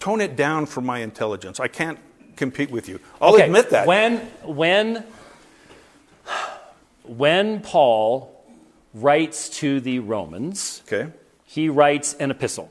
[0.00, 1.60] Tone it down for my intelligence.
[1.60, 1.98] I can't
[2.36, 3.00] compete with you.
[3.20, 3.86] I'll Okay, admit that.
[3.86, 5.04] When, when,
[7.04, 8.34] when Paul
[8.94, 11.10] writes to the Romans, okay.
[11.44, 12.70] he writes an epistle.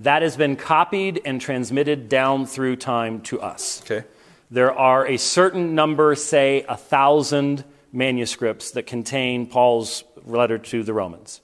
[0.00, 3.82] That has been copied and transmitted down through time to us.
[3.82, 4.06] Okay.
[4.50, 10.92] There are a certain number, say a thousand manuscripts that contain Paul's letter to the
[10.92, 11.40] Romans.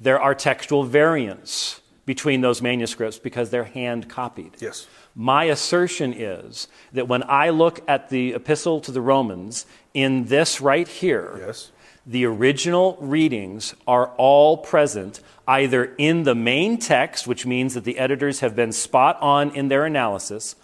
[0.00, 4.52] There are textual variants between those manuscripts because they're hand copied.
[4.60, 4.86] Yes.
[5.14, 10.60] My assertion is that when I look at the epistle to the Romans in this
[10.60, 11.70] right here, Yes.
[12.06, 17.98] the original readings are all present either in the main text, which means that the
[17.98, 20.56] editors have been spot on in their analysis,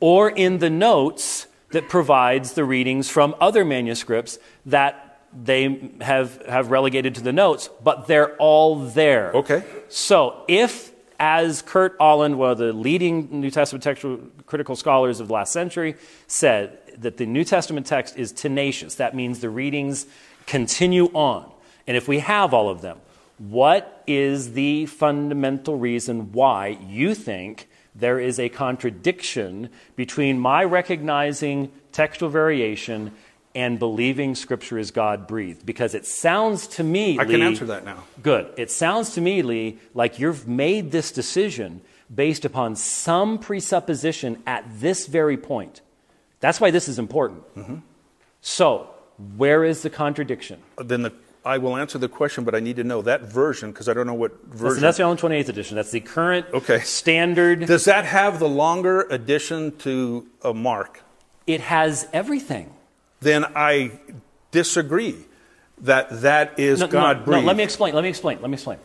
[0.00, 5.05] or in the notes that provides the readings from other manuscripts that
[5.44, 9.32] they have, have relegated to the notes, but they're all there.
[9.32, 9.64] Okay.
[9.88, 15.28] So if, as Kurt Aland, one of the leading New Testament textual critical scholars of
[15.28, 15.96] the last century,
[16.26, 20.06] said that the New Testament text is tenacious, that means the readings
[20.46, 21.50] continue on.
[21.86, 22.98] And if we have all of them,
[23.38, 31.70] what is the fundamental reason why you think there is a contradiction between my recognizing
[31.92, 33.12] textual variation
[33.56, 35.64] and believing Scripture is God breathed?
[35.66, 38.04] Because it sounds to me, I can answer that now.
[38.22, 38.52] Good.
[38.56, 41.80] It sounds to me, Lee, like you've made this decision
[42.14, 45.80] based upon some presupposition at this very point.
[46.38, 47.42] That's why this is important.
[47.56, 47.76] Mm-hmm.
[48.42, 48.90] So,
[49.36, 50.60] where is the contradiction?
[50.78, 51.12] Then the,
[51.44, 54.06] I will answer the question, but I need to know that version because I don't
[54.06, 54.82] know what version.
[54.82, 55.76] that's the only 28th edition.
[55.76, 56.80] That's the current Okay.
[56.80, 57.66] standard.
[57.66, 61.02] Does that have the longer addition to a mark?
[61.46, 62.72] it has everything.
[63.20, 63.92] Then I
[64.50, 65.16] disagree
[65.82, 67.46] that that is No, no, God no, breathed.
[67.46, 67.94] let me explain.
[67.94, 68.38] Let me explain.
[68.40, 68.78] Let me explain.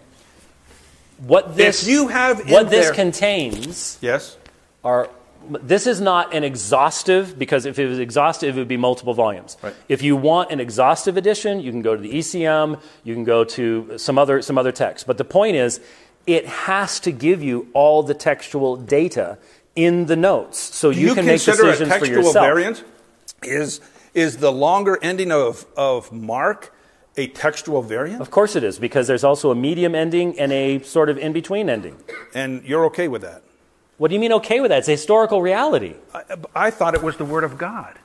[1.19, 4.37] What this, If you have in what this there- contains Yes.
[4.83, 5.09] are
[5.49, 9.57] this is not an exhaustive because if it was exhaustive it would be multiple volumes
[9.63, 9.73] Right.
[9.89, 13.43] if you want an exhaustive edition you can go to the ecm you can go
[13.45, 15.79] to some other some other text but the point is
[16.27, 19.39] it has to give you all the textual data
[19.75, 22.83] in the notes so Do you, can make decisions for textual yourself variant?
[23.41, 23.81] Is
[24.13, 26.73] is the longer ending of, of Mark
[27.17, 28.21] a textual variant?
[28.21, 31.33] of course it is because there's also a medium ending and a sort of in
[31.33, 31.97] between ending
[32.33, 33.43] And you're okay with that?
[33.97, 36.23] what do you mean okay with that it's a historical reality I,
[36.55, 37.97] I thought it was the Word of God.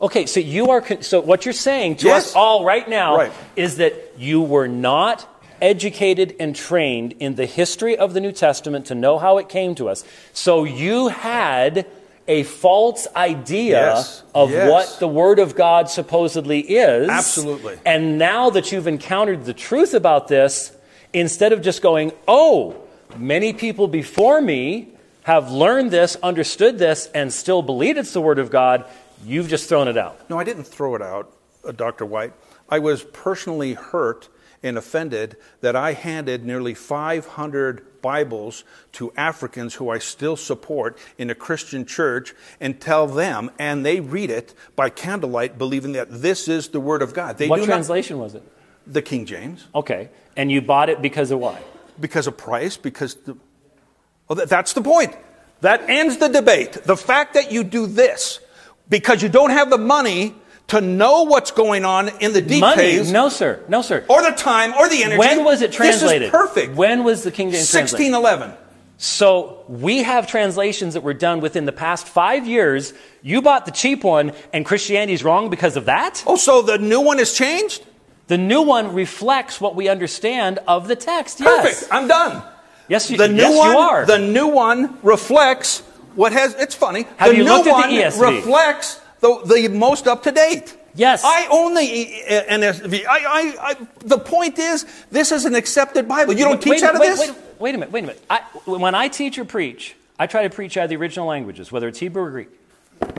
[0.00, 2.28] Okay, so you are con- so what you're saying to Yes.
[2.28, 3.32] us all right now Right.
[3.56, 5.26] is that you were not
[5.60, 9.74] educated and trained in the history of the New Testament to know how it came
[9.74, 10.04] to us.
[10.32, 11.84] So you had
[12.28, 14.22] a false idea Yes.
[14.34, 14.70] of Yes.
[14.70, 17.08] what the Word of God supposedly is.
[17.08, 17.78] Absolutely.
[17.86, 20.72] And now that you've encountered the truth about this,
[21.14, 22.76] instead of just going, oh,
[23.16, 24.88] many people before me
[25.22, 28.84] have learned this, understood this, and still believe it's the Word of God,
[29.24, 30.28] you've just thrown it out.
[30.28, 31.32] No, I didn't throw it out,
[31.66, 32.04] uh, Dr.
[32.04, 32.32] White.
[32.68, 34.28] I was personally hurt
[34.62, 41.30] and offended that I handed nearly 500 Bibles to Africans who I still support in
[41.30, 46.48] a Christian church and tell them, and they read it by candlelight, believing that this
[46.48, 47.38] is the Word of God.
[47.38, 48.42] They what translation was it?
[48.42, 48.52] not
[48.90, 50.08] the King James Okay.
[50.34, 51.60] And you bought it because of why?
[52.00, 55.16] because of price, because the, oh, well, that's the point.
[55.60, 56.72] That ends the debate.
[56.84, 58.40] The fact that you do this
[58.88, 60.34] because you don't have the money
[60.68, 62.82] to know what's going on in the Money?
[62.82, 63.60] details, No, sir.
[63.68, 64.04] No, sir.
[64.08, 65.18] or the time, or the energy.
[65.18, 66.22] When was it translated?
[66.22, 66.74] This is perfect.
[66.76, 68.12] When was the King James translated?
[68.12, 68.64] 1611.
[69.00, 72.92] So we have translations that were done within the past five years.
[73.22, 76.22] You bought the cheap one, and Christianity's wrong because of that?
[76.26, 77.84] Oh, so the new one has changed?
[78.26, 81.40] The new one reflects what we understand of the text.
[81.40, 81.62] Yes.
[81.80, 81.92] Perfect.
[81.94, 82.42] I'm done.
[82.88, 84.04] Yes, you, The new yes, one, you are.
[84.06, 85.80] the new one reflects
[86.14, 86.54] what has.
[86.56, 87.06] It's funny.
[87.18, 88.36] Have the you new looked at one the ESV?
[88.36, 90.76] reflects the, the most up to date.
[90.94, 91.22] Yes.
[91.24, 93.06] I own the NSV.
[93.06, 96.32] I, I, I, the point is, this is an accepted Bible.
[96.32, 97.20] You don't Wait- teach wait, out of wait, this.
[97.20, 97.92] Wait, wait a minute.
[97.92, 98.24] Wait a minute.
[98.28, 101.70] I, when I teach or preach, I try to preach out of the original languages,
[101.70, 102.48] whether it's Hebrew or Greek.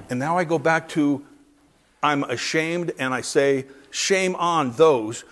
[0.09, 1.25] And now I go back to,
[2.03, 5.23] I'm ashamed, and I say, shame on those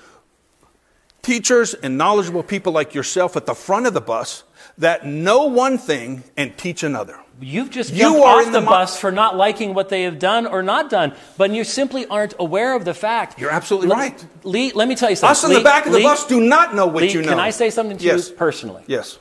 [1.21, 4.43] teachers and knowledgeable people like yourself at the front of the bus
[4.77, 7.19] that know one thing and teach another.
[7.39, 10.03] You've just You jumped are off the, the mo- bus for not liking what they
[10.03, 13.39] have done or not done, but you simply aren't aware of the fact.
[13.39, 14.25] You're absolutely Let- right.
[14.43, 15.31] Lee, let me tell you something.
[15.31, 17.29] Us in the back of the Lee- bus do not know what Lee, you know.
[17.29, 18.29] Can I say something to yes.
[18.29, 18.83] you personally?
[18.87, 19.19] Yes.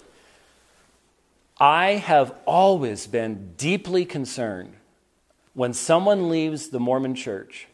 [1.58, 4.74] I have always been deeply concerned
[5.54, 7.66] when someone leaves the Mormon church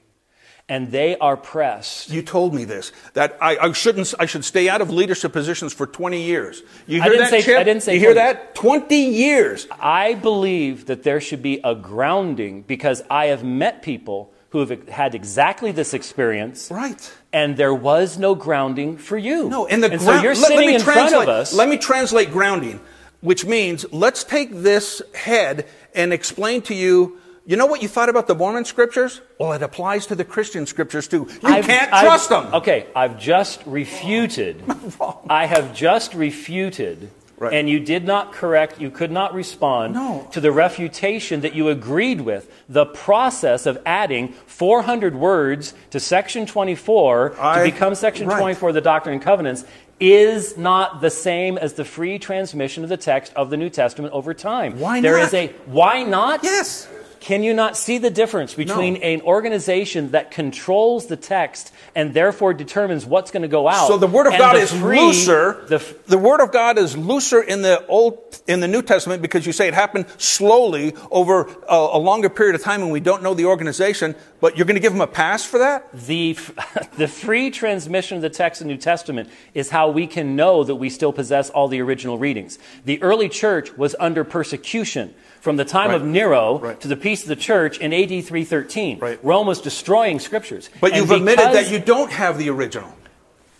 [0.72, 2.08] and they are pressed.
[2.08, 4.14] You told me this that I, I shouldn't.
[4.18, 6.62] I should stay out of leadership positions for 20 years.
[6.86, 7.58] You I hear didn't that, say- Chip?
[7.58, 8.54] I didn't say that You hear that?
[8.54, 9.66] 20 years.
[9.78, 14.88] I believe that there should be a grounding because I have met people who have
[14.88, 16.70] had exactly this experience.
[16.70, 17.12] Right.
[17.34, 19.50] And there was no grounding for you.
[19.50, 21.52] No, and the so you're let- let sitting me in front of us.
[21.52, 22.80] Let me translate grounding,
[23.20, 27.18] which means let's take this head and explain to you.
[27.44, 29.20] You know what you thought about the Mormon scriptures?
[29.38, 31.26] Well, it applies to the Christian scriptures too.
[31.42, 32.54] You I've- can't I've- trust them.
[32.54, 34.62] Okay, I've just refuted.
[35.28, 37.10] I have just refuted.
[37.38, 37.54] Right.
[37.54, 40.28] And you did not correct, you could not respond No.
[40.30, 42.48] to the refutation that you agreed with.
[42.68, 48.38] The process of adding 400 words to section 24 I- to become section right.
[48.38, 49.64] 24 of the Doctrine and Covenants
[49.98, 54.14] is not the same as the free transmission of the text of the New Testament
[54.14, 54.78] over time.
[54.78, 55.24] Why There not?
[55.26, 56.44] is a why not?
[56.44, 56.86] Yes.
[57.22, 62.52] Can you not see the difference between an organization that controls the text and therefore
[62.52, 63.86] determines what's going to go out?
[63.86, 65.64] So the Word of God is free- looser.
[65.68, 68.18] the f- the Word of God is looser in the Old,
[68.48, 72.56] in the New Testament because you say it happened slowly over a, a longer period
[72.56, 74.16] of time, and we don't know the organization.
[74.40, 75.92] But you're going to give them a pass for that?
[75.92, 80.08] the, f- the free transmission of the text in the New Testament is how we
[80.08, 82.58] can know that we still possess all the original readings.
[82.84, 86.80] The early church was under persecution from the time of Nero Right.
[86.80, 89.00] to the peace of the church in AD 313.
[89.00, 89.18] Right.
[89.24, 90.70] Rome was destroying scriptures.
[90.80, 92.94] But And you've admitted that you don't have the original.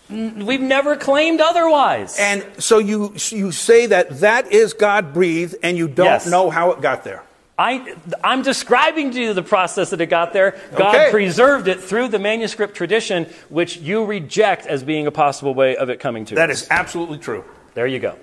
[0.08, 2.16] We've never claimed otherwise.
[2.18, 6.26] And so you, you say that that is God breathed, and you don't Yes.
[6.26, 7.22] know how it got there.
[7.58, 10.54] I, I'm describing to you the process that it got there.
[10.76, 11.10] God Okay.
[11.10, 15.88] preserved it through the manuscript tradition, which you reject as being a possible way of
[15.90, 16.62] it coming to That us.
[16.62, 17.44] is absolutely true.
[17.74, 18.16] There you go.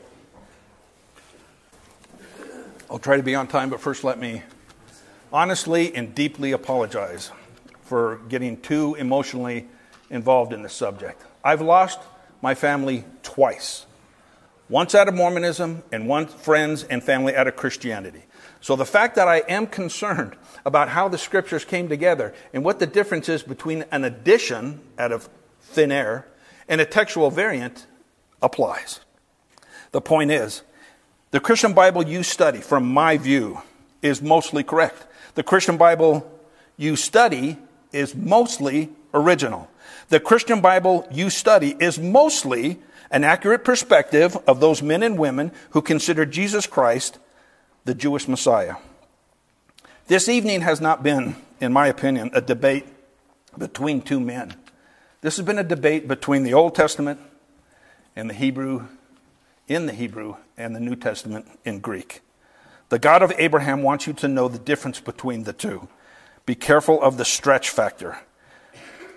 [2.89, 4.43] I'll try to be on time, but first let me
[5.31, 7.31] honestly and deeply apologize
[7.83, 9.67] for getting too emotionally
[10.09, 11.21] involved in this subject.
[11.43, 11.99] I've lost
[12.41, 13.85] my family twice
[14.69, 18.23] once out of Mormonism, and once friends and family out of Christianity.
[18.61, 22.79] So the fact that I am concerned about how the scriptures came together and what
[22.79, 25.27] the difference is between an addition out of
[25.59, 26.27] thin air
[26.67, 27.87] and a textual variant
[28.41, 28.99] applies.
[29.91, 30.61] The point is,
[31.31, 33.61] the Christian Bible you study, from my view,
[34.01, 35.05] is mostly correct.
[35.35, 36.29] The Christian Bible
[36.77, 37.57] you study
[37.91, 39.69] is mostly original.
[40.09, 42.79] The Christian Bible you study is mostly
[43.11, 47.19] an accurate perspective of those men and women who consider Jesus Christ
[47.85, 48.75] the Jewish Messiah.
[50.07, 52.85] This evening has not been, in my opinion, a debate
[53.57, 54.55] between two men.
[55.21, 57.19] This has been a debate between the Old Testament
[58.15, 58.87] and the Hebrew,
[59.69, 62.21] in the Hebrew, and the New Testament in Greek.
[62.89, 65.87] The God of Abraham wants you to know the difference between the two.
[66.45, 68.17] Be careful of the stretch factor.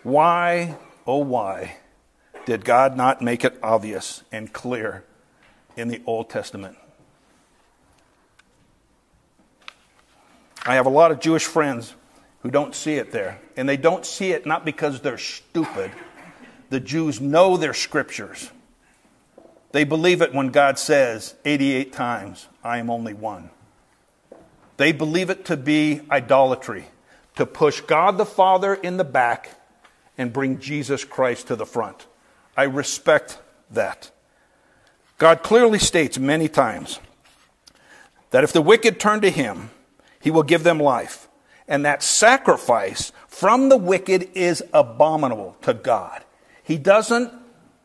[0.03, 0.77] Why,
[1.07, 1.79] oh, why,
[2.45, 5.05] did God not make it obvious and clear
[5.77, 6.77] in the Old Testament?
[10.65, 11.95] I have a lot of Jewish friends
[12.43, 13.41] who don't see it there.
[13.57, 15.91] And they don't see it not because they're stupid.
[16.71, 18.51] The Jews know their scriptures.
[19.73, 23.51] They believe it when God says 88 times, I am only one.
[24.77, 26.87] They believe it to be idolatry,
[27.37, 29.51] to push God the Father in the back
[30.19, 32.07] and bring Jesus Christ to the front.
[32.57, 33.39] I respect
[33.71, 34.11] that.
[35.19, 37.01] God clearly states many times
[38.31, 39.71] that if the wicked turn to him,
[40.21, 41.29] he will give them life.
[41.69, 46.25] And that sacrifice from the wicked is abominable to God.
[46.63, 47.33] He doesn't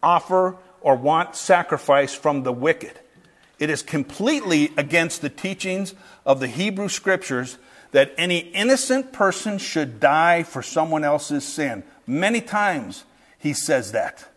[0.02, 0.58] offer
[0.88, 2.98] or want sacrifice from the wicked.
[3.60, 5.94] It is completely against the teachings
[6.26, 7.58] of the Hebrew scriptures
[7.92, 11.84] that any innocent person should die for someone else's sin.
[12.08, 13.04] Many times
[13.38, 14.30] he says that.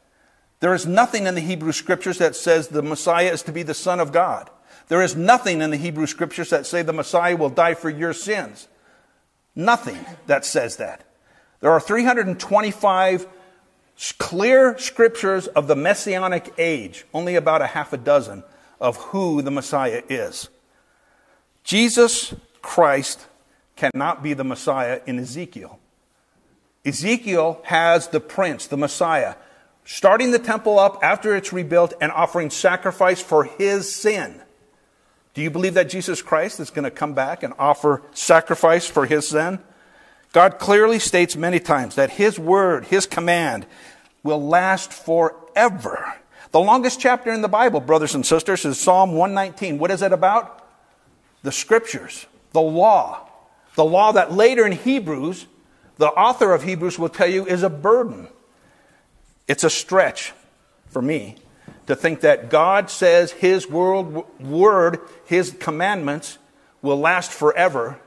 [0.58, 3.72] There is nothing in the Hebrew scriptures that says the Messiah is to be the
[3.72, 4.50] Son of God.
[4.88, 8.12] There is nothing in the Hebrew scriptures that say the Messiah will die for your
[8.12, 8.66] sins.
[9.54, 11.04] Nothing that says that.
[11.60, 13.28] There are 325
[14.18, 18.42] clear scriptures of the messianic age, only about a half a dozen
[18.80, 20.48] of who the Messiah is.
[21.64, 23.26] Jesus Christ
[23.76, 25.78] cannot be the Messiah in Ezekiel.
[26.84, 29.34] Ezekiel has the prince, the Messiah,
[29.84, 34.40] starting the temple up after it's rebuilt and offering sacrifice for his sin.
[35.34, 39.04] Do you believe that Jesus Christ is going to come back and offer sacrifice for
[39.04, 39.60] his sin?
[40.32, 43.66] God clearly states many times that His word, His command,
[44.22, 46.14] will last forever.
[46.52, 49.78] The longest chapter in the Bible, brothers and sisters, is Psalm 119.
[49.78, 50.66] What is it about?
[51.42, 53.28] The scriptures, the law.
[53.76, 55.46] The law that later in Hebrews,
[55.96, 58.28] the author of Hebrews will tell you is a burden.
[59.46, 60.32] It's a stretch
[60.88, 61.36] for me
[61.86, 66.38] to think that God says His word, word His commandments
[66.82, 67.98] will last forever.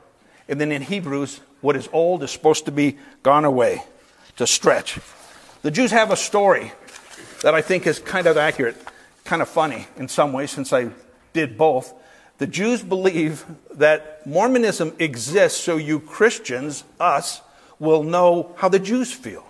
[0.47, 3.83] And then in Hebrews, what is old is supposed to be gone away,
[4.35, 4.99] to stretch.
[5.63, 6.73] The Jews have a story
[7.41, 8.75] that I think is kind of accurate,
[9.23, 10.89] kind of funny in some ways, since I
[11.31, 11.93] did both.
[12.37, 17.41] The Jews believe that Mormonism exists so you Christians, us,
[17.79, 19.45] will know how the Jews feel.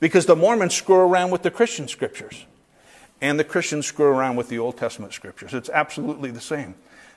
[0.00, 2.46] Because the Mormons screw around with the Christian scriptures,
[3.20, 5.52] and the Christians screw around with the Old Testament scriptures.
[5.52, 6.74] It's absolutely the same.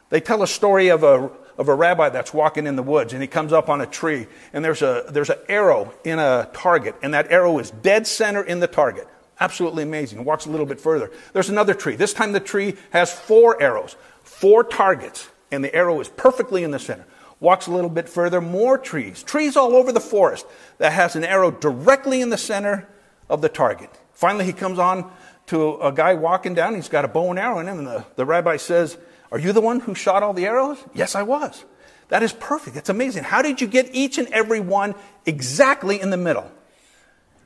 [0.10, 3.22] They tell a story of a, of a rabbi that's walking in the woods and
[3.22, 6.95] he comes up on a tree and there's, a, there's an arrow in a target
[7.02, 9.07] and that arrow is dead center in the target.
[9.40, 10.23] Absolutely amazing.
[10.23, 11.11] Walks a little bit further.
[11.34, 11.95] There's another tree.
[11.95, 16.72] This time the tree has four arrows, four targets, and the arrow is perfectly in
[16.72, 17.06] the center.
[17.40, 19.23] Walks a little bit further, more trees.
[19.23, 20.45] Trees all over the forest
[20.78, 22.88] that has an arrow directly in the center
[23.30, 23.90] of the target.
[24.14, 25.11] Finally, he comes on
[25.48, 26.76] to a guy walking down.
[26.76, 28.95] He's got a bow and arrow in him, and the, the rabbi says,
[29.32, 30.78] are you the one who shot all the arrows?
[30.94, 31.64] Yes, I was.
[32.10, 32.76] That is perfect.
[32.76, 33.24] That's amazing.
[33.24, 34.95] How did you get each and every one
[35.26, 36.52] exactly in the middle?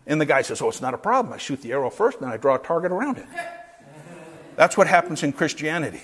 [0.08, 1.34] And the guy says, Oh, it's not a problem.
[1.34, 3.28] I shoot the arrow first, and then I draw a target around it.
[4.56, 6.02] That's what happens in Christianity.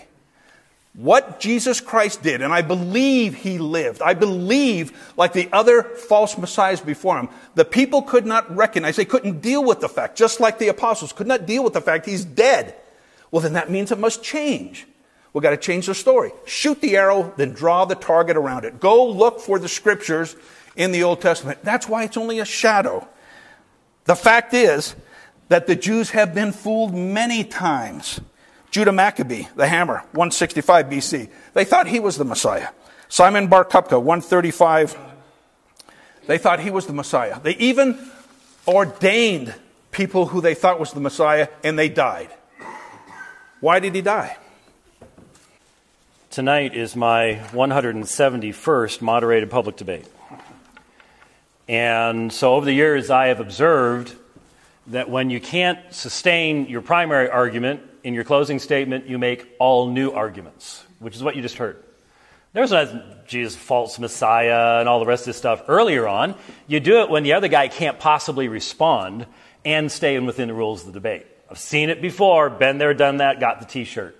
[0.93, 6.37] What Jesus Christ did, and I believe he lived, I believe, like the other false
[6.37, 10.41] messiahs before him, the people could not recognize, they couldn't deal with the fact, just
[10.41, 12.75] like the apostles could not deal with the fact he's dead.
[13.31, 14.85] Well, then that means it must change.
[15.33, 16.31] We've got to change the story.
[16.45, 18.79] Shoot the arrow, then draw the target around it.
[18.79, 20.35] Go look for the scriptures
[20.75, 21.59] in the Old Testament.
[21.63, 23.07] That's why it's only a shadow.
[24.05, 24.95] The fact is
[25.47, 28.19] that the Jews have been fooled many times.
[28.71, 31.29] Judah Maccabee, the hammer, 165 BC.
[31.53, 32.69] They thought he was the Messiah.
[33.09, 34.97] Simon Bar Kokhba, 135.
[36.27, 37.39] They thought he was the Messiah.
[37.41, 37.97] They even
[38.67, 39.53] ordained
[39.91, 42.29] people who they thought was the Messiah, and they died.
[43.59, 44.37] Why did he die?
[46.31, 50.05] Tonight is my 171st moderated public debate.
[51.67, 54.15] And so over the years, I have observed
[54.87, 59.91] that when you can't sustain your primary argument in your closing statement, you make all
[59.91, 61.83] new arguments, which is what you just heard.
[62.53, 66.35] There's no Jesus false Messiah and all the rest of this stuff earlier on.
[66.65, 69.25] You do it when the other guy can't possibly respond
[69.65, 71.27] and stay within the rules of the debate.
[71.49, 74.17] I've seen it before, been there, done that, got the t shirt.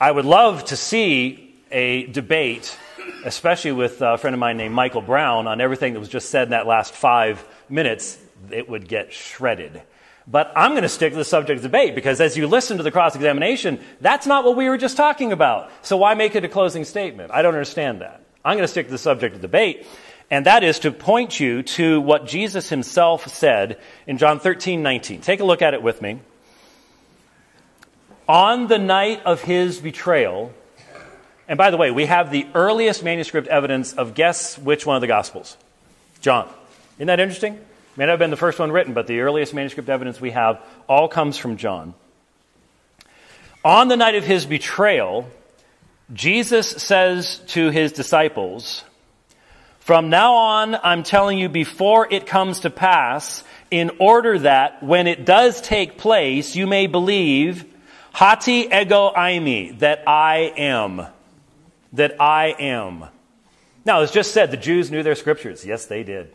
[0.00, 2.78] I would love to see a debate,
[3.24, 6.44] especially with a friend of mine named Michael Brown, on everything that was just said
[6.44, 8.16] in that last five minutes.
[8.52, 9.82] It would get shredded.
[10.28, 12.84] But I'm going to stick to the subject of debate because as you listen to
[12.84, 15.68] the cross examination, that's not what we were just talking about.
[15.82, 17.32] So why make it a closing statement?
[17.32, 18.22] I don't understand that.
[18.44, 19.84] I'm going to stick to the subject of debate,
[20.30, 25.22] and that is to point you to what Jesus himself said in John 13, 19.
[25.22, 26.20] Take a look at it with me
[28.28, 30.52] on the night of his betrayal,
[31.48, 35.00] and by the way, we have the earliest manuscript evidence of guess which one of
[35.00, 35.56] the Gospels?
[36.20, 36.48] John.
[36.98, 37.58] Isn't that interesting?
[37.96, 40.60] May not have been the first one written, but the earliest manuscript evidence we have
[40.88, 41.94] all comes from John.
[43.64, 45.28] On the night of his betrayal,
[46.12, 48.84] Jesus says to his disciples,
[49.80, 55.06] From now on, I'm telling you before it comes to pass, in order that when
[55.06, 57.64] it does take place, you may believe
[58.18, 61.06] Hoti ego eimi, that I am.
[61.92, 63.04] That I am.
[63.84, 65.64] Now, as just said, the Jews knew their scriptures.
[65.64, 66.32] Yes, they did.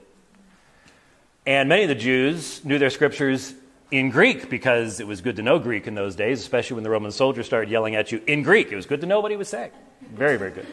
[1.45, 3.53] And many of the Jews knew their scriptures
[3.91, 6.89] in Greek because it was good to know Greek in those days, especially when the
[6.89, 8.71] Roman soldiers started yelling at you in Greek.
[8.71, 9.71] It was good to know what he was saying.
[10.13, 10.67] Very, very good.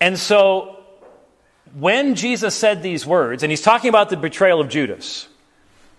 [0.00, 0.80] And so
[1.78, 5.28] when Jesus said these words, and he's talking about the betrayal of Judas,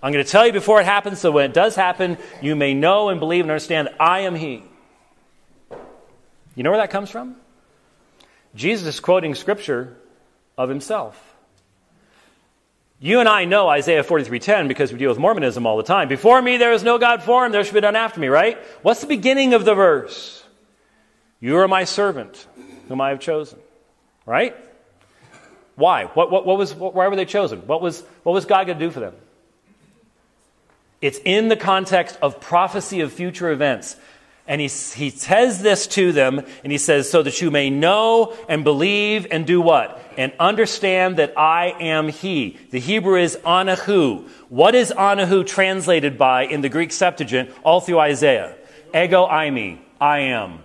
[0.04, 2.74] I'm going to tell you before it happens, so when it does happen, you may
[2.74, 4.64] know and believe and understand that I am He.
[6.56, 7.38] You know where that comes from?
[8.54, 9.96] Jesus is quoting scripture
[10.58, 11.18] of himself.
[13.00, 16.08] You and I know Isaiah 43:10 because we deal with Mormonism all the time.
[16.08, 18.58] Before me there is no God formed, there should be none after me, right?
[18.82, 20.44] What's the beginning of the verse?
[21.40, 22.46] You are my servant,
[22.88, 23.60] whom I have chosen.
[24.26, 24.56] Right?
[25.76, 26.06] Why?
[26.06, 27.60] What, what, what was, why were they chosen?
[27.68, 29.16] What was, what was God going to do for them?
[31.04, 33.98] It's in the context of prophecy of future events.
[34.48, 38.34] And he, he says this to them, and he says, So that you may know
[38.48, 40.02] and believe and do what?
[40.16, 42.58] And understand that I am He.
[42.72, 44.30] The Hebrew is ani hu.
[44.48, 48.56] What is ani hu translated by in the Greek Septuagint all through Isaiah?
[48.96, 49.80] Ego eimi.
[50.00, 50.60] I am.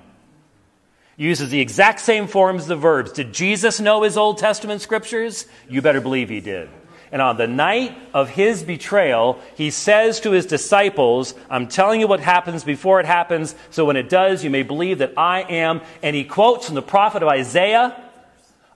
[1.16, 3.10] Uses the exact same forms of the verbs.
[3.10, 5.46] Did Jesus know his Old Testament scriptures?
[5.68, 6.68] You better believe he did.
[7.10, 12.06] And on the night of his betrayal, he says to his disciples, I'm telling you
[12.06, 15.80] what happens before it happens, so when it does, you may believe that I am.
[16.02, 17.98] And he quotes from the prophet of Isaiah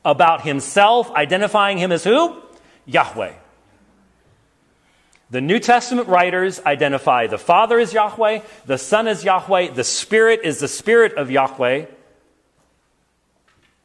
[0.05, 2.41] about himself, identifying him as who?
[2.87, 3.35] Yahweh.
[5.31, 10.41] The New Testament writers identify the Father as Yahweh, the Son as Yahweh, the Spirit
[10.45, 11.87] is the Spirit of Yahweh.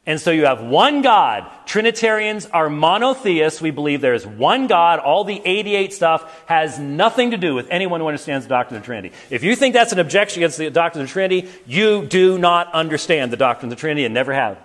[0.08, 1.46] And so you have one God.
[1.66, 3.60] Trinitarians are monotheists.
[3.60, 5.00] We believe there is one God.
[5.00, 8.82] All the 88 stuff has nothing to do with anyone who understands the doctrine of
[8.82, 9.14] the Trinity.
[9.28, 12.72] If you think that's an objection against the doctrine of the Trinity, you do not
[12.72, 14.58] understand the doctrine of the Trinity and never have.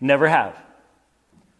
[0.00, 0.56] Never have.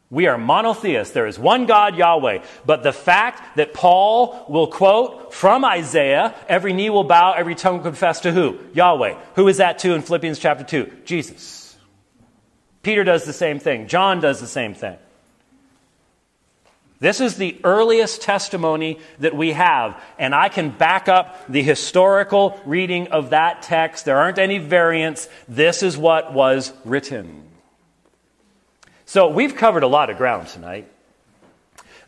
[0.08, 1.12] We are monotheists.
[1.12, 2.44] There is one God, Yahweh.
[2.64, 7.78] But the fact that Paul will quote from Isaiah, every knee will bow, every tongue
[7.78, 8.56] will confess to who?
[8.72, 9.16] Yahweh.
[9.34, 10.92] Who is that to in Philippians chapter 2?
[11.04, 11.57] Jesus.
[12.88, 13.86] Peter does the same thing.
[13.86, 14.96] John does the same thing.
[17.00, 22.58] This is the earliest testimony that we have, and I can back up the historical
[22.64, 24.06] reading of that text.
[24.06, 25.28] There aren't any variants.
[25.46, 27.42] This is what was written.
[29.04, 30.90] So we've covered a lot of ground tonight.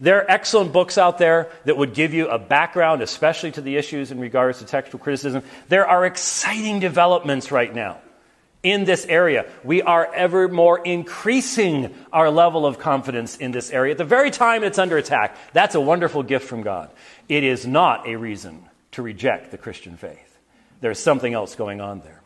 [0.01, 3.77] There are excellent books out there that would give you a background, especially to the
[3.77, 5.43] issues in regards to textual criticism.
[5.69, 7.99] There are exciting developments right now
[8.63, 9.47] in this area.
[9.65, 14.31] We are ever more increasing our level of confidence in this area at the very
[14.31, 15.37] time it's under attack.
[15.53, 16.91] That's a wonderful gift from God.
[17.29, 20.39] It is not a reason to reject the Christian faith.
[20.81, 22.21] There's something else going on there.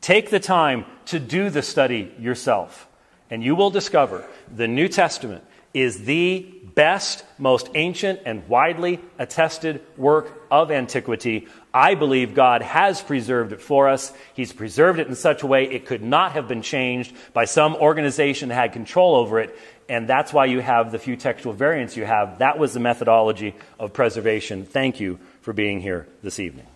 [0.00, 2.88] Take the time to do the study yourself,
[3.30, 4.24] and you will discover
[4.54, 5.44] the New Testament
[5.74, 6.46] is the
[6.78, 11.48] best, most ancient, and widely attested work of antiquity.
[11.74, 14.12] I believe God has preserved it for us.
[14.34, 17.74] He's preserved it in such a way it could not have been changed by some
[17.74, 19.58] organization that had control over it.
[19.88, 22.38] And that's why you have the few textual variants you have.
[22.38, 24.64] That was the methodology of preservation.
[24.64, 26.66] Thank you for being here this evening.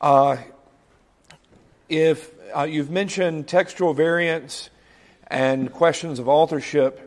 [0.00, 0.38] Uh,
[1.90, 4.70] if uh, you've mentioned textual variants
[5.26, 7.03] and questions of authorship,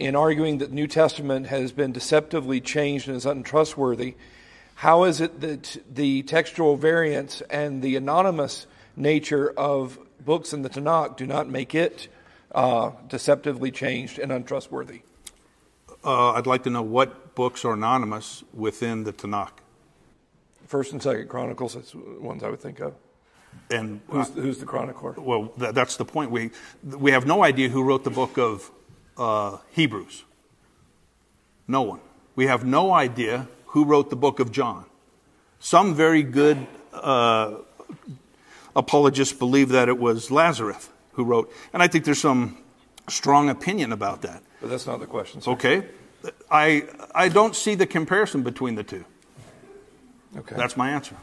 [0.00, 4.14] in arguing that the New Testament has been deceptively changed and is untrustworthy,
[4.76, 8.66] how is it that the textual variants and the anonymous
[8.96, 12.08] nature of books in the Tanakh do not make it
[12.52, 15.02] uh, deceptively changed and untrustworthy?
[16.02, 19.52] Uh, I'd like to know what books are anonymous within the Tanakh.
[20.66, 22.94] First and Second Chronicles, that's ones I would think of.
[23.70, 25.14] And who's, who's the chronicler?
[25.18, 26.30] Well, that, that's the point.
[26.30, 26.52] We
[26.84, 28.70] we have no idea who wrote the book of
[29.20, 30.24] uh, Hebrews?
[31.68, 32.00] No one.
[32.34, 34.86] We have no idea who wrote the book of John.
[35.60, 37.56] Some very good uh,
[38.74, 42.56] apologists believe that it was Lazarus who wrote, and I think there's some
[43.08, 44.42] strong opinion about that.
[44.60, 45.42] But that's not the question.
[45.42, 45.50] Sir.
[45.52, 45.84] Okay.
[46.50, 46.84] I,
[47.14, 49.04] I don't see the comparison between the two.
[50.36, 50.56] Okay.
[50.56, 51.16] That's my answer.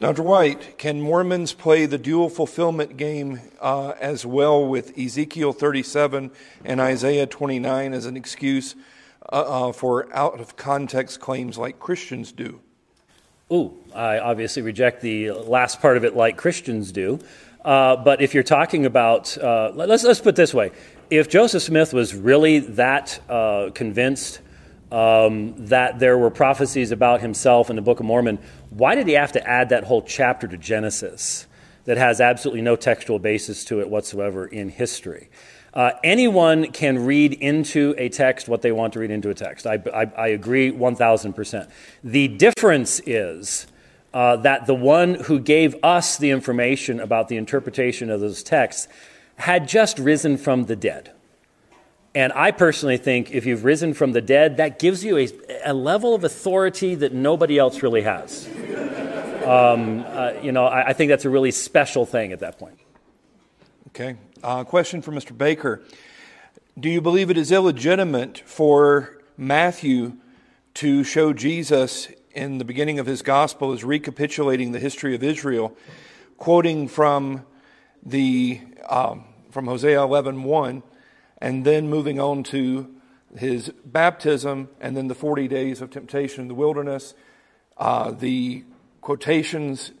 [0.00, 0.22] Dr.
[0.22, 6.30] White, can Mormons play the dual fulfillment game uh, as well with Ezekiel 37
[6.64, 8.74] and Isaiah 29 as an excuse
[9.30, 12.60] uh, uh, for out of context claims like Christians do?
[13.52, 17.18] Ooh, I obviously reject the last part of it like Christians do.
[17.62, 20.72] Uh, but if you're talking about, uh, let's, let's put this way
[21.10, 24.40] if Joseph Smith was really that uh, convinced
[24.92, 28.38] um, that there were prophecies about himself in the Book of Mormon,
[28.70, 31.46] why did he have to add that whole chapter to Genesis
[31.84, 35.28] that has absolutely no textual basis to it whatsoever in history?
[35.72, 39.66] Uh, anyone can read into a text what they want to read into a text.
[39.66, 41.70] I, I, I agree 1000%.
[42.02, 43.66] The difference is
[44.12, 48.88] uh, that the one who gave us the information about the interpretation of those texts
[49.36, 51.12] had just risen from the dead.
[52.14, 55.28] And I personally think if you've risen from the dead, that gives you a,
[55.64, 58.48] a level of authority that nobody else really has.
[59.44, 62.78] Um, uh, you know, I, I, think that's a really special thing at that point.
[63.88, 64.16] Okay.
[64.42, 65.36] Uh, question for Mr.
[65.36, 65.82] Baker.
[66.78, 70.14] Do you believe it is illegitimate for Matthew
[70.74, 75.76] to show Jesus in the beginning of his gospel as recapitulating the history of Israel,
[76.36, 77.44] quoting from
[78.04, 80.82] the um, from Hosea 11:1, 1,
[81.40, 82.94] and then moving on to
[83.36, 87.14] his baptism and then the 40 days of temptation in the wilderness,
[87.76, 88.64] uh, the
[89.00, 89.92] quotations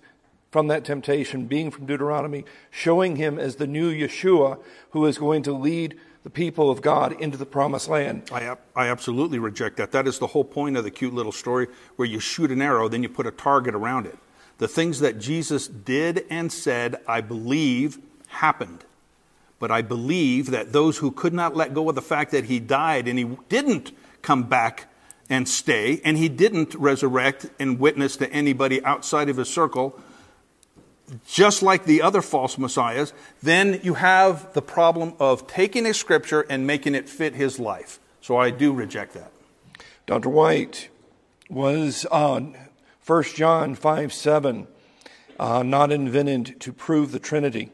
[0.50, 4.58] from that temptation being from Deuteronomy, showing him as the new Yeshua
[4.90, 8.28] who is going to lead the people of God into the promised land.
[8.32, 9.92] I, I absolutely reject that.
[9.92, 12.88] That is the whole point of the cute little story where you shoot an arrow,
[12.88, 14.18] then you put a target around it.
[14.58, 18.84] The things that Jesus did and said, I believe, happened.
[19.60, 22.58] But I believe that those who could not let go of the fact that he
[22.58, 23.92] died and he didn't
[24.22, 24.88] come back
[25.28, 29.98] and stay, and he didn't resurrect and witness to anybody outside of his circle,
[31.26, 36.40] just like the other false messiahs, then you have the problem of taking a scripture
[36.50, 38.00] and making it fit his life.
[38.20, 39.30] So I do reject that.
[40.06, 40.28] Dr.
[40.28, 40.88] White
[41.48, 42.56] was on
[43.06, 44.66] 1 John 5 7,
[45.38, 47.70] uh, not invented to prove the Trinity.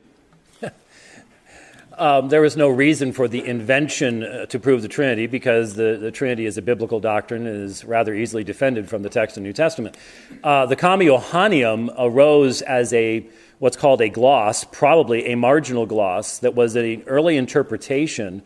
[1.99, 5.97] Um, there was no reason for the invention uh, to prove the Trinity because the,
[5.99, 9.43] the Trinity is a biblical doctrine and is rather easily defended from the text of
[9.43, 9.97] the New Testament.
[10.45, 13.27] Uh, the Comma Johanneum arose as a
[13.61, 18.43] what's called a gloss, probably a marginal gloss, that was an early interpretation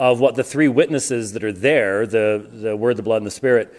[0.00, 3.30] of what the three witnesses that are there the, the Word, the Blood, and the
[3.30, 3.74] Spirit.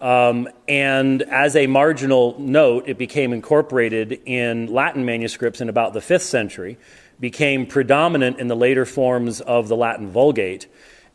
[0.00, 6.00] Um, and as a marginal note, it became incorporated in Latin manuscripts in about the
[6.00, 6.78] 5th century
[7.20, 10.66] became predominant in the later forms of the Latin Vulgate,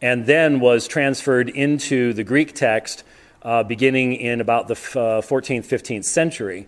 [0.01, 3.03] and then was transferred into the Greek text
[3.41, 6.67] uh, beginning in about the uh, 14th, 15th century.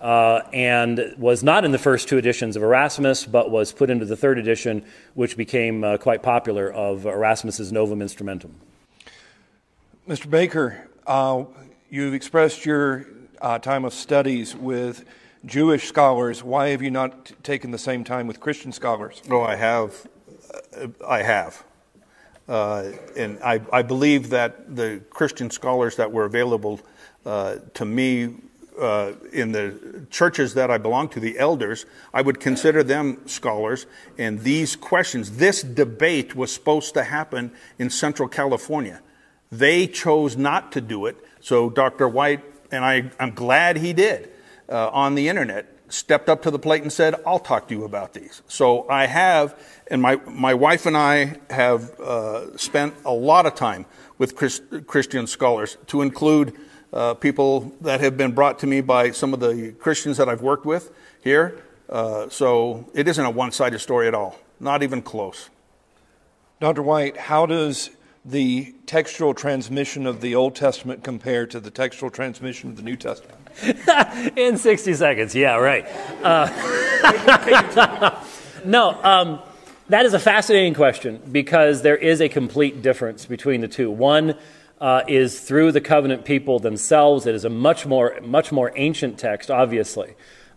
[0.00, 4.04] Uh, and was not in the first two editions of Erasmus, but was put into
[4.04, 4.84] the third edition,
[5.14, 8.50] which became uh, quite popular, of Erasmus's Novum Instrumentum.
[10.06, 10.28] Mr.
[10.28, 11.44] Baker, uh,
[11.88, 13.06] you've expressed your
[13.40, 15.06] uh, time of studies with
[15.46, 19.20] Jewish scholars, why have you not taken the same time with Christian scholars?
[19.30, 20.06] Oh, I have.
[21.06, 21.64] I have.
[22.48, 26.80] Uh, and I, I, believe that the Christian scholars that were available
[27.24, 28.34] uh, to me
[28.78, 33.86] uh, in the churches that I belong to, the elders, I would consider them scholars.
[34.18, 39.00] And these questions, this debate was supposed to happen in Central California.
[39.50, 41.16] They chose not to do it.
[41.40, 42.08] So Dr.
[42.08, 44.33] White, and I, I'm glad he did
[44.68, 47.84] uh, on the internet stepped up to the plate and said, I'll talk to you
[47.84, 48.42] about these.
[48.48, 49.58] So I have,
[49.88, 53.86] and my, my wife and I have uh, spent a lot of time
[54.18, 56.54] with Christ, Christian scholars, to include
[56.92, 60.42] uh, people that have been brought to me by some of the Christians that I've
[60.42, 60.92] worked with
[61.22, 61.62] here.
[61.88, 65.50] Uh, so it isn't a one sided story at all, not even close.
[66.60, 66.82] Dr.
[66.82, 67.90] White, how does
[68.24, 72.96] the textual transmission of the Old Testament compared to the textual transmission of the New
[72.96, 73.38] Testament?
[74.36, 75.34] in 60 seconds.
[75.34, 75.86] Yeah, right.
[76.22, 76.48] Uh,
[78.64, 79.40] no, um,
[79.88, 83.90] that is a fascinating question because there is a complete difference between the two.
[83.90, 84.36] One
[84.80, 87.26] uh, is through the covenant people themselves.
[87.26, 90.14] It is a much more, much more ancient text, obviously.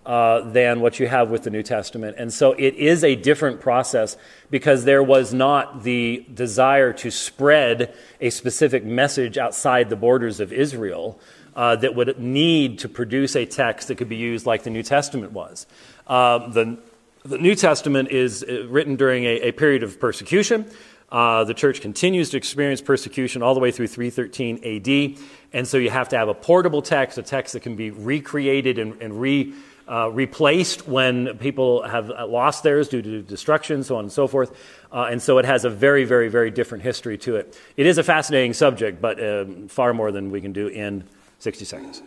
[0.07, 2.15] Uh, than what you have with the New Testament.
[2.17, 4.15] And so it is a different process
[4.49, 10.53] because there was not the desire to spread a specific message outside the borders of
[10.53, 11.19] Israel
[11.57, 14.81] uh, that would need to produce a text that could be used like the New
[14.81, 15.67] Testament was.
[16.07, 16.77] Uh, the,
[17.25, 20.71] the, New Testament is uh, written during a, a period of persecution.
[21.11, 25.21] Uh, the church continues to experience persecution all the way through 313 AD.
[25.51, 28.79] And so you have to have a portable text, a text that can be recreated
[28.79, 29.53] and, and re,
[29.89, 34.51] uh, replaced when people have lost theirs due to destruction, so on and so forth.
[34.91, 37.57] Uh, and so it has a very, very, very different history to it.
[37.75, 41.03] It is a fascinating subject, but um, far more than we can do in
[41.39, 42.01] 60 seconds.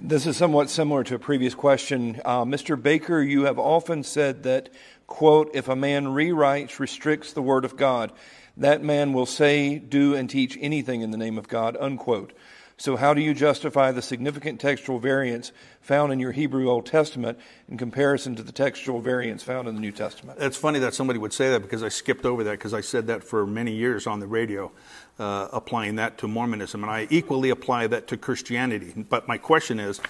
[0.00, 2.20] This is somewhat similar to a previous question.
[2.24, 2.80] Uh, Mr.
[2.80, 4.68] Baker, you have often said that,
[5.08, 8.12] quote, if a man rewrites, restricts the word of God.
[8.56, 12.32] That man will say, do, and teach anything in the name of God, unquote.
[12.80, 15.52] So, how do you justify the significant textual variance
[15.82, 17.38] found in your Hebrew Old Testament
[17.68, 20.38] in comparison to the textual variance found in the New Testament?
[20.40, 23.06] It's funny that somebody would say that because I skipped over that because I said
[23.08, 24.72] that for many years on the radio,
[25.18, 28.94] uh, applying that to Mormonism, and I equally apply that to Christianity.
[28.96, 30.00] But my question is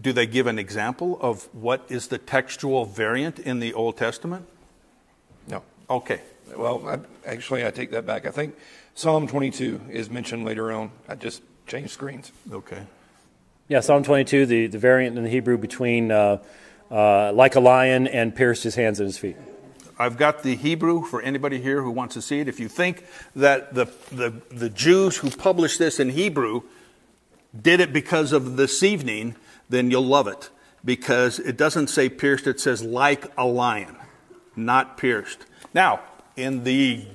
[0.00, 4.44] do they give an example of what is the textual variant in the Old Testament?
[5.46, 5.62] No.
[5.88, 6.22] Okay.
[6.56, 8.26] Well, I, actually, I take that back.
[8.26, 8.56] I think
[8.96, 10.90] Psalm 22 is mentioned later on.
[11.08, 12.32] I just changed screens.
[12.50, 12.82] Okay.
[13.68, 16.42] Yeah, Psalm 22, the, the variant in the Hebrew between uh,
[16.90, 19.36] uh, like a lion and pierced his hands and his feet.
[19.98, 22.48] I've got the Hebrew for anybody here who wants to see it.
[22.48, 26.62] If you think that the, the, the Jews who published this in Hebrew
[27.60, 29.34] did it because of this evening,
[29.68, 30.50] then you'll love it.
[30.84, 33.96] Because it doesn't say pierced, it says like a lion,
[34.54, 35.46] not pierced.
[35.74, 36.00] Now,
[36.36, 37.06] in the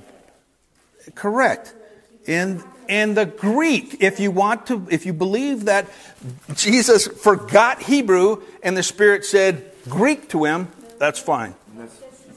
[1.15, 1.73] correct,
[2.25, 5.87] in in the Greek, if you want to, if you believe that
[6.55, 10.67] Jesus forgot Hebrew and the Spirit said Greek to him,
[10.99, 11.55] that's fine.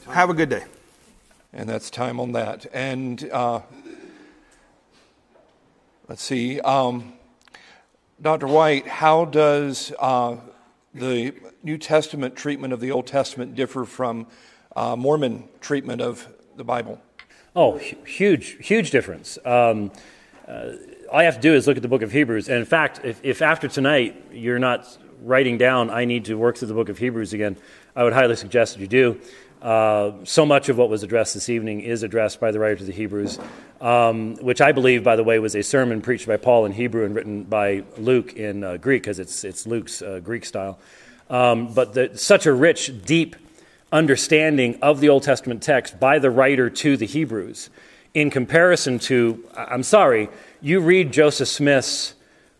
[0.07, 0.63] Have a good day.
[1.53, 2.65] And that's time on that.
[2.73, 3.61] And uh,
[6.07, 7.13] let's see, um,
[8.21, 8.47] Dr.
[8.47, 10.37] White, how does uh,
[10.93, 14.27] the New Testament treatment of the Old Testament differ from
[14.75, 17.01] uh, Mormon treatment of the Bible?
[17.55, 19.37] Oh, huge, huge difference.
[19.45, 19.91] Um,
[20.47, 20.71] uh,
[21.11, 22.49] all you have to do is look at the book of Hebrews.
[22.49, 26.57] And in fact, if, if after tonight you're not writing down, I need to work
[26.57, 27.57] through the book of Hebrews again,
[27.95, 29.19] I would highly suggest that you do.
[29.61, 32.83] Uh, so much of what was addressed this evening is addressed by the writer to
[32.83, 33.39] the Hebrews,
[33.81, 37.05] um, which I believe, by the way, was a sermon preached by Paul in Hebrew
[37.05, 40.77] and written by Luke in uh, Greek, because it's, it's Luke's uh, Greek style.
[41.29, 43.35] Um, but the, such a rich, deep
[43.91, 47.69] understanding of the Old Testament text by the writer to the Hebrews
[48.15, 50.29] in comparison to, I'm sorry,
[50.61, 52.15] you read Joseph Smith's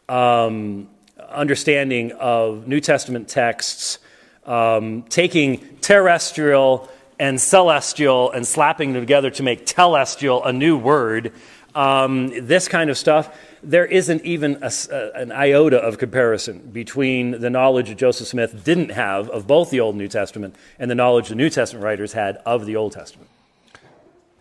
[0.08, 0.90] um,
[1.30, 3.98] understanding of New Testament texts,
[4.46, 11.32] um, taking terrestrial and celestial and slapping them together to make telestial a new word,
[11.74, 17.40] um, this kind of stuff, there isn't even a, a, an iota of comparison between
[17.40, 20.92] the knowledge that Joseph Smith didn't have of both the Old and New Testament and
[20.92, 23.30] the knowledge the New Testament writers had of the Old Testament.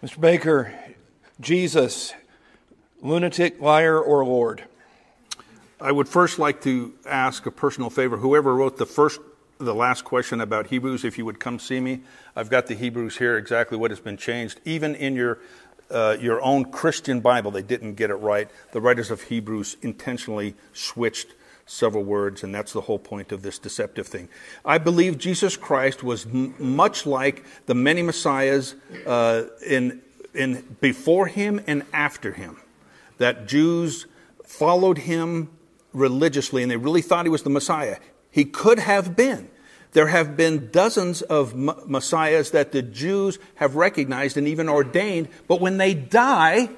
[0.05, 0.20] Mr.
[0.20, 0.74] Baker,
[1.40, 2.15] Jesus,
[3.02, 4.65] lunatic, liar, or Lord?
[5.81, 8.16] I would first like to ask a personal favor.
[8.16, 9.20] Whoever wrote the first,
[9.59, 12.01] the last question about Hebrews, if you would come see me,
[12.36, 14.61] I've got the Hebrews here, exactly what has been changed.
[14.65, 15.40] Even in your
[15.90, 18.48] uh, your own Christian Bible, they didn't get it right.
[18.73, 21.28] The writers of Hebrews intentionally switched
[21.66, 24.28] several words, and that's the whole point of this deceptive thing.
[24.65, 28.74] I believe Jesus Christ was m- much like the many messiahs
[29.06, 30.01] uh, in
[30.35, 32.59] in before him and after him,
[33.19, 34.06] that Jews
[34.44, 35.51] followed him
[35.93, 37.98] religiously and they really thought he was the Messiah.
[38.31, 39.48] He could have been.
[39.93, 45.61] There have been dozens of messiahs that the Jews have recognized and even ordained, but
[45.61, 46.69] when they die,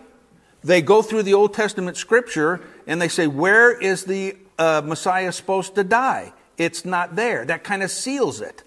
[0.62, 5.32] they go through the Old Testament scripture and they say, Where is the uh, Messiah
[5.32, 6.34] supposed to die?
[6.58, 7.46] It's not there.
[7.46, 8.62] That kind of seals it.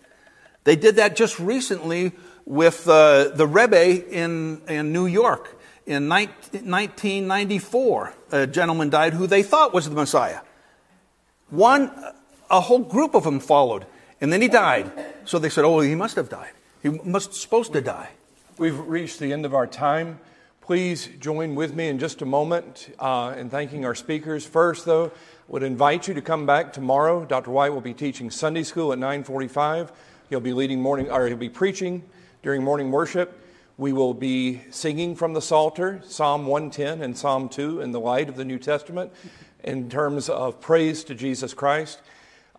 [0.64, 2.14] They did that just recently
[2.50, 5.56] with uh, the Rebbe in, in New York.
[5.86, 10.40] In 19, 1994, a gentleman died who they thought was the Messiah.
[11.52, 11.92] One,
[12.50, 13.86] a whole group of them followed,
[14.20, 14.92] and then he died.
[15.26, 16.52] So they said, oh, he must have died.
[16.82, 18.10] He must supposed to die.
[18.58, 20.20] We've reached the end of our time.
[20.62, 24.44] Please join with me in just a moment uh, in thanking our speakers.
[24.44, 25.12] First, though, I
[25.48, 27.26] would invite you to come back tomorrow.
[27.26, 27.52] Dr.
[27.52, 29.92] White will be teaching Sunday school at 9:45.
[30.30, 32.04] He'll be leading morning, or he'll be preaching
[32.42, 33.38] during morning worship,
[33.78, 38.30] we will be singing from the Psalter, Psalm 110 and Psalm 2 in the light
[38.30, 39.12] of the New Testament
[39.64, 42.02] in terms of praise to Jesus Christ.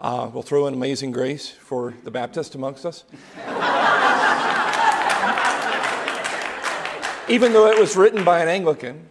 [0.01, 3.05] Uh, we'll throw in Amazing Grace for the Baptist amongst us.
[7.29, 9.09] Even though it was written by an Anglican.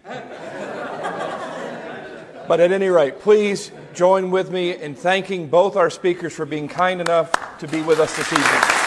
[2.47, 6.67] But at any rate, please join with me in thanking both our speakers for being
[6.67, 8.78] kind enough to be with us this evening.